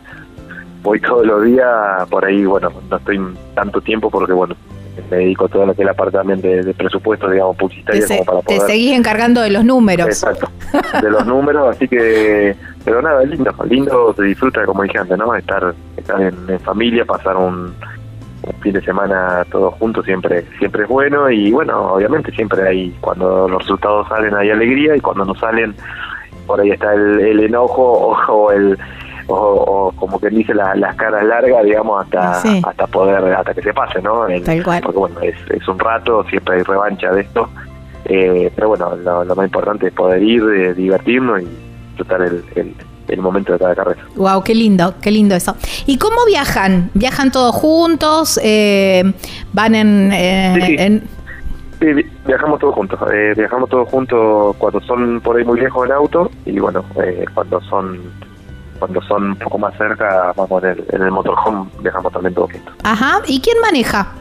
voy 0.83 1.01
todos 1.07 1.27
los 1.27 1.45
días, 1.45 2.09
por 2.09 2.25
ahí, 2.25 2.45
bueno, 2.45 2.73
no 2.89 2.97
estoy 2.97 3.21
tanto 3.55 3.81
tiempo 3.81 4.11
porque 4.11 4.33
bueno, 4.33 4.57
me 5.11 5.19
dedico 5.19 5.49
todo 5.49 5.67
lo 5.67 5.75
que 5.75 5.83
es 5.83 5.87
la 5.87 5.95
parte 5.95 6.17
también 6.17 6.41
de, 6.41 6.73
presupuesto, 6.73 7.29
digamos, 7.29 7.57
publicitario. 7.57 8.07
Te, 8.07 8.25
como 8.25 8.43
para 8.43 8.59
te 8.59 8.61
seguís 8.61 8.97
encargando 8.97 9.43
de 9.43 9.51
los 9.51 9.65
números. 9.65 10.07
Exacto, 10.07 10.49
de 11.03 11.11
los 11.11 11.27
números, 11.27 11.77
así 11.77 11.87
que, 11.87 12.57
pero 12.85 13.03
nada, 13.03 13.23
es 13.23 13.29
lindo, 13.29 13.53
lindo, 13.69 14.15
se 14.15 14.23
disfruta, 14.23 14.65
como 14.65 14.85
dije 14.85 14.99
antes, 14.99 15.19
¿no? 15.19 15.35
Estar, 15.35 15.75
estar 15.97 16.21
en 16.23 16.61
familia, 16.61 17.05
pasar 17.05 17.37
un, 17.37 17.75
un 18.47 18.61
fin 18.61 18.73
de 18.73 18.81
semana 18.83 19.45
todos 19.51 19.75
juntos 19.75 20.05
siempre 20.05 20.45
siempre 20.59 20.85
es 20.85 20.89
bueno 20.89 21.31
y 21.31 21.51
bueno 21.53 21.95
obviamente 21.95 22.31
siempre 22.33 22.67
hay 22.67 22.91
cuando 23.01 23.49
los 23.49 23.63
resultados 23.63 24.09
salen 24.09 24.35
hay 24.35 24.51
alegría 24.51 24.97
y 24.97 25.01
cuando 25.01 25.25
no 25.25 25.35
salen 25.35 25.75
por 26.47 26.61
ahí 26.61 26.71
está 26.71 26.95
el, 26.95 27.41
enojo 27.41 27.83
o, 28.29 28.53
el 28.53 28.79
o, 29.27 29.93
como 29.97 30.21
que 30.21 30.29
dice 30.31 30.55
las 30.55 30.95
caras 30.97 31.25
largas 31.25 31.65
digamos 31.65 32.05
hasta 32.05 32.39
hasta 32.69 32.87
poder 32.87 33.35
hasta 33.35 33.53
que 33.53 33.63
se 33.63 33.75
pase 33.75 34.01
no 34.01 34.27
porque 34.83 34.99
bueno 34.99 35.21
es, 35.21 35.37
es 35.51 35.67
un 35.67 35.79
rato 35.79 36.25
siempre 36.31 36.57
hay 36.57 36.63
revancha 36.63 37.11
de 37.13 37.23
esto 37.23 37.49
eh, 38.05 38.53
pero 38.55 38.69
bueno 38.69 38.95
lo, 38.97 39.25
lo, 39.25 39.35
más 39.35 39.47
importante 39.47 39.89
es 39.89 39.93
poder 39.93 40.23
ir 40.23 40.43
eh, 40.43 40.75
divertirnos 40.75 41.43
y 41.43 41.49
disfrutar 41.89 42.23
el, 42.23 42.45
el 42.55 42.75
el 43.09 43.21
momento 43.21 43.53
de 43.53 43.59
cada 43.59 43.75
carrera. 43.75 44.03
Wow, 44.17 44.43
qué 44.43 44.55
lindo, 44.55 44.95
qué 45.01 45.11
lindo 45.11 45.35
eso. 45.35 45.57
¿Y 45.87 45.99
cómo 45.99 46.25
viajan? 46.27 46.91
¿Viajan 46.95 47.31
todos 47.31 47.55
juntos? 47.55 48.41
Eh, 48.43 49.05
¿Van 49.53 49.75
en, 49.75 50.11
eh, 50.13 51.03
sí, 51.81 51.87
viajamos 52.27 52.59
todos 52.61 52.75
juntos. 52.75 52.99
Eh, 53.13 53.35
viajamos 53.37 53.69
todos 53.69 53.89
juntos 53.89 54.57
cuando 54.57 54.81
son 54.83 55.21
por 55.21 55.37
ahí 55.37 55.45
muy 55.45 55.61
lejos 55.61 55.87
en 55.87 55.93
auto 55.93 56.31
y 56.45 56.59
bueno, 56.59 56.85
cuando 57.35 57.61
son 57.63 58.01
cuando 58.79 59.01
son 59.03 59.31
un 59.31 59.37
poco 59.37 59.59
más 59.59 59.75
cerca, 59.79 60.33
vamos 60.37 60.63
en 60.63 60.71
el, 60.71 60.85
en 60.93 61.03
el 61.03 61.11
motorhome, 61.11 61.67
viajamos 61.81 62.13
también 62.13 62.35
todos 62.35 62.53
juntos. 62.53 62.75
Ajá, 62.83 63.23
¿y 63.27 63.41
quién 63.41 63.59
maneja? 63.61 64.13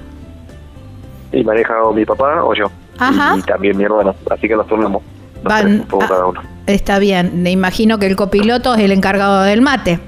Y 1.34 1.44
maneja 1.44 1.84
o 1.84 1.94
mi 1.94 2.06
papá 2.06 2.42
o 2.44 2.54
yo. 2.54 2.72
Ajá. 2.98 3.36
Y, 3.38 3.42
también 3.42 3.78
mi 3.78 3.84
hermano, 3.84 4.16
así 4.32 4.48
que 4.48 4.56
nos 4.56 4.68
turnamos. 4.68 5.04
Van, 5.46 5.86
cada 6.08 6.26
uno. 6.26 6.42
Está 6.66 7.00
bien, 7.00 7.44
me 7.44 7.52
imagino 7.52 8.00
que 8.00 8.08
el 8.08 8.16
copiloto 8.16 8.74
es 8.74 8.82
el 8.82 8.92
encargado 8.92 9.44
del 9.44 9.62
mate. 9.62 10.00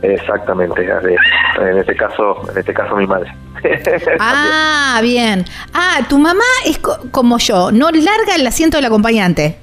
Exactamente, 0.00 0.82
en 0.82 1.78
este 1.78 1.94
caso, 1.94 2.42
en 2.50 2.58
este 2.58 2.72
caso 2.74 2.96
mi 2.96 3.06
madre. 3.06 3.32
ah, 4.18 4.98
bien. 5.02 5.44
Ah, 5.72 6.00
tu 6.08 6.18
mamá 6.18 6.42
es 6.66 6.78
como 6.78 7.38
yo, 7.38 7.70
no 7.70 7.90
larga 7.90 8.34
el 8.36 8.46
asiento 8.46 8.78
del 8.78 8.86
acompañante. 8.86 9.58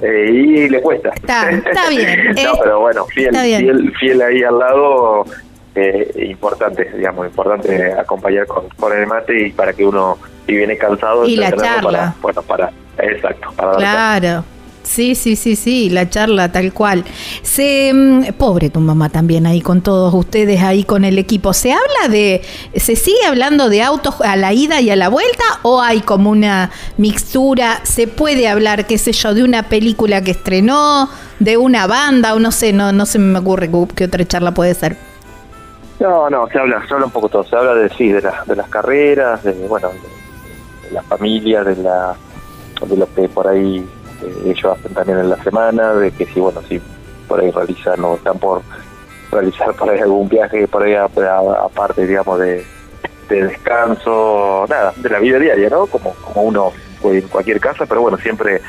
Eh, 0.00 0.30
y 0.30 0.68
le 0.68 0.80
cuesta. 0.80 1.10
Está, 1.10 1.50
bien. 1.90 2.34
no, 2.34 2.52
pero 2.62 2.80
bueno, 2.80 3.04
fiel, 3.06 3.34
fiel, 3.36 3.92
fiel 3.98 4.22
ahí 4.22 4.42
al 4.42 4.58
lado, 4.58 5.24
eh, 5.74 6.26
importante, 6.28 6.90
digamos, 6.96 7.26
importante 7.26 7.92
acompañar 7.92 8.46
con, 8.46 8.68
con 8.70 8.96
el 8.96 9.06
mate 9.06 9.48
y 9.48 9.52
para 9.52 9.72
que 9.72 9.84
uno, 9.84 10.18
si 10.46 10.56
viene 10.56 10.78
cansado, 10.78 11.26
y 11.26 11.36
la 11.36 11.52
charla. 11.52 12.14
bueno, 12.22 12.42
para 12.42 12.70
Exacto. 13.12 13.48
claro. 13.76 14.44
Sí, 14.84 15.14
sí, 15.14 15.34
sí, 15.34 15.56
sí, 15.56 15.88
la 15.88 16.08
charla 16.10 16.52
tal 16.52 16.72
cual. 16.72 17.04
Se, 17.42 17.90
mm, 17.92 18.34
pobre 18.34 18.68
tu 18.68 18.80
mamá 18.80 19.08
también 19.08 19.46
ahí 19.46 19.62
con 19.62 19.80
todos 19.80 20.12
ustedes 20.12 20.62
ahí 20.62 20.84
con 20.84 21.04
el 21.04 21.18
equipo. 21.18 21.54
¿Se 21.54 21.72
habla 21.72 22.08
de, 22.10 22.42
se 22.76 22.94
sigue 22.94 23.24
hablando 23.26 23.70
de 23.70 23.82
autos 23.82 24.20
a 24.20 24.36
la 24.36 24.52
ida 24.52 24.80
y 24.82 24.90
a 24.90 24.96
la 24.96 25.08
vuelta 25.08 25.42
o 25.62 25.80
hay 25.80 26.02
como 26.02 26.30
una 26.30 26.70
mixtura? 26.98 27.80
¿Se 27.84 28.06
puede 28.06 28.46
hablar, 28.46 28.86
qué 28.86 28.98
sé 28.98 29.12
yo, 29.12 29.32
de 29.32 29.42
una 29.42 29.64
película 29.64 30.22
que 30.22 30.32
estrenó, 30.32 31.08
de 31.40 31.56
una 31.56 31.86
banda 31.86 32.34
o 32.34 32.38
no 32.38 32.52
sé, 32.52 32.74
no, 32.74 32.92
no 32.92 33.06
se 33.06 33.18
me 33.18 33.38
ocurre 33.38 33.70
qué 33.96 34.04
otra 34.04 34.24
charla 34.26 34.52
puede 34.52 34.74
ser? 34.74 34.96
No, 35.98 36.28
no, 36.28 36.46
se 36.48 36.58
habla, 36.58 36.86
se 36.86 36.92
habla 36.92 37.06
un 37.06 37.12
poco 37.12 37.30
todo. 37.30 37.44
Se 37.44 37.56
habla 37.56 37.74
de 37.74 37.88
sí, 37.88 38.12
de, 38.12 38.20
de 38.20 38.56
las 38.56 38.68
carreras, 38.68 39.42
de 39.42 39.52
bueno, 39.66 39.88
de 40.82 40.90
la 40.90 41.02
familia, 41.02 41.64
de 41.64 41.76
la 41.76 42.14
de 42.84 42.96
lo 42.96 43.12
que 43.14 43.28
por 43.28 43.48
ahí 43.48 43.86
eh, 44.22 44.42
ellos 44.46 44.76
hacen 44.78 44.94
también 44.94 45.18
en 45.18 45.30
la 45.30 45.42
semana, 45.42 45.94
de 45.94 46.10
que 46.10 46.26
si, 46.26 46.40
bueno, 46.40 46.60
si 46.68 46.80
por 47.28 47.40
ahí 47.40 47.50
realizan 47.50 48.02
o 48.04 48.14
están 48.14 48.38
por 48.38 48.62
realizar 49.30 49.74
por 49.74 49.90
ahí 49.90 49.98
algún 49.98 50.28
viaje 50.28 50.68
por 50.68 50.82
ahí 50.82 50.94
aparte, 50.94 52.06
digamos, 52.06 52.38
de, 52.38 52.64
descanso, 53.28 54.64
nada, 54.68 54.92
de 54.96 55.08
la 55.08 55.18
vida 55.18 55.38
diaria, 55.38 55.68
¿no? 55.68 55.86
Como, 55.86 56.14
como 56.14 56.42
uno 56.42 56.72
puede 57.02 57.18
en 57.18 57.28
cualquier 57.28 57.58
casa, 57.58 57.84
pero 57.86 58.02
bueno, 58.02 58.16
siempre 58.18 58.60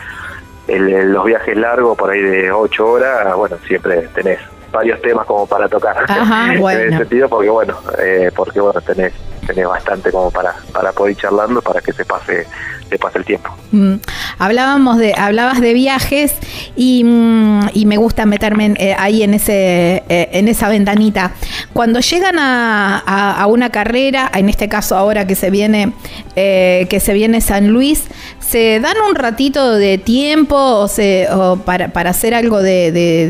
el, 0.68 1.12
los 1.12 1.26
viajes 1.26 1.56
largos, 1.56 1.98
por 1.98 2.10
ahí 2.10 2.22
de 2.22 2.52
ocho 2.52 2.88
horas, 2.88 3.36
bueno, 3.36 3.58
siempre 3.68 4.08
tenés 4.14 4.40
varios 4.72 5.02
temas 5.02 5.26
como 5.26 5.46
para 5.48 5.70
tocar 5.70 5.98
en 6.10 6.68
ese 6.68 6.98
sentido, 6.98 7.30
porque 7.30 7.50
bueno, 7.50 7.78
eh, 8.00 8.32
porque 8.36 8.60
bueno, 8.60 8.82
tenés, 8.82 9.14
tenés 9.46 9.68
bastante 9.68 10.12
como 10.12 10.32
para, 10.32 10.56
para 10.74 10.92
poder 10.92 11.12
ir 11.12 11.18
charlando 11.18 11.62
para 11.62 11.82
que 11.82 11.94
se 11.94 12.06
pase 12.06 12.48
te 12.90 13.00
pasa 13.00 13.18
el 13.18 13.26
tiempo. 13.26 13.50
Mm. 13.72 13.96
Hablábamos 14.38 14.98
de, 14.98 15.14
hablabas 15.18 15.60
de 15.60 15.74
viajes 15.74 16.36
y, 16.76 17.04
mm, 17.04 17.70
y 17.74 17.86
me 17.86 17.98
gusta 17.98 18.26
meterme 18.26 18.74
eh, 18.78 18.96
ahí 18.98 19.24
en 19.24 19.34
ese, 19.34 20.04
eh, 20.08 20.30
en 20.34 20.48
esa 20.48 20.70
ventanita. 20.70 21.32
Cuando 21.74 22.00
llegan 22.00 22.38
a, 22.40 23.00
a, 23.00 23.48
una 23.48 23.70
carrera, 23.70 24.30
en 24.34 24.50
este 24.50 24.70
caso 24.70 24.96
ahora 24.96 25.26
que 25.26 25.36
se 25.36 25.50
viene, 25.50 25.94
eh, 26.36 26.88
que 26.90 27.00
se 27.00 27.14
viene 27.14 27.42
San 27.42 27.70
Luis, 27.70 28.06
¿se 28.48 28.80
dan 28.80 28.96
un 29.08 29.16
ratito 29.16 29.74
de 29.74 29.98
tiempo 29.98 30.56
o, 30.56 30.88
se, 30.88 31.28
para, 31.66 31.90
para 31.90 32.12
hacer 32.12 32.34
algo 32.34 32.62
de, 32.62 33.30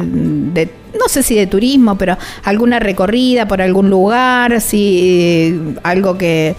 no 1.00 1.08
sé 1.08 1.24
si 1.24 1.36
de 1.36 1.48
turismo, 1.48 1.98
pero 1.98 2.18
alguna 2.44 2.80
recorrida 2.80 3.48
por 3.48 3.62
algún 3.62 3.90
lugar, 3.90 4.60
si 4.62 5.76
algo 5.84 6.18
que, 6.18 6.56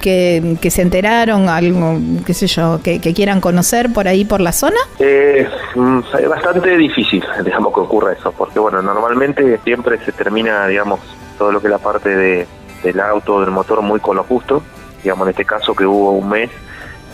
que, 0.00 0.70
se 0.70 0.82
enteraron, 0.82 1.48
algo, 1.48 1.98
qué 2.24 2.34
sé 2.34 2.46
yo, 2.46 2.80
que, 2.82 3.00
quieran 3.00 3.40
conocer 3.40 3.92
por 3.92 4.08
ahí, 4.08 4.24
por 4.24 4.40
la 4.40 4.52
zona? 4.52 4.78
Eh, 4.98 5.46
mm, 5.74 6.00
es 6.18 6.28
bastante 6.28 6.76
difícil, 6.76 7.22
digamos, 7.44 7.74
que 7.74 7.80
ocurra 7.80 8.12
eso, 8.12 8.32
porque 8.32 8.58
bueno, 8.58 8.80
normalmente 8.80 9.60
siempre 9.64 9.98
se 10.04 10.12
termina, 10.12 10.66
digamos, 10.66 11.00
todo 11.36 11.52
lo 11.52 11.60
que 11.60 11.66
es 11.66 11.72
la 11.72 11.78
parte 11.78 12.08
de, 12.08 12.46
del 12.82 13.00
auto, 13.00 13.40
del 13.40 13.50
motor, 13.50 13.82
muy 13.82 14.00
con 14.00 14.16
lo 14.16 14.24
justo, 14.24 14.62
digamos, 15.02 15.26
en 15.26 15.30
este 15.30 15.44
caso 15.44 15.74
que 15.74 15.84
hubo 15.84 16.12
un 16.12 16.28
mes, 16.28 16.50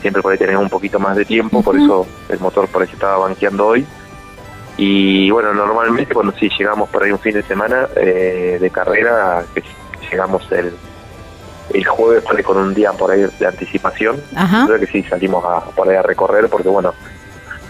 siempre 0.05 0.20
por 0.20 0.32
ahí 0.32 0.55
un 0.55 0.68
poquito 0.68 1.00
más 1.00 1.16
de 1.16 1.24
tiempo, 1.24 1.62
por 1.62 1.78
eso 1.78 2.07
el 2.28 2.38
motor 2.38 2.68
por 2.68 2.82
ahí 2.82 2.88
se 2.88 2.92
estaba 2.92 3.16
banqueando 3.16 3.68
hoy. 3.68 3.86
Y 4.76 5.30
bueno, 5.30 5.55
normalmente 5.55 6.12
cuando 6.12 6.34
sí 6.34 6.50
llegamos 6.59 6.90
por 6.90 7.02
ahí 7.02 7.11
un 7.11 7.18
fin 7.18 7.32
de 7.32 7.42
semana 7.42 7.88
eh, 7.96 8.59
de 8.61 8.70
carrera, 8.70 9.42
que 9.55 9.62
llegamos 10.11 10.46
el, 10.52 10.74
el 11.72 11.86
jueves 11.86 12.22
con 12.44 12.59
un 12.59 12.74
día 12.74 12.92
por 12.92 13.12
ahí 13.12 13.24
de 13.38 13.46
anticipación. 13.46 14.20
Creo 14.66 14.78
que 14.78 14.86
sí 14.88 15.02
salimos 15.05 15.42
a, 15.42 15.61
por 15.70 15.88
ahí 15.88 15.96
a 15.96 16.02
recorrer 16.02 16.50
porque 16.50 16.68
bueno, 16.68 16.92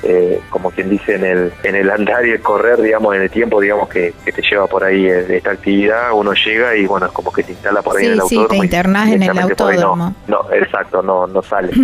eh, 0.03 0.41
como 0.51 0.73
quien 0.73 0.91
dice 0.91 1.15
en 1.15 1.25
el 1.25 1.53
en 1.63 1.77
el 1.77 1.89
andar 1.89 2.27
y 2.27 2.33
el 2.33 2.41
correr, 2.41 2.83
digamos, 2.83 3.15
en 3.15 3.23
el 3.23 3.31
tiempo, 3.31 3.61
digamos 3.61 3.89
que, 3.89 4.13
te 4.25 4.43
lleva 4.43 4.67
por 4.67 4.83
ahí 4.83 5.05
de 5.05 5.37
esta 5.37 5.53
actividad, 5.53 6.11
uno 6.13 6.33
llega 6.33 6.75
y 6.75 6.85
bueno, 6.87 7.07
es 7.07 7.13
como 7.13 7.33
que 7.33 7.45
te 7.45 7.53
instala 7.53 7.81
por 7.81 7.97
ahí 7.97 8.07
en 8.07 8.13
el 8.15 8.21
autódromo. 8.23 8.49
Sí, 8.49 8.51
te 8.51 8.57
internás 8.57 9.09
en 9.11 9.23
el 9.23 9.39
autódromo. 9.39 10.17
No, 10.27 10.53
exacto, 10.53 11.01
no 11.01 11.29
no 11.29 11.41
sale. 11.43 11.71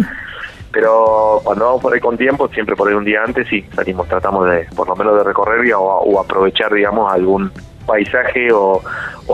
Pero 0.73 1.41
cuando 1.43 1.65
vamos 1.65 1.83
por 1.83 1.93
ahí 1.93 2.01
con 2.01 2.17
tiempo, 2.17 2.49
siempre 2.49 2.77
por 2.77 2.89
ahí 2.89 2.95
un 2.95 3.05
día 3.05 3.23
antes, 3.25 3.49
sí, 3.49 3.65
salimos, 3.75 4.09
tratamos 4.09 4.49
de, 4.49 4.67
por 4.77 4.87
lo 4.89 4.95
menos 4.95 5.17
de 5.17 5.25
recorrer 5.25 5.73
o, 5.75 5.83
o 5.83 6.21
aprovechar, 6.21 6.73
digamos, 6.73 7.13
algún 7.13 7.51
paisaje 7.91 8.53
o, 8.53 8.81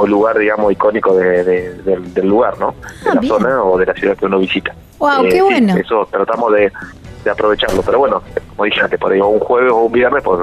lugar, 0.07 0.39
digamos, 0.39 0.73
icónico 0.73 1.15
del 1.17 2.29
lugar, 2.29 2.59
¿no? 2.59 2.75
de 3.05 3.11
ah, 3.11 3.15
la 3.15 3.23
zona 3.23 3.63
o 3.63 3.79
de 3.79 3.87
la 3.87 3.95
ciudad 3.95 4.17
que 4.17 4.27
uno 4.27 4.39
visita. 4.39 4.75
¡Wow, 4.99 5.25
qué 5.29 5.39
eh, 5.39 5.43
bueno! 5.43 5.77
eso 5.77 6.09
tratamos 6.11 6.53
de, 6.53 6.73
aprovecharlo. 7.31 7.83
Pero 7.83 7.99
bueno, 7.99 8.23
como 8.51 8.65
dije 8.65 8.81
antes, 8.81 9.01
por 9.01 9.13
ahí 9.13 9.21
un 9.21 9.41
jueves 9.41 9.73
o 9.73 9.77
un 9.77 9.93
viernes, 9.93 10.23
pues 10.23 10.41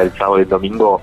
el 0.00 0.12
sábado 0.12 0.38
y 0.38 0.42
el 0.42 0.48
domingo 0.48 1.00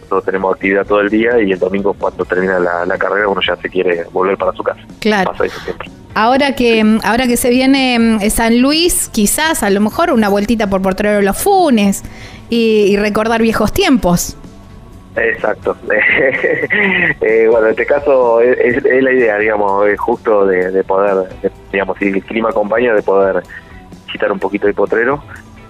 nosotros 0.00 0.24
tenemos 0.24 0.54
actividad 0.54 0.84
todo 0.84 1.00
el 1.00 1.08
día 1.08 1.40
y 1.40 1.52
el 1.52 1.58
domingo 1.58 1.94
cuando 1.94 2.24
termina 2.24 2.58
la, 2.58 2.98
carrera 2.98 3.28
uno 3.28 3.40
ya 3.46 3.56
se 3.56 3.70
quiere 3.70 4.04
volver 4.12 4.36
para 4.36 4.52
su 4.52 4.62
casa. 4.62 4.80
Claro. 5.00 5.30
Pasa 5.30 5.46
eso 5.46 5.60
siempre. 5.60 5.88
Ahora 6.14 6.54
que, 6.54 6.98
ahora 7.04 7.26
que 7.26 7.36
se 7.36 7.50
viene 7.50 7.98
mm, 7.98 8.30
San 8.30 8.60
Luis, 8.60 9.08
quizás 9.08 9.62
a 9.62 9.70
lo 9.70 9.80
mejor 9.80 10.10
una 10.10 10.28
vueltita 10.28 10.68
por 10.68 10.82
Portero 10.82 11.12
de 11.12 11.22
los 11.22 11.38
Funes 11.38 12.02
y 12.50 12.96
recordar 12.96 13.40
viejos 13.40 13.72
tiempos. 13.72 14.36
Exacto. 15.16 15.76
eh, 17.20 17.46
bueno, 17.50 17.66
en 17.66 17.70
este 17.70 17.86
caso 17.86 18.40
es, 18.40 18.82
la 18.82 19.12
idea, 19.12 19.38
digamos, 19.38 19.86
es 19.88 20.00
justo 20.00 20.46
de, 20.46 20.82
poder, 20.84 21.28
digamos, 21.70 21.98
si 21.98 22.06
el 22.06 22.22
clima 22.24 22.48
acompaña, 22.48 22.94
de 22.94 23.02
poder 23.02 23.42
quitar 24.10 24.32
un 24.32 24.38
poquito 24.38 24.66
de 24.66 24.74
potrero. 24.74 25.22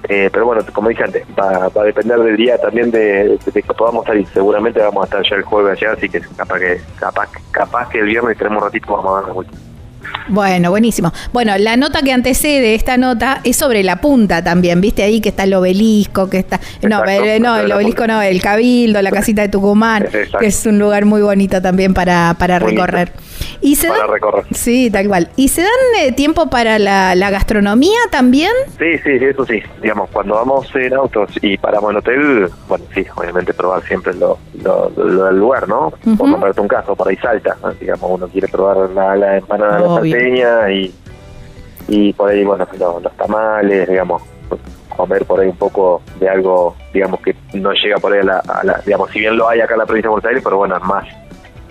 Eh, 0.09 0.28
pero 0.32 0.47
bueno, 0.47 0.62
como 0.72 0.88
dije 0.88 1.05
antes, 1.05 1.24
va, 1.38 1.66
a 1.66 1.84
depender 1.84 2.18
del 2.18 2.36
día 2.36 2.59
también 2.59 2.90
de, 2.90 3.38
que 3.53 3.62
podamos 3.62 4.05
salir. 4.05 4.26
Seguramente 4.28 4.80
vamos 4.80 5.03
a 5.03 5.05
estar 5.07 5.22
ya 5.28 5.36
el 5.36 5.43
jueves 5.43 5.80
allá, 5.80 5.93
así 5.93 6.09
que 6.09 6.20
capaz 6.36 6.59
que 6.59 6.80
capaz, 6.99 7.28
capaz 7.53 7.88
que 7.88 8.01
el 8.01 8.07
viernes 8.07 8.36
tenemos 8.36 8.62
un 8.62 8.68
ratito 8.68 8.97
vamos 8.97 9.12
a 9.12 9.20
dar 9.20 9.28
la 9.28 9.32
vuelta. 9.32 9.57
Bueno, 10.29 10.70
buenísimo. 10.70 11.12
Bueno, 11.33 11.57
la 11.59 11.77
nota 11.77 12.03
que 12.03 12.12
antecede 12.12 12.75
esta 12.75 12.97
nota 12.97 13.41
es 13.45 13.57
sobre 13.57 13.83
la 13.83 13.97
punta 13.97 14.43
también, 14.43 14.81
¿viste? 14.81 15.03
Ahí 15.03 15.20
que 15.20 15.31
está 15.31 15.45
el 15.45 15.55
obelisco, 15.55 16.29
que 16.31 16.39
está... 16.39 16.61
no, 16.83 17.05
eh, 17.07 17.41
no, 17.41 17.57
el 17.57 17.73
obelisco 17.73 18.07
no, 18.07 18.23
el 18.23 18.41
Cabildo, 18.41 19.03
la 19.03 19.11
casita 19.11 19.43
de 19.43 19.49
Tucumán, 19.49 20.07
que 20.41 20.47
es 20.47 20.66
un 20.66 20.79
lugar 20.79 21.05
muy 21.05 21.23
bonito 21.23 21.61
también 21.61 21.95
para, 21.95 22.35
para 22.39 22.59
recorrer. 22.59 23.12
Y 23.61 23.77
se 23.77 23.89
para 23.89 24.07
recorrer. 24.07 24.45
Sí, 24.53 24.91
tal 24.91 25.09
cual. 25.09 25.29
¿Y 25.37 25.49
se 25.49 25.62
dan 25.62 25.70
eh, 26.01 26.12
tiempo 26.12 26.51
para 26.51 26.79
la, 26.79 27.31
gastronomía 27.31 27.99
también? 28.11 28.53
Sí, 28.79 28.99
sí, 28.99 29.11
eso 29.20 29.45
sí. 29.47 29.62
Digamos, 29.81 30.11
cuando 30.11 30.35
vamos 30.35 30.68
en 30.75 30.93
autos 30.95 31.31
y 31.41 31.57
paramos 31.57 31.93
en 31.93 31.97
hotel, 31.97 32.49
bueno, 32.68 32.85
sí, 32.93 33.07
obviamente 33.14 33.55
probar 33.55 33.83
siempre 33.85 34.14
lo, 34.14 34.39
lo, 34.62 34.91
del 35.27 35.39
lugar, 35.39 35.68
¿no? 35.68 35.93
Por 36.18 36.29
nombrarte 36.29 36.61
un 36.61 36.68
caso, 36.68 36.95
por 36.95 37.09
ahí 37.09 37.16
salta, 37.16 37.57
digamos, 37.81 38.11
uno 38.11 38.29
quiere 38.29 38.49
probar 38.49 38.91
la, 38.91 39.16
la 39.16 39.39
empanada 39.39 39.81
de 40.12 40.74
y, 40.74 40.94
y 41.88 42.12
por 42.12 42.30
ahí, 42.30 42.44
bueno, 42.44 42.66
los, 42.78 43.16
tamales, 43.16 43.88
digamos, 43.88 44.22
comer 44.96 45.24
por 45.24 45.40
ahí 45.40 45.48
un 45.48 45.56
poco 45.56 46.02
de 46.20 46.28
algo, 46.28 46.76
digamos, 46.92 47.20
que 47.20 47.34
no 47.54 47.72
llega 47.72 47.98
por 47.98 48.12
ahí 48.12 48.20
a 48.20 48.42
la, 48.64 48.82
digamos, 48.84 49.10
si 49.10 49.20
bien 49.20 49.36
lo 49.36 49.48
hay 49.48 49.60
acá 49.60 49.74
en 49.74 49.80
la 49.80 49.86
provincia 49.86 50.08
de 50.08 50.12
Buenos 50.12 50.28
Aires, 50.28 50.42
pero 50.44 50.56
bueno, 50.58 50.76
es 50.76 50.82
más, 50.84 51.06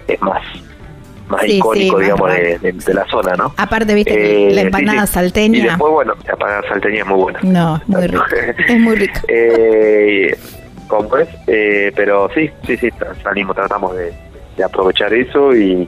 es 0.08 0.22
más 0.22 0.42
más 1.28 1.48
icónico, 1.48 2.00
digamos, 2.00 2.30
de, 2.30 2.94
la 2.94 3.06
zona, 3.06 3.36
¿no? 3.36 3.54
Aparte, 3.56 3.94
viste, 3.94 4.50
eh, 4.50 4.54
la 4.54 4.62
empanada 4.62 5.08
salteña. 5.08 5.58
Y 5.60 5.62
después, 5.62 5.94
bueno, 5.94 6.14
la 6.26 6.34
empanada 6.34 6.62
salteña 6.68 7.00
es 7.00 7.08
muy 7.08 7.18
buena. 7.18 7.40
No, 7.42 7.82
muy 7.88 8.08
rica. 8.08 8.26
es 8.68 8.80
muy 8.80 8.96
rica. 8.96 9.22
Eh, 9.30 10.38
¿Cómo 10.88 11.16
es? 11.16 11.30
Eh, 11.48 11.94
pero 11.96 12.30
sí, 12.34 12.50
sí, 12.68 12.76
sí, 12.76 12.90
salimos, 13.24 13.56
tratamos 13.56 13.96
de 13.96 14.14
aprovechar 14.64 15.14
eso 15.14 15.56
y, 15.56 15.88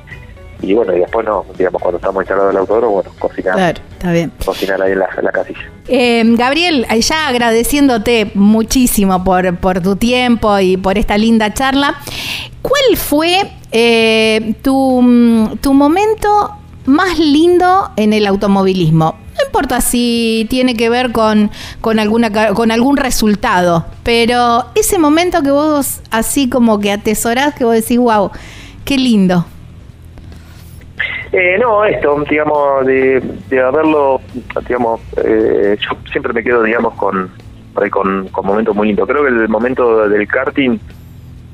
y 0.64 0.74
bueno, 0.74 0.95
y 0.95 0.99
después 0.99 1.26
no, 1.26 1.45
digamos, 1.57 1.82
cuando 1.82 1.97
estamos 1.97 2.22
instalados 2.22 2.51
en 2.51 2.55
el 2.55 2.61
autódromo, 2.61 2.93
bueno, 2.93 3.11
cocinar. 3.20 3.55
Claro, 3.55 3.82
está 3.91 4.11
bien. 4.14 4.32
Cocinar 4.45 4.82
ahí 4.82 4.93
en 4.93 4.99
la, 4.99 5.32
casilla. 5.32 5.59
Eh, 5.89 6.24
Gabriel, 6.38 6.88
ya 7.01 7.28
agradeciéndote 7.28 8.32
muchísimo 8.34 9.24
por, 9.26 9.57
por 9.57 9.82
tu 9.82 9.97
tiempo 9.97 10.57
y 10.59 10.78
por 10.78 10.97
esta 10.97 11.18
linda 11.18 11.53
charla, 11.53 11.95
¿cuál 12.61 12.95
fue 12.95 13.51
eh, 13.74 14.55
tu, 14.61 15.57
tu 15.59 15.74
momento 15.74 16.51
más 16.86 17.20
lindo 17.20 17.91
en 17.97 18.14
el 18.14 18.26
automovilismo? 18.26 19.18
No 19.38 19.45
importa 19.45 19.82
si 19.82 20.47
tiene 20.49 20.76
que 20.76 20.89
ver 20.89 21.11
con, 21.11 21.51
con, 21.82 21.99
alguna, 21.99 22.53
con 22.53 22.72
algún 22.72 22.95
resultado, 22.95 23.86
pero 24.03 24.68
ese 24.76 24.97
momento 24.97 25.41
que 25.41 25.51
vos 25.51 25.99
así 26.09 26.47
como 26.47 26.80
que 26.80 26.91
atesorás, 26.91 27.53
que 27.53 27.66
vos 27.66 27.74
decís, 27.74 27.97
wow, 27.97 28.32
qué 28.86 28.97
lindo. 28.97 29.45
Eh, 31.36 31.57
no, 31.59 31.84
esto, 31.84 32.23
digamos, 32.29 32.86
de, 32.86 33.19
de 33.49 33.59
haberlo, 33.59 34.21
digamos, 34.67 35.01
eh, 35.17 35.75
yo 35.79 35.97
siempre 36.11 36.31
me 36.31 36.43
quedo, 36.43 36.61
digamos, 36.61 36.93
con, 36.93 37.31
con, 37.89 38.27
con 38.27 38.45
momentos 38.45 38.75
muy 38.75 38.89
lindos. 38.89 39.07
Creo 39.09 39.23
que 39.23 39.29
el 39.29 39.49
momento 39.49 40.07
del 40.07 40.27
karting 40.27 40.77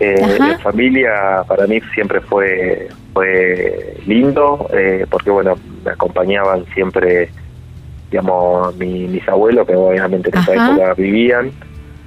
eh, 0.02 0.38
en 0.38 0.60
familia 0.60 1.44
para 1.48 1.66
mí 1.66 1.80
siempre 1.94 2.20
fue 2.20 2.90
fue 3.14 3.96
lindo, 4.06 4.68
eh, 4.74 5.06
porque 5.10 5.30
bueno, 5.30 5.56
me 5.86 5.92
acompañaban 5.92 6.66
siempre, 6.74 7.30
digamos, 8.12 8.76
mis 8.76 9.28
abuelos, 9.30 9.66
que 9.66 9.76
obviamente 9.78 10.30
en 10.30 10.38
esa 10.40 10.54
época 10.54 10.94
vivían. 10.96 11.52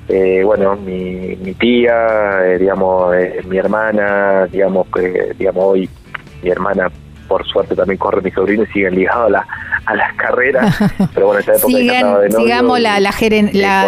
Eh, 0.08 0.42
bueno, 0.44 0.76
mi, 0.76 1.36
mi 1.36 1.54
tía, 1.54 2.42
digamos, 2.58 3.14
mi 3.48 3.56
hermana, 3.56 4.46
digamos 4.46 4.86
que, 4.94 5.32
digamos, 5.38 5.64
hoy 5.64 5.88
mi 6.42 6.50
hermana 6.50 6.90
por 7.32 7.46
suerte 7.46 7.74
también 7.74 7.96
corre 7.96 8.20
mi 8.20 8.30
sobrino 8.30 8.64
y 8.64 8.66
siguen 8.66 8.94
ligados 8.94 9.28
a, 9.28 9.30
la, 9.30 9.46
a 9.86 9.96
las 9.96 10.12
carreras. 10.16 10.76
Pero 11.14 11.28
bueno, 11.28 11.40
esa 11.40 11.54
época 11.54 11.78
de 11.78 12.30
Sigamos 12.30 12.78
la, 12.78 13.00
la, 13.00 13.10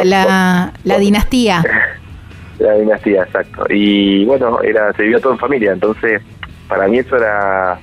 la, 0.02 0.72
la, 0.82 0.98
dinastía. 0.98 1.62
La 2.58 2.72
dinastía, 2.74 3.24
exacto. 3.24 3.66
Y 3.68 4.24
bueno, 4.24 4.62
era 4.62 4.92
se 4.94 5.02
vivió 5.02 5.20
todo 5.20 5.32
en 5.32 5.38
familia, 5.40 5.72
entonces 5.72 6.22
para 6.68 6.86
mí 6.86 6.98
eso 6.98 7.16
era 7.16 7.78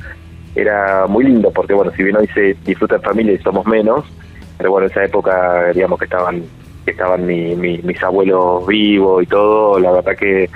era 0.55 1.05
muy 1.07 1.25
lindo, 1.25 1.51
porque 1.51 1.73
bueno, 1.73 1.91
si 1.91 2.03
bien 2.03 2.15
hoy 2.15 2.27
se 2.33 2.55
disfruta 2.65 2.95
en 2.95 3.01
familia 3.01 3.33
y 3.33 3.37
somos 3.39 3.67
menos, 3.67 4.05
pero 4.57 4.71
bueno, 4.71 4.87
esa 4.87 5.03
época, 5.03 5.73
digamos 5.73 5.99
que 5.99 6.05
estaban 6.05 6.43
que 6.85 6.91
estaban 6.91 7.25
mi, 7.25 7.53
mis 7.55 8.01
abuelos 8.01 8.65
vivos 8.65 9.21
y 9.21 9.27
todo, 9.27 9.77
la 9.77 9.91
verdad 9.91 10.15
que 10.15 10.49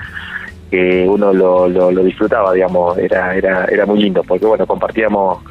que 0.69 1.05
uno 1.07 1.31
lo, 1.31 1.67
lo, 1.67 2.03
disfrutaba, 2.03 2.53
digamos, 2.53 2.97
era, 2.97 3.35
era, 3.35 3.65
era 3.65 3.85
muy 3.85 4.01
lindo, 4.01 4.23
porque 4.23 4.45
bueno, 4.45 4.65
compartíamos 4.65 5.43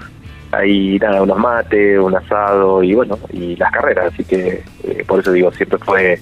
ahí 0.53 0.99
nada, 0.99 1.23
unos 1.23 1.39
mates, 1.39 1.99
un 1.99 2.15
asado 2.15 2.83
y 2.83 2.95
bueno, 2.95 3.19
y 3.33 3.57
las 3.57 3.73
carreras, 3.73 4.13
así 4.13 4.25
que 4.25 4.63
eh, 4.85 5.05
por 5.07 5.21
eso 5.21 5.33
digo, 5.33 5.51
siempre 5.53 5.79
fue 5.79 6.19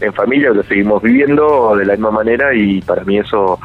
en 0.00 0.12
familia, 0.12 0.50
lo 0.50 0.62
seguimos 0.62 1.02
viviendo 1.02 1.76
de 1.76 1.86
la 1.86 1.94
misma 1.94 2.10
manera 2.10 2.54
y 2.54 2.80
para 2.82 3.04
mí 3.04 3.18
eso 3.18 3.58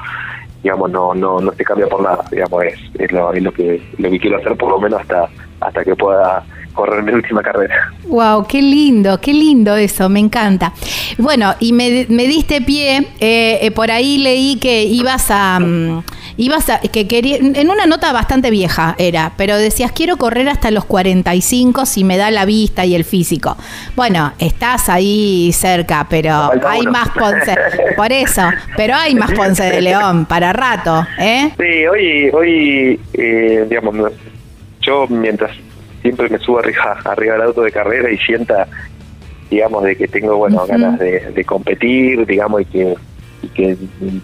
digamos 0.62 0.92
no 0.92 1.16
no 1.16 1.40
no 1.40 1.54
se 1.54 1.64
cambia 1.64 1.88
por 1.88 2.02
nada 2.02 2.24
digamos 2.30 2.66
es, 2.66 2.80
es, 2.96 3.12
lo, 3.14 3.32
es 3.32 3.42
lo 3.42 3.52
que 3.54 3.82
lo 3.98 4.10
que 4.10 4.20
quiero 4.20 4.38
hacer 4.38 4.58
por 4.58 4.70
lo 4.70 4.80
menos 4.80 5.00
hasta 5.00 5.30
hasta 5.62 5.86
que 5.86 5.96
pueda 5.96 6.44
correr 6.80 7.04
mi 7.04 7.12
última 7.12 7.44
carrera. 7.44 7.92
Wow, 8.08 8.48
qué 8.48 8.62
lindo, 8.62 9.20
qué 9.20 9.34
lindo 9.34 9.76
eso, 9.76 10.08
me 10.08 10.20
encanta. 10.20 10.72
Bueno, 11.18 11.54
y 11.60 11.74
me, 11.74 11.90
diste 12.08 12.62
pie, 12.62 13.00
eh, 13.20 13.60
eh, 13.62 13.72
por 13.72 13.92
ahí 13.92 14.18
leí 14.18 14.58
que 14.58 14.84
ibas 14.84 15.30
a... 15.30 15.60
Mm, 15.60 16.04
ibas 16.38 16.70
a, 16.70 16.80
que 16.80 17.06
quería, 17.06 17.36
en 17.36 17.70
una 17.70 17.86
nota 17.86 18.14
bastante 18.14 18.50
vieja 18.50 18.96
era, 18.98 19.34
pero 19.36 19.58
decías, 19.58 19.92
quiero 19.92 20.16
correr 20.16 20.48
hasta 20.48 20.72
los 20.72 20.86
45 20.86 21.86
si 21.86 22.06
me 22.06 22.16
da 22.16 22.32
la 22.32 22.46
vista 22.46 22.86
y 22.86 22.96
el 22.96 23.04
físico. 23.04 23.58
Bueno, 23.98 24.32
estás 24.40 24.88
ahí 24.88 25.52
cerca, 25.52 26.08
pero 26.10 26.50
hay 26.66 26.84
más 26.84 27.10
Ponce, 27.10 27.56
por 27.98 28.14
eso, 28.14 28.44
pero 28.78 28.96
hay 28.96 29.16
más 29.16 29.32
Ponce 29.34 29.64
de 29.64 29.82
León 29.82 30.26
para 30.26 30.54
rato, 30.54 31.06
¿eh? 31.20 31.52
Sí, 31.58 31.88
hoy, 31.88 32.30
hoy 32.32 33.00
eh, 33.14 33.66
digamos, 33.70 34.14
yo 34.80 35.08
mientras 35.10 35.52
siempre 36.02 36.30
me 36.30 36.40
subo 36.40 36.60
arriba, 36.60 36.98
arriba 37.06 37.34
del 37.34 37.44
auto 37.44 37.62
de 37.62 37.72
carrera 37.72 38.12
y 38.12 38.18
sienta, 38.18 38.68
digamos, 39.50 39.84
de 39.84 39.96
que 39.96 40.08
tengo, 40.08 40.38
bueno, 40.38 40.66
ganas 40.68 41.00
de, 41.00 41.44
competir, 41.46 42.26
digamos, 42.26 42.62
y 42.62 42.66
que, 42.66 42.96
y 43.42 43.48
que, 43.50 43.78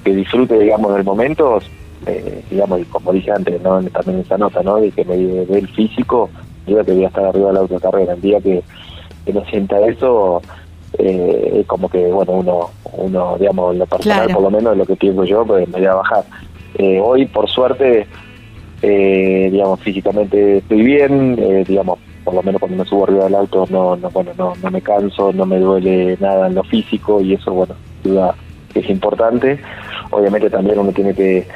que 0.03 0.15
disfrute, 0.15 0.59
digamos, 0.59 0.93
del 0.95 1.03
momento, 1.03 1.59
eh, 2.05 2.43
digamos, 2.49 2.82
y 2.82 2.86
como 2.86 3.11
dije 3.13 3.32
antes, 3.32 3.61
¿no? 3.61 3.82
también 3.84 4.19
esa 4.19 4.38
nota, 4.38 4.61
¿no? 4.61 4.78
De 4.78 4.91
que 4.91 5.03
me 5.05 5.17
dé 5.17 5.59
el 5.59 5.67
físico, 5.69 6.30
yo 6.67 6.84
que 6.84 6.93
voy 6.93 7.05
a 7.05 7.07
estar 7.07 7.26
arriba 7.26 7.47
de 7.47 7.53
la 7.53 7.59
autocarrera. 7.61 8.13
El 8.13 8.21
día 8.21 8.39
que, 8.39 8.63
no 9.34 9.43
sienta 9.45 9.80
eso, 9.88 10.41
eh, 10.99 11.59
es 11.61 11.67
como 11.67 11.89
que, 11.89 12.05
bueno, 12.07 12.34
uno, 12.34 12.69
uno 12.93 13.38
digamos, 13.39 13.76
lo 13.76 13.86
personal, 13.88 14.30
por 14.32 14.43
lo 14.43 14.51
menos, 14.51 14.78
lo 14.78 14.86
que 14.86 14.95
pienso 14.95 15.23
yo, 15.23 15.45
pues 15.45 15.67
me 15.67 15.80
voy 15.80 15.88
a 15.88 15.95
bajar. 15.95 16.23
Eh, 16.78 16.99
hoy, 17.01 17.26
por 17.26 17.49
suerte, 17.49 18.05
eh, 18.82 19.49
digamos, 19.51 19.80
físicamente 19.82 20.57
estoy 20.57 20.82
bien, 20.82 21.38
eh, 21.39 21.63
digamos, 21.67 21.99
por 22.23 22.34
lo 22.34 22.43
menos 22.43 22.59
cuando 22.59 22.78
me 22.78 22.89
subo 22.89 23.05
arriba 23.05 23.26
del 23.26 23.36
auto, 23.36 23.67
no, 23.69 23.95
no, 23.95 24.09
bueno, 24.09 24.32
no, 24.38 24.53
no 24.61 24.71
me 24.71 24.82
canso, 24.82 25.32
no 25.32 25.45
me 25.45 25.59
duele 25.59 26.17
nada 26.19 26.47
en 26.47 26.55
lo 26.55 26.63
físico 26.63 27.21
y 27.21 27.34
eso, 27.34 27.53
bueno, 27.53 27.76
duda 28.03 28.36
es 28.73 28.89
importante. 28.89 29.59
Obviamente 30.11 30.49
también 30.49 30.80
uno 30.80 30.91
tiene 30.91 31.13
que 31.13 31.47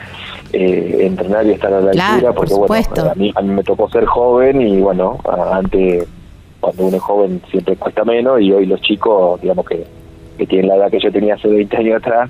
eh, 0.54 0.98
entrenar 1.02 1.46
y 1.46 1.52
estar 1.52 1.74
a 1.74 1.82
la 1.82 1.92
altura, 1.92 2.34
porque 2.34 2.54
bueno, 2.54 3.12
a 3.12 3.16
mí, 3.16 3.32
a 3.36 3.42
mí 3.42 3.50
me 3.50 3.64
tocó 3.64 3.90
ser 3.90 4.06
joven 4.06 4.62
y 4.62 4.80
bueno, 4.80 5.18
antes 5.52 6.08
cuando 6.60 6.88
uno 6.88 6.98
es 6.98 7.04
joven 7.04 7.42
siempre 7.50 7.76
cuesta 7.76 8.04
menos 8.04 8.42
y 8.42 8.52
hoy 8.52 8.66
los 8.66 8.82
chicos, 8.82 9.42
digamos 9.42 9.66
que, 9.66 9.86
que 10.38 10.46
tienen 10.46 10.70
la 10.70 10.76
edad 10.76 10.92
que 10.92 11.00
yo 11.00 11.12
tenía 11.12 11.36
hace 11.36 11.48
20 11.48 11.78
años 11.78 11.98
atrás, 11.98 12.30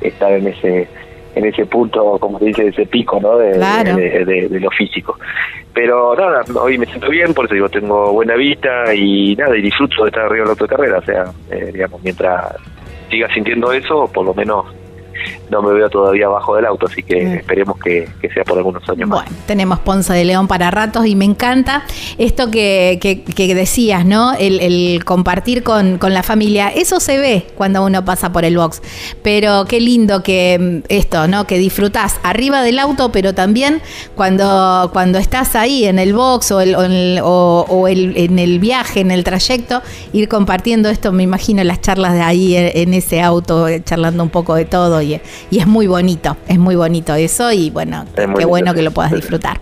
están 0.00 0.32
en 0.32 0.48
ese 0.48 0.88
en 1.34 1.44
ese 1.46 1.66
punto, 1.66 2.18
como 2.18 2.38
se 2.38 2.46
dice, 2.46 2.68
ese 2.68 2.86
pico, 2.86 3.18
¿no? 3.20 3.38
De, 3.38 3.58
de, 3.58 4.60
lo 4.60 4.70
físico. 4.70 5.18
Pero 5.72 6.14
nada, 6.14 6.42
hoy 6.60 6.78
me 6.78 6.86
siento 6.86 7.10
bien, 7.10 7.34
por 7.34 7.46
eso 7.46 7.54
digo, 7.54 7.68
tengo 7.68 8.12
buena 8.12 8.34
vista 8.34 8.94
y 8.94 9.34
nada, 9.36 9.56
y 9.56 9.62
disfruto 9.62 10.04
de 10.04 10.10
estar 10.10 10.24
arriba 10.24 10.42
de 10.42 10.46
la 10.46 10.50
autocarrera, 10.52 10.98
o 10.98 11.02
sea, 11.02 11.24
eh, 11.50 11.70
digamos, 11.72 12.02
mientras 12.02 12.54
siga 13.10 13.28
sintiendo 13.34 13.72
eso, 13.72 14.10
por 14.12 14.24
lo 14.24 14.34
menos 14.34 14.66
no 15.54 15.62
me 15.62 15.72
veo 15.72 15.88
todavía 15.88 16.26
abajo 16.26 16.56
del 16.56 16.66
auto, 16.66 16.86
así 16.86 17.02
que 17.02 17.36
esperemos 17.36 17.78
que, 17.78 18.08
sea 18.32 18.42
por 18.44 18.58
algunos 18.58 18.82
años 18.88 19.08
más. 19.08 19.22
Bueno, 19.22 19.36
tenemos 19.46 19.78
Ponce 19.78 20.12
de 20.12 20.24
León 20.24 20.48
para 20.48 20.70
ratos 20.72 21.06
y 21.06 21.14
me 21.14 21.24
encanta 21.24 21.84
esto 22.18 22.50
que, 22.50 22.98
que, 23.00 23.54
decías, 23.54 24.04
¿no? 24.04 24.32
El, 24.34 25.04
compartir 25.04 25.62
con, 25.62 26.00
la 26.00 26.22
familia, 26.22 26.68
eso 26.68 26.98
se 26.98 27.18
ve 27.18 27.46
cuando 27.56 27.84
uno 27.84 28.04
pasa 28.04 28.32
por 28.32 28.44
el 28.44 28.56
box, 28.56 28.82
pero 29.22 29.64
qué 29.66 29.80
lindo 29.80 30.22
que 30.22 30.58
mm, 30.60 30.86
esto, 30.88 31.28
¿no? 31.28 31.46
Que 31.46 31.58
disfrutás 31.58 32.18
arriba 32.24 32.62
del 32.62 32.80
auto, 32.80 33.12
pero 33.12 33.32
también 33.32 33.80
cuando, 34.16 34.90
cuando 34.92 35.18
estás 35.18 35.54
ahí 35.54 35.84
en 35.84 36.00
el 36.00 36.14
box 36.14 36.50
o, 36.50 36.60
el, 36.60 36.74
o, 37.22 37.86
el, 37.88 38.16
en 38.16 38.38
el 38.40 38.58
viaje, 38.58 39.00
en 39.00 39.12
el 39.12 39.22
trayecto, 39.22 39.82
ir 40.12 40.28
compartiendo 40.28 40.88
esto, 40.88 41.12
me 41.12 41.22
imagino 41.22 41.62
las 41.62 41.80
charlas 41.80 42.14
de 42.14 42.22
ahí 42.22 42.56
en, 42.56 42.92
ese 42.92 43.22
auto, 43.22 43.66
charlando 43.84 44.22
un 44.24 44.30
poco 44.30 44.56
de 44.56 44.64
todo 44.64 45.00
y 45.00 45.20
y, 45.50 45.58
es 45.58 45.66
muy 45.66 45.86
bonito, 45.86 46.36
es 46.48 46.58
muy 46.58 46.76
bonito 46.76 47.14
eso 47.14 47.52
y 47.52 47.70
bueno, 47.70 48.04
qué 48.14 48.44
bueno 48.44 48.74
que 48.74 48.82
lo 48.82 48.90
puedas 48.90 49.12
disfrutar. 49.12 49.58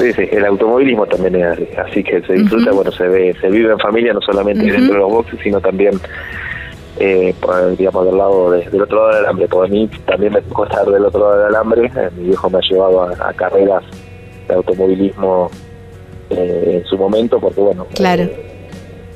Sí, 0.00 0.14
sí, 0.14 0.22
el 0.32 0.46
automovilismo 0.46 1.04
también 1.06 1.34
es 1.34 1.78
así, 1.78 2.02
que 2.02 2.22
se 2.22 2.32
disfruta, 2.32 2.72
bueno, 2.72 2.90
se 2.90 3.06
ve, 3.06 3.36
se 3.38 3.50
vive 3.50 3.70
en 3.70 3.78
familia, 3.78 4.14
no 4.14 4.22
solamente 4.22 4.64
dentro 4.64 4.94
de 4.94 4.98
los 4.98 5.12
boxes, 5.12 5.38
sino 5.42 5.60
también, 5.60 6.00
eh, 6.98 7.34
digamos, 7.76 8.06
del 8.06 8.16
lado 8.16 8.50
del 8.50 8.80
otro 8.80 8.96
lado 8.96 9.08
del 9.08 9.24
alambre. 9.26 9.48
Por 9.48 9.68
mí 9.68 9.90
también 10.06 10.32
me 10.32 10.40
tocó 10.40 10.64
estar 10.64 10.86
del 10.86 11.04
otro 11.04 11.20
lado 11.20 11.36
del 11.36 11.46
alambre, 11.48 11.92
eh, 11.94 12.08
mi 12.16 12.28
viejo 12.28 12.48
me 12.48 12.58
ha 12.58 12.62
llevado 12.62 13.02
a, 13.02 13.32
carreras 13.34 13.82
de 14.48 14.54
automovilismo 14.54 15.50
eh, 16.30 16.80
en 16.80 16.84
su 16.86 16.96
momento, 16.96 17.38
porque 17.38 17.60
bueno, 17.60 17.86
claro. 17.94 18.26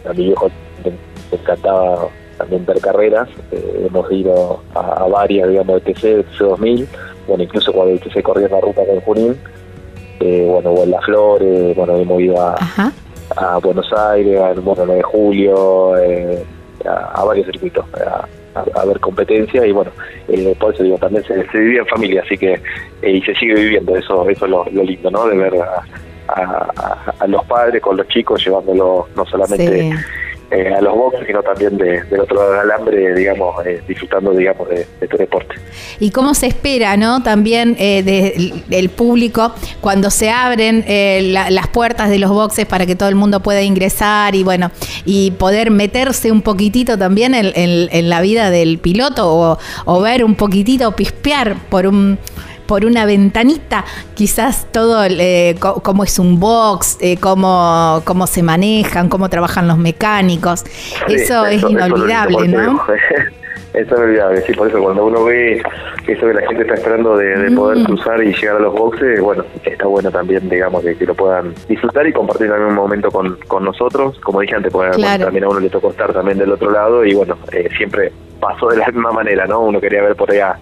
a 0.07 0.13
mi 0.13 0.25
viejo 0.25 0.51
le 0.85 0.93
encantaba 1.39 2.09
también 2.45 2.67
ver 2.67 2.81
carreras. 2.81 3.29
Eh, 3.53 3.87
hemos 3.89 4.11
ido 4.13 4.63
a, 4.75 5.07
varias, 5.09 5.49
digamos, 5.49 5.83
de 5.83 5.93
TC, 5.93 6.03
de 6.03 6.23
TC 6.25 6.39
2000, 6.39 6.89
bueno, 7.27 7.45
incluso 7.45 7.73
cuando 7.73 7.95
el 7.95 8.01
TC 8.01 8.23
corría 8.23 8.49
la 8.49 8.61
ruta 8.61 8.83
con 8.87 9.01
Junín, 9.01 9.37
eh, 10.21 10.47
bueno, 10.49 10.71
o 10.71 10.85
en 10.85 10.91
Las 10.91 11.05
Flores, 11.05 11.77
bueno, 11.77 11.97
hemos 11.97 12.21
ido 12.21 12.41
a, 12.41 12.57
a 13.37 13.59
Buenos 13.59 13.91
Aires, 13.93 14.41
al 14.41 14.61
bueno, 14.61 14.85
9 14.85 14.97
de 14.97 15.03
julio, 15.03 15.99
eh, 15.99 16.45
a, 16.85 17.25
varios 17.25 17.47
circuitos. 17.47 17.85
A, 17.95 18.85
ver 18.85 19.01
competencia 19.01 19.67
y 19.67 19.73
bueno, 19.73 19.91
por 20.61 20.73
eso 20.73 20.85
digo, 20.85 20.97
también 20.99 21.25
se, 21.25 21.45
se 21.51 21.59
vivía 21.59 21.81
en 21.81 21.87
familia, 21.89 22.23
así 22.25 22.39
que 22.39 22.63
y 23.03 23.21
se 23.23 23.35
sigue 23.35 23.55
viviendo, 23.55 23.97
eso 23.97 24.29
eso 24.29 24.45
es 24.45 24.51
lo, 24.51 24.65
lindo, 24.85 25.11
¿no? 25.11 25.27
De 25.27 25.37
ver 25.37 25.55
a, 26.29 27.27
los 27.27 27.45
padres 27.47 27.83
con 27.83 27.97
los 27.97 28.07
chicos 28.07 28.45
llevándolo 28.45 29.09
no 29.17 29.27
solamente 29.27 29.91
eh, 30.51 30.73
a 30.73 30.81
los 30.81 30.95
boxes, 30.95 31.27
sino 31.27 31.43
también 31.43 31.77
del 31.77 32.21
otro 32.21 32.37
lado 32.37 32.53
del 32.53 32.61
alambre, 32.61 33.15
digamos, 33.15 33.65
eh, 33.67 33.83
disfrutando, 33.89 34.33
digamos, 34.33 34.69
de, 34.69 34.87
tu 35.09 35.17
deporte. 35.17 35.55
Y 36.01 36.11
cómo 36.11 36.35
se 36.35 36.47
espera, 36.47 36.97
¿no? 36.97 37.23
También 37.23 37.77
eh, 37.79 38.03
del 38.69 38.89
público 38.91 39.55
cuando 39.81 40.11
se 40.11 40.31
abren 40.31 40.85
las 41.33 41.69
puertas 41.69 42.11
de 42.11 42.19
los 42.19 42.31
boxes 42.31 42.67
para 42.67 42.87
que 42.87 42.95
todo 42.95 43.09
el 43.09 43.15
mundo 43.15 43.41
pueda 43.41 43.63
ingresar 43.63 44.35
y 44.35 44.45
bueno, 44.45 44.71
y 45.05 45.33
poder 45.33 45.71
meterse 45.71 46.31
un 46.31 46.43
poquitito 46.43 46.99
también 46.99 47.35
en, 47.35 48.09
la 48.09 48.21
vida 48.21 48.51
del 48.51 48.79
piloto 48.79 49.35
o, 49.35 49.59
o 49.87 50.01
ver 50.01 50.25
un 50.25 50.35
poquitito, 50.35 50.93
pispear 50.93 51.57
por 51.69 51.87
un 51.87 52.19
por 52.67 52.85
una 52.85 53.07
ventanita, 53.07 53.85
quizás 54.15 54.67
todo 54.73 55.05
eh, 55.05 55.57
cómo 55.59 56.05
es 56.05 56.19
un 56.19 56.41
box, 56.41 56.99
eh, 57.01 57.17
cómo, 57.19 58.03
cómo 58.05 58.27
se 58.27 58.43
manejan, 58.43 59.09
cómo 59.09 59.29
trabajan 59.29 59.69
los 59.69 59.79
mecánicos. 59.79 60.65
eso, 61.09 61.47
es 61.47 61.63
inolvidable, 61.63 62.49
¿no? 62.49 62.83
Eso 63.75 63.93
es 63.97 63.99
inolvidable, 63.99 64.41
sí, 64.43 64.53
por 64.53 64.69
eso 64.69 64.81
cuando 64.81 65.05
uno 65.05 65.25
ve 65.25 65.61
eso 66.07 66.27
que 66.27 66.35
la 66.35 66.47
gente 66.47 66.63
está 66.63 66.75
esperando 66.75 67.17
de, 67.17 67.51
poder 67.57 67.79
mm. 67.79 67.85
cruzar 67.85 68.23
y 68.23 68.33
llegar 68.33 68.57
a 68.57 68.61
los 68.61 68.73
boxes, 68.73 69.21
bueno, 69.21 69.45
está 69.65 69.87
bueno 69.87 70.13
también, 70.13 70.49
digamos, 70.49 70.85
de 70.85 70.95
que 70.95 71.05
lo 71.05 71.15
puedan 71.15 71.55
disfrutar 71.69 72.07
y 72.07 72.13
compartir 72.13 72.49
también 72.49 72.69
un 72.69 72.77
momento 72.77 73.11
con, 73.11 73.37
con 73.49 73.65
nosotros. 73.65 74.17
Como 74.21 74.41
dije 74.43 74.55
antes, 74.55 74.73
pues, 74.73 74.97
también 74.97 75.43
a 75.43 75.49
uno 75.49 75.59
le 75.59 75.71
tocó 75.71 75.91
estar 75.91 76.13
también 76.13 76.39
del 76.39 76.53
otro 76.53 76.71
lado 76.71 77.05
y 77.05 77.15
bueno, 77.15 77.37
eh, 77.51 77.69
siempre 77.77 78.13
pasó 78.39 78.69
de 78.69 78.77
la 78.77 78.87
misma 78.87 79.11
manera, 79.11 79.47
¿no? 79.47 79.61
Uno 79.61 79.81
quería 79.81 80.03
ver 80.03 80.15
por 80.15 80.31
allá 80.31 80.57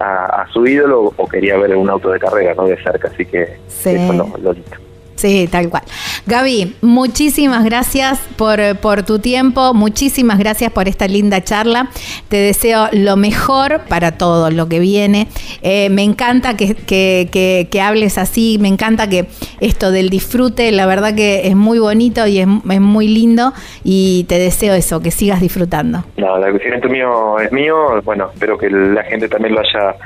a, 0.00 0.46
su 0.52 0.66
ídolo 0.66 1.12
o 1.16 1.28
quería 1.28 1.56
ver 1.58 1.76
un 1.76 1.88
auto 1.90 2.10
de 2.10 2.18
carrera, 2.18 2.54
¿no? 2.54 2.66
De 2.66 2.82
cerca, 2.82 3.08
así 3.08 3.24
que 3.26 3.56
eso 3.68 4.12
lo, 4.12 4.26
lo 4.38 4.52
lindo. 4.52 4.89
Sí, 5.20 5.46
tal 5.52 5.68
cual. 5.68 5.82
Gaby, 6.26 6.76
muchísimas 6.80 7.62
gracias 7.62 8.18
por, 8.38 8.58
por, 8.78 9.02
tu 9.02 9.18
tiempo, 9.18 9.74
muchísimas 9.74 10.38
gracias 10.38 10.72
por 10.72 10.88
esta 10.88 11.08
linda 11.08 11.44
charla. 11.44 11.90
Te 12.30 12.38
deseo 12.38 12.88
lo 12.92 13.18
mejor 13.18 13.82
para 13.86 14.12
todo 14.12 14.50
lo 14.50 14.66
que 14.66 14.78
viene. 14.78 15.26
Eh, 15.60 15.90
me 15.90 16.04
encanta 16.04 16.56
que, 16.56 16.74
que, 16.74 17.68
que, 17.70 17.80
hables 17.82 18.16
así, 18.16 18.56
me 18.62 18.68
encanta 18.68 19.10
que 19.10 19.26
esto 19.60 19.90
del 19.90 20.08
disfrute, 20.08 20.72
la 20.72 20.86
verdad 20.86 21.14
que 21.14 21.48
es 21.48 21.54
muy 21.54 21.78
bonito 21.78 22.26
y 22.26 22.38
es, 22.38 22.48
es 22.70 22.80
muy 22.80 23.06
lindo 23.06 23.52
y 23.84 24.24
te 24.26 24.38
deseo 24.38 24.72
eso, 24.72 25.02
que 25.02 25.10
sigas 25.10 25.42
disfrutando. 25.42 26.02
No, 26.16 26.38
el 26.38 26.44
agradecimiento 26.44 26.88
mío 26.88 27.38
es 27.40 27.52
mío, 27.52 28.00
bueno, 28.04 28.30
espero 28.32 28.56
que 28.56 28.70
la 28.70 29.02
gente 29.02 29.28
también 29.28 29.54
lo 29.54 29.60
haya 29.60 29.96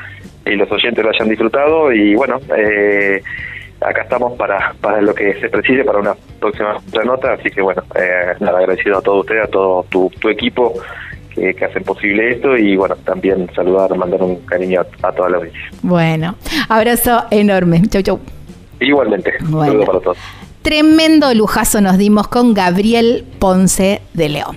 y 0.44 0.56
los 0.56 0.68
oyentes 0.72 1.04
lo 1.04 1.10
hayan 1.10 1.28
disfrutado 1.28 1.92
y 1.92 2.16
bueno, 2.16 2.40
eh, 2.56 3.22
acá 3.84 4.02
estamos 4.02 4.32
para, 4.34 4.74
para 4.80 5.00
lo 5.00 5.14
que 5.14 5.38
se 5.40 5.48
precise 5.48 5.84
para 5.84 5.98
una 5.98 6.14
próxima 6.40 6.76
nota, 7.04 7.34
así 7.34 7.50
que 7.50 7.60
bueno, 7.60 7.82
eh, 7.94 8.34
nada, 8.40 8.58
agradecido 8.58 8.98
a 8.98 9.02
todos 9.02 9.20
ustedes, 9.20 9.44
a 9.44 9.48
todo 9.48 9.84
tu, 9.90 10.28
equipo 10.28 10.72
que, 11.34 11.54
hacen 11.64 11.84
posible 11.84 12.32
esto 12.32 12.56
y 12.56 12.76
bueno, 12.76 12.96
también 13.04 13.48
saludar, 13.54 13.94
mandar 13.96 14.22
un 14.22 14.36
cariño 14.46 14.82
a, 15.02 15.12
toda 15.12 15.28
la 15.28 15.36
audiencia. 15.38 15.62
Bueno, 15.82 16.36
abrazo 16.68 17.24
enorme, 17.30 17.82
chau 17.88 18.02
chau. 18.02 18.20
Igualmente, 18.80 19.32
un 19.42 19.64
saludo 19.64 19.84
para 19.84 20.00
todos. 20.00 20.18
Tremendo 20.62 21.32
lujazo 21.34 21.80
nos 21.82 21.98
dimos 21.98 22.28
con 22.28 22.54
Gabriel 22.54 23.24
Ponce 23.38 24.00
de 24.14 24.28
León. 24.30 24.56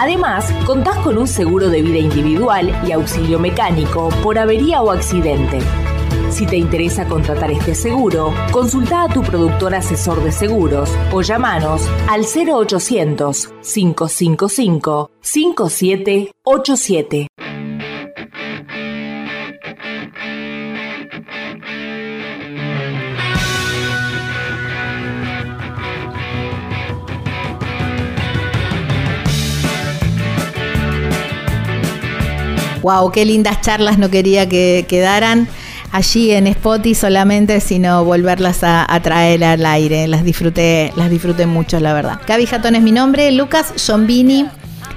Además, 0.00 0.50
contás 0.64 0.96
con 1.00 1.18
un 1.18 1.28
seguro 1.28 1.68
de 1.68 1.82
vida 1.82 1.98
individual 1.98 2.74
y 2.86 2.92
auxilio 2.92 3.38
mecánico 3.38 4.08
por 4.22 4.38
avería 4.38 4.80
o 4.80 4.92
accidente. 4.92 5.58
Si 6.30 6.46
te 6.46 6.56
interesa 6.56 7.06
contratar 7.06 7.50
este 7.50 7.74
seguro, 7.74 8.32
consulta 8.50 9.02
a 9.02 9.12
tu 9.12 9.20
productor 9.20 9.74
asesor 9.74 10.24
de 10.24 10.32
seguros 10.32 10.88
o 11.12 11.20
llamanos 11.20 11.82
al 12.08 12.22
0800 12.22 13.52
555 13.60 15.10
5787. 15.20 17.28
Wow, 32.82 33.10
qué 33.12 33.24
lindas 33.24 33.60
charlas 33.60 33.98
no 33.98 34.10
quería 34.10 34.48
que 34.48 34.86
quedaran 34.88 35.48
allí 35.92 36.30
en 36.30 36.46
Spotify 36.46 36.94
solamente, 36.94 37.60
sino 37.60 38.04
volverlas 38.04 38.60
a, 38.62 38.86
traer 39.02 39.44
al 39.44 39.66
aire. 39.66 40.08
Las 40.08 40.24
disfruté, 40.24 40.92
las 40.96 41.10
disfruté 41.10 41.46
mucho, 41.46 41.80
la 41.80 41.92
verdad. 41.92 42.20
Gaby 42.26 42.46
Jatón 42.46 42.76
es 42.76 42.82
mi 42.82 42.92
nombre, 42.92 43.30
Lucas 43.32 43.74
Jombini 43.86 44.46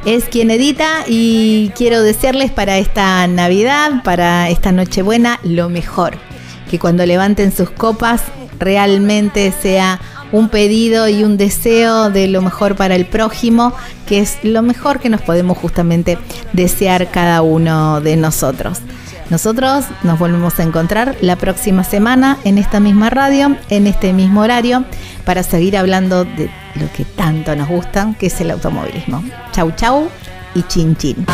es 0.06 0.26
quien 0.26 0.52
edita 0.52 1.06
y 1.08 1.72
quiero 1.76 2.02
desearles 2.02 2.52
para 2.52 2.78
esta 2.78 3.26
Navidad, 3.28 4.04
para 4.04 4.50
esta 4.50 4.72
Nochebuena, 4.72 5.40
lo 5.44 5.70
mejor. 5.70 6.18
Que 6.70 6.80
cuando 6.80 7.06
levanten 7.06 7.52
sus 7.52 7.70
copas 7.70 8.24
realmente 8.60 9.54
sea 9.62 10.00
un 10.34 10.50
pedido 10.50 11.08
y 11.08 11.24
un 11.24 11.38
deseo 11.38 12.10
de 12.10 12.28
lo 12.28 12.42
mejor 12.42 12.76
para 12.76 12.96
el 12.96 13.06
prójimo, 13.06 13.74
que 14.06 14.20
es 14.20 14.40
lo 14.44 14.62
mejor 14.62 15.00
que 15.00 15.10
nos 15.10 15.22
podemos 15.22 15.58
justamente 15.58 16.18
desear 16.52 17.10
cada 17.12 17.42
uno 17.42 18.02
de 18.02 18.18
nosotros. 18.18 18.80
Nosotros 19.30 19.86
nos 20.04 20.20
volvemos 20.20 20.60
a 20.60 20.64
encontrar 20.64 21.16
la 21.22 21.38
próxima 21.38 21.84
semana 21.84 22.38
en 22.44 22.58
esta 22.58 22.80
misma 22.80 23.10
radio, 23.10 23.56
en 23.70 23.88
este 23.88 24.12
mismo 24.12 24.42
horario, 24.42 24.84
para 25.24 25.44
seguir 25.44 25.78
hablando 25.78 26.26
de 26.26 26.50
lo 26.76 26.92
que 26.92 27.06
tanto 27.06 27.56
nos 27.56 27.70
gusta, 27.70 28.14
que 28.20 28.28
es 28.28 28.42
el 28.42 28.52
automovilismo. 28.52 29.24
Chau, 29.52 29.72
chau 29.76 30.10
y 30.56 30.64
chin 30.64 30.96
chin. 30.96 31.26